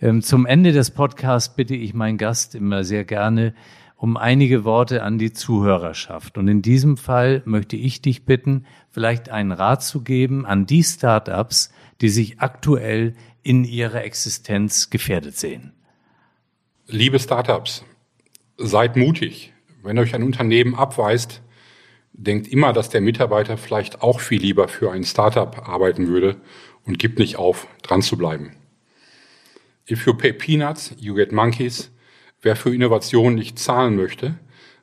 Ähm, 0.00 0.22
zum 0.22 0.46
Ende 0.46 0.72
des 0.72 0.90
Podcasts 0.90 1.54
bitte 1.54 1.76
ich 1.76 1.92
meinen 1.92 2.16
Gast 2.16 2.54
immer 2.54 2.82
sehr 2.82 3.04
gerne 3.04 3.54
um 3.96 4.16
einige 4.16 4.64
Worte 4.64 5.04
an 5.04 5.18
die 5.18 5.32
Zuhörerschaft. 5.32 6.36
Und 6.36 6.48
in 6.48 6.60
diesem 6.60 6.96
Fall 6.96 7.40
möchte 7.44 7.76
ich 7.76 8.02
dich 8.02 8.24
bitten, 8.24 8.66
vielleicht 8.90 9.28
einen 9.28 9.52
Rat 9.52 9.84
zu 9.84 10.02
geben 10.02 10.44
an 10.44 10.66
die 10.66 10.82
Startups, 10.82 11.72
die 12.00 12.08
sich 12.08 12.40
aktuell 12.40 13.14
in 13.44 13.62
ihrer 13.62 14.02
Existenz 14.02 14.90
gefährdet 14.90 15.36
sehen. 15.36 15.72
Liebe 16.88 17.20
Startups, 17.20 17.84
seid 18.56 18.96
mutig. 18.96 19.52
Wenn 19.84 19.98
euch 19.98 20.16
ein 20.16 20.24
Unternehmen 20.24 20.74
abweist, 20.74 21.42
denkt 22.12 22.48
immer, 22.48 22.72
dass 22.72 22.90
der 22.90 23.00
Mitarbeiter 23.00 23.56
vielleicht 23.56 24.02
auch 24.02 24.20
viel 24.20 24.40
lieber 24.40 24.68
für 24.68 24.92
ein 24.92 25.04
Startup 25.04 25.68
arbeiten 25.68 26.08
würde 26.08 26.36
und 26.84 26.98
gibt 26.98 27.18
nicht 27.18 27.36
auf, 27.36 27.66
dran 27.82 28.02
zu 28.02 28.16
bleiben. 28.16 28.54
If 29.90 30.06
you 30.06 30.14
pay 30.14 30.32
peanuts, 30.32 30.94
you 30.98 31.14
get 31.14 31.32
monkeys. 31.32 31.90
Wer 32.40 32.56
für 32.56 32.74
Innovation 32.74 33.34
nicht 33.34 33.58
zahlen 33.58 33.96
möchte, 33.96 34.38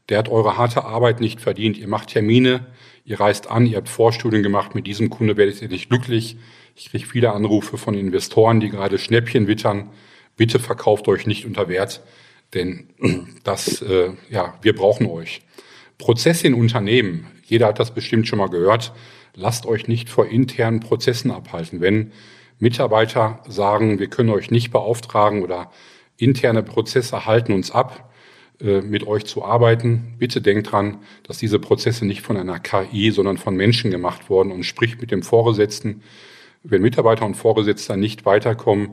der 0.10 0.18
hat 0.18 0.30
eure 0.30 0.58
harte 0.58 0.86
Arbeit 0.86 1.20
nicht 1.20 1.40
verdient. 1.40 1.78
Ihr 1.78 1.88
macht 1.88 2.10
Termine, 2.10 2.68
ihr 3.06 3.20
reist 3.20 3.50
an, 3.50 3.66
ihr 3.66 3.78
habt 3.78 3.90
Vorstudien 3.90 4.44
gemacht, 4.44 4.76
mit 4.76 4.88
diesem 4.88 5.10
Kunde 5.10 5.38
werdet 5.38 5.62
ihr 5.62 5.68
nicht 5.68 5.90
glücklich. 5.90 6.38
Ich 6.76 6.90
kriege 6.90 7.06
viele 7.06 7.34
Anrufe 7.34 7.78
von 7.78 7.94
Investoren, 7.94 8.60
die 8.60 8.70
gerade 8.70 8.98
Schnäppchen 8.98 9.48
wittern. 9.48 9.90
Bitte 10.36 10.60
verkauft 10.60 11.08
euch 11.08 11.28
nicht 11.28 11.46
unter 11.46 11.68
Wert, 11.68 12.02
denn 12.54 12.90
das, 13.44 13.82
äh, 13.82 14.12
ja, 14.30 14.58
wir 14.62 14.74
brauchen 14.74 15.06
euch. 15.08 15.42
Prozesse 16.00 16.48
in 16.48 16.54
Unternehmen, 16.54 17.28
jeder 17.44 17.68
hat 17.68 17.78
das 17.78 17.94
bestimmt 17.94 18.28
schon 18.28 18.40
mal 18.40 18.50
gehört, 18.50 18.94
lasst 19.36 19.66
euch 19.66 19.88
nicht 19.88 20.10
vor 20.10 20.28
internen 20.28 20.80
Prozessen 20.80 21.30
abhalten. 21.30 21.82
Wenn 21.82 22.14
Mitarbeiter 22.58 23.44
sagen, 23.48 24.00
wir 24.00 24.08
können 24.08 24.30
euch 24.30 24.50
nicht 24.50 24.72
beauftragen 24.72 25.44
oder 25.44 25.72
interne 26.18 26.64
Prozesse 26.64 27.26
halten 27.26 27.52
uns 27.52 27.72
ab, 27.72 28.12
äh, 28.62 28.82
mit 28.82 29.06
euch 29.06 29.26
zu 29.26 29.44
arbeiten. 29.44 30.16
Bitte 30.18 30.42
denkt 30.42 30.72
dran, 30.72 31.00
dass 31.24 31.38
diese 31.38 31.60
Prozesse 31.60 32.06
nicht 32.06 32.22
von 32.22 32.38
einer 32.38 32.60
KI, 32.60 33.12
sondern 33.12 33.38
von 33.38 33.56
Menschen 33.56 33.92
gemacht 33.92 34.30
wurden 34.30 34.52
und 34.54 34.64
spricht 34.64 35.02
mit 35.02 35.12
dem 35.12 35.22
Vorgesetzten. 35.22 36.02
Wenn 36.64 36.82
Mitarbeiter 36.82 37.26
und 37.26 37.36
Vorgesetzter 37.36 37.98
nicht 37.98 38.26
weiterkommen, 38.26 38.92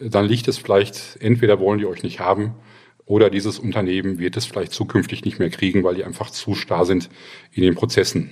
dann 0.00 0.26
liegt 0.26 0.48
es 0.48 0.58
vielleicht, 0.58 1.16
entweder 1.20 1.60
wollen 1.60 1.78
die 1.78 1.86
euch 1.86 2.02
nicht 2.02 2.18
haben 2.18 2.54
oder 3.10 3.28
dieses 3.28 3.58
Unternehmen 3.58 4.20
wird 4.20 4.36
es 4.36 4.46
vielleicht 4.46 4.70
zukünftig 4.72 5.24
nicht 5.24 5.40
mehr 5.40 5.50
kriegen, 5.50 5.82
weil 5.82 5.96
die 5.96 6.04
einfach 6.04 6.30
zu 6.30 6.54
starr 6.54 6.86
sind 6.86 7.10
in 7.50 7.64
den 7.64 7.74
Prozessen. 7.74 8.30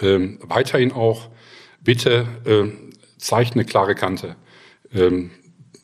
Ähm, 0.00 0.38
weiterhin 0.40 0.90
auch, 0.90 1.28
bitte 1.82 2.26
äh, 2.46 2.70
zeigt 3.18 3.52
eine 3.52 3.66
klare 3.66 3.94
Kante. 3.94 4.36
Ähm, 4.94 5.32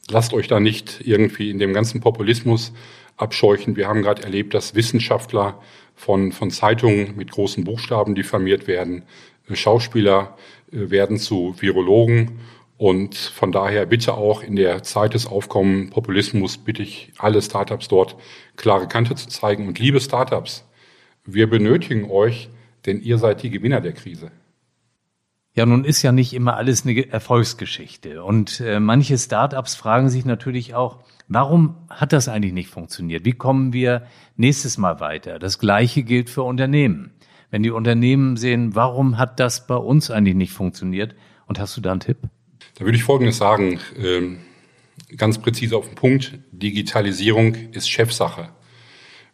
lasst 0.08 0.32
euch 0.32 0.48
da 0.48 0.60
nicht 0.60 1.02
irgendwie 1.04 1.50
in 1.50 1.58
dem 1.58 1.74
ganzen 1.74 2.00
Populismus 2.00 2.72
abscheuchen. 3.18 3.76
Wir 3.76 3.86
haben 3.86 4.00
gerade 4.00 4.22
erlebt, 4.22 4.54
dass 4.54 4.74
Wissenschaftler 4.74 5.60
von, 5.94 6.32
von 6.32 6.50
Zeitungen 6.50 7.16
mit 7.16 7.30
großen 7.30 7.64
Buchstaben 7.64 8.14
diffamiert 8.14 8.66
werden. 8.66 9.02
Äh, 9.46 9.56
Schauspieler 9.56 10.38
äh, 10.72 10.88
werden 10.88 11.18
zu 11.18 11.54
Virologen 11.58 12.38
und 12.78 13.14
von 13.14 13.52
daher 13.52 13.86
bitte 13.86 14.14
auch 14.14 14.42
in 14.42 14.56
der 14.56 14.82
Zeit 14.82 15.14
des 15.14 15.26
Aufkommen 15.26 15.90
Populismus 15.90 16.58
bitte 16.58 16.82
ich 16.82 17.12
alle 17.16 17.40
Startups 17.40 17.88
dort 17.88 18.16
klare 18.56 18.86
Kante 18.86 19.14
zu 19.14 19.28
zeigen. 19.28 19.66
Und 19.66 19.78
liebe 19.78 20.00
Startups, 20.00 20.68
wir 21.24 21.48
benötigen 21.48 22.10
euch, 22.10 22.50
denn 22.84 23.00
ihr 23.00 23.18
seid 23.18 23.42
die 23.42 23.50
Gewinner 23.50 23.80
der 23.80 23.92
Krise. 23.92 24.30
Ja, 25.54 25.64
nun 25.64 25.84
ist 25.84 26.02
ja 26.02 26.12
nicht 26.12 26.34
immer 26.34 26.58
alles 26.58 26.84
eine 26.84 27.08
Erfolgsgeschichte. 27.10 28.22
Und 28.22 28.60
äh, 28.60 28.78
manche 28.78 29.16
Startups 29.16 29.74
fragen 29.74 30.10
sich 30.10 30.26
natürlich 30.26 30.74
auch, 30.74 30.98
warum 31.28 31.76
hat 31.88 32.12
das 32.12 32.28
eigentlich 32.28 32.52
nicht 32.52 32.68
funktioniert? 32.68 33.24
Wie 33.24 33.32
kommen 33.32 33.72
wir 33.72 34.06
nächstes 34.36 34.76
Mal 34.76 35.00
weiter? 35.00 35.38
Das 35.38 35.58
Gleiche 35.58 36.02
gilt 36.02 36.28
für 36.28 36.42
Unternehmen. 36.42 37.12
Wenn 37.50 37.62
die 37.62 37.70
Unternehmen 37.70 38.36
sehen, 38.36 38.74
warum 38.74 39.16
hat 39.16 39.40
das 39.40 39.66
bei 39.66 39.76
uns 39.76 40.10
eigentlich 40.10 40.34
nicht 40.34 40.52
funktioniert? 40.52 41.14
Und 41.46 41.58
hast 41.58 41.74
du 41.74 41.80
da 41.80 41.92
einen 41.92 42.00
Tipp? 42.00 42.18
Da 42.78 42.84
würde 42.84 42.98
ich 42.98 43.04
Folgendes 43.04 43.38
sagen, 43.38 43.80
ähm, 43.98 44.38
ganz 45.16 45.38
präzise 45.38 45.78
auf 45.78 45.86
den 45.86 45.94
Punkt. 45.94 46.34
Digitalisierung 46.52 47.54
ist 47.72 47.88
Chefsache. 47.88 48.50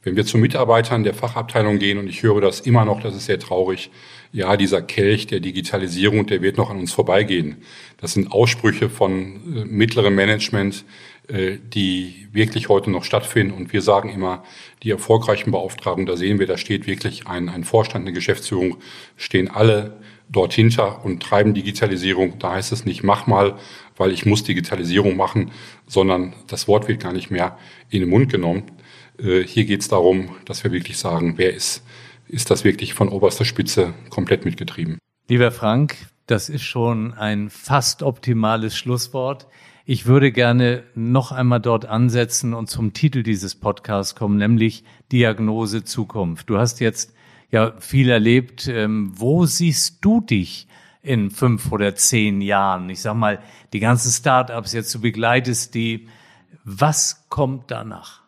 Wenn 0.04 0.14
wir 0.14 0.24
zu 0.24 0.38
Mitarbeitern 0.38 1.02
der 1.02 1.14
Fachabteilung 1.14 1.80
gehen, 1.80 1.98
und 1.98 2.08
ich 2.08 2.22
höre 2.22 2.40
das 2.40 2.60
immer 2.60 2.84
noch, 2.84 3.02
das 3.02 3.16
ist 3.16 3.26
sehr 3.26 3.40
traurig, 3.40 3.90
ja, 4.32 4.56
dieser 4.56 4.80
Kelch 4.80 5.26
der 5.26 5.40
Digitalisierung, 5.40 6.26
der 6.26 6.40
wird 6.40 6.56
noch 6.56 6.70
an 6.70 6.78
uns 6.78 6.92
vorbeigehen. 6.92 7.56
Das 7.96 8.12
sind 8.12 8.30
Aussprüche 8.30 8.88
von 8.88 9.56
äh, 9.56 9.64
mittlerem 9.64 10.14
Management, 10.14 10.84
die 11.28 12.28
wirklich 12.32 12.68
heute 12.68 12.90
noch 12.90 13.04
stattfinden. 13.04 13.54
Und 13.54 13.72
wir 13.72 13.80
sagen 13.80 14.08
immer, 14.08 14.42
die 14.82 14.90
erfolgreichen 14.90 15.52
Beauftragungen, 15.52 16.06
da 16.06 16.16
sehen 16.16 16.38
wir, 16.38 16.46
da 16.46 16.56
steht 16.56 16.86
wirklich 16.86 17.26
ein, 17.26 17.48
ein 17.48 17.64
Vorstand, 17.64 18.04
eine 18.04 18.12
Geschäftsführung, 18.12 18.78
stehen 19.16 19.48
alle 19.48 19.98
dort 20.28 20.52
hinter 20.52 21.04
und 21.04 21.22
treiben 21.22 21.54
Digitalisierung. 21.54 22.38
Da 22.38 22.52
heißt 22.52 22.72
es 22.72 22.84
nicht, 22.84 23.04
mach 23.04 23.26
mal, 23.26 23.56
weil 23.96 24.10
ich 24.10 24.26
muss 24.26 24.42
Digitalisierung 24.42 25.16
machen, 25.16 25.52
sondern 25.86 26.34
das 26.48 26.66
Wort 26.68 26.88
wird 26.88 27.00
gar 27.00 27.12
nicht 27.12 27.30
mehr 27.30 27.58
in 27.90 28.00
den 28.00 28.08
Mund 28.08 28.30
genommen. 28.30 28.64
Äh, 29.18 29.42
hier 29.42 29.64
geht 29.64 29.82
es 29.82 29.88
darum, 29.88 30.36
dass 30.46 30.64
wir 30.64 30.72
wirklich 30.72 30.98
sagen, 30.98 31.34
wer 31.36 31.54
ist, 31.54 31.84
ist 32.28 32.50
das 32.50 32.64
wirklich 32.64 32.94
von 32.94 33.08
oberster 33.08 33.44
Spitze 33.44 33.92
komplett 34.08 34.44
mitgetrieben. 34.44 34.98
Lieber 35.28 35.50
Frank, 35.50 35.96
das 36.26 36.48
ist 36.48 36.62
schon 36.62 37.12
ein 37.12 37.50
fast 37.50 38.02
optimales 38.02 38.76
Schlusswort. 38.76 39.46
Ich 39.84 40.06
würde 40.06 40.30
gerne 40.30 40.84
noch 40.94 41.32
einmal 41.32 41.60
dort 41.60 41.86
ansetzen 41.86 42.54
und 42.54 42.70
zum 42.70 42.92
Titel 42.92 43.24
dieses 43.24 43.56
Podcasts 43.56 44.14
kommen, 44.14 44.38
nämlich 44.38 44.84
Diagnose 45.10 45.82
Zukunft. 45.82 46.48
Du 46.48 46.58
hast 46.58 46.78
jetzt 46.78 47.12
ja 47.50 47.74
viel 47.80 48.08
erlebt. 48.08 48.68
Ähm, 48.68 49.12
wo 49.16 49.44
siehst 49.44 49.98
du 50.04 50.20
dich 50.20 50.68
in 51.02 51.32
fünf 51.32 51.72
oder 51.72 51.96
zehn 51.96 52.40
Jahren? 52.40 52.90
Ich 52.90 53.00
sag 53.00 53.14
mal, 53.14 53.40
die 53.72 53.80
ganzen 53.80 54.12
Startups 54.12 54.72
jetzt, 54.72 54.94
du 54.94 55.00
begleitest 55.00 55.74
die. 55.74 56.06
Was 56.64 57.24
kommt 57.28 57.72
danach? 57.72 58.22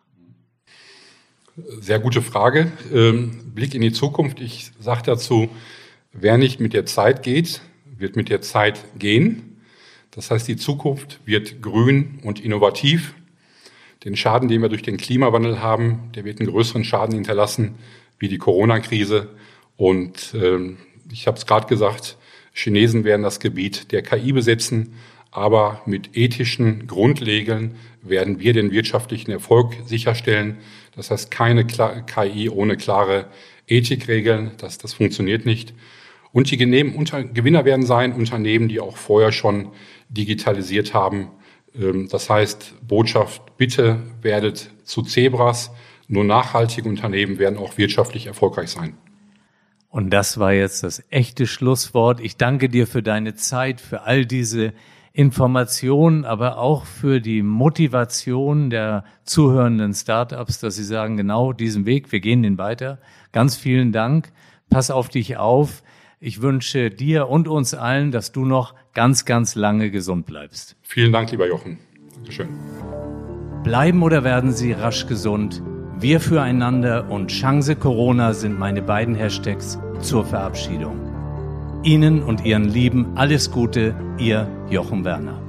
Sehr 1.78 2.00
gute 2.00 2.20
Frage. 2.20 2.72
Ähm, 2.92 3.52
Blick 3.54 3.76
in 3.76 3.80
die 3.80 3.92
Zukunft. 3.92 4.40
Ich 4.40 4.72
sage 4.80 5.02
dazu, 5.04 5.48
wer 6.12 6.36
nicht 6.36 6.58
mit 6.58 6.72
der 6.72 6.84
Zeit 6.84 7.22
geht, 7.22 7.60
wird 7.96 8.16
mit 8.16 8.28
der 8.28 8.40
Zeit 8.40 8.84
gehen. 8.98 9.53
Das 10.14 10.30
heißt, 10.30 10.46
die 10.46 10.56
Zukunft 10.56 11.20
wird 11.24 11.60
grün 11.60 12.20
und 12.22 12.40
innovativ. 12.40 13.14
Den 14.04 14.16
Schaden, 14.16 14.48
den 14.48 14.62
wir 14.62 14.68
durch 14.68 14.82
den 14.82 14.96
Klimawandel 14.96 15.60
haben, 15.60 16.10
der 16.14 16.24
wird 16.24 16.38
einen 16.38 16.50
größeren 16.50 16.84
Schaden 16.84 17.14
hinterlassen 17.14 17.74
wie 18.18 18.28
die 18.28 18.38
Corona-Krise. 18.38 19.28
Und 19.76 20.34
ähm, 20.34 20.76
ich 21.10 21.26
habe 21.26 21.36
es 21.36 21.46
gerade 21.46 21.66
gesagt, 21.66 22.16
Chinesen 22.52 23.02
werden 23.02 23.22
das 23.22 23.40
Gebiet 23.40 23.90
der 23.90 24.02
KI 24.02 24.32
besetzen, 24.32 24.94
aber 25.32 25.82
mit 25.84 26.16
ethischen 26.16 26.86
Grundregeln 26.86 27.74
werden 28.02 28.38
wir 28.38 28.52
den 28.52 28.70
wirtschaftlichen 28.70 29.32
Erfolg 29.32 29.74
sicherstellen. 29.86 30.58
Das 30.94 31.10
heißt, 31.10 31.32
keine 31.32 31.66
KI 31.66 32.48
ohne 32.48 32.76
klare 32.76 33.26
Ethikregeln, 33.66 34.52
das, 34.58 34.78
das 34.78 34.94
funktioniert 34.94 35.44
nicht. 35.44 35.74
Und 36.32 36.50
die 36.50 36.56
Gewinner 36.56 37.64
werden 37.64 37.86
sein 37.86 38.12
Unternehmen, 38.12 38.68
die 38.68 38.80
auch 38.80 38.96
vorher 38.96 39.32
schon 39.32 39.70
digitalisiert 40.14 40.94
haben. 40.94 41.30
Ähm, 41.74 42.08
das 42.08 42.30
heißt, 42.30 42.74
Botschaft, 42.86 43.56
bitte 43.56 43.98
werdet 44.22 44.70
zu 44.84 45.02
Zebras. 45.02 45.70
Nur 46.08 46.24
nachhaltige 46.24 46.88
Unternehmen 46.88 47.38
werden 47.38 47.58
auch 47.58 47.78
wirtschaftlich 47.78 48.26
erfolgreich 48.26 48.70
sein. 48.70 48.96
Und 49.88 50.10
das 50.10 50.38
war 50.38 50.52
jetzt 50.52 50.82
das 50.82 51.04
echte 51.10 51.46
Schlusswort. 51.46 52.18
Ich 52.20 52.36
danke 52.36 52.68
dir 52.68 52.86
für 52.86 53.02
deine 53.02 53.36
Zeit, 53.36 53.80
für 53.80 54.02
all 54.02 54.26
diese 54.26 54.72
Informationen, 55.12 56.24
aber 56.24 56.58
auch 56.58 56.84
für 56.84 57.20
die 57.20 57.42
Motivation 57.42 58.70
der 58.70 59.04
zuhörenden 59.22 59.94
Startups, 59.94 60.58
dass 60.58 60.74
sie 60.74 60.82
sagen, 60.82 61.16
genau 61.16 61.52
diesen 61.52 61.86
Weg, 61.86 62.10
wir 62.10 62.18
gehen 62.18 62.42
den 62.42 62.58
weiter. 62.58 62.98
Ganz 63.30 63.54
vielen 63.56 63.92
Dank. 63.92 64.32
Pass 64.68 64.90
auf 64.90 65.08
dich 65.08 65.36
auf. 65.36 65.83
Ich 66.26 66.40
wünsche 66.40 66.88
dir 66.88 67.28
und 67.28 67.48
uns 67.48 67.74
allen, 67.74 68.10
dass 68.10 68.32
du 68.32 68.46
noch 68.46 68.74
ganz, 68.94 69.26
ganz 69.26 69.56
lange 69.56 69.90
gesund 69.90 70.24
bleibst. 70.24 70.74
Vielen 70.80 71.12
Dank, 71.12 71.30
lieber 71.30 71.46
Jochen. 71.46 71.78
Dankeschön. 72.14 72.48
Bleiben 73.62 74.02
oder 74.02 74.24
werden 74.24 74.50
Sie 74.50 74.72
rasch 74.72 75.06
gesund? 75.06 75.62
Wir 75.98 76.20
füreinander 76.20 77.10
und 77.10 77.30
Chance 77.30 77.76
Corona 77.76 78.32
sind 78.32 78.58
meine 78.58 78.80
beiden 78.80 79.14
Hashtags 79.14 79.78
zur 80.00 80.24
Verabschiedung. 80.24 80.98
Ihnen 81.82 82.22
und 82.22 82.46
Ihren 82.46 82.70
Lieben 82.70 83.18
alles 83.18 83.50
Gute, 83.50 83.94
Ihr 84.16 84.48
Jochen 84.70 85.04
Werner. 85.04 85.43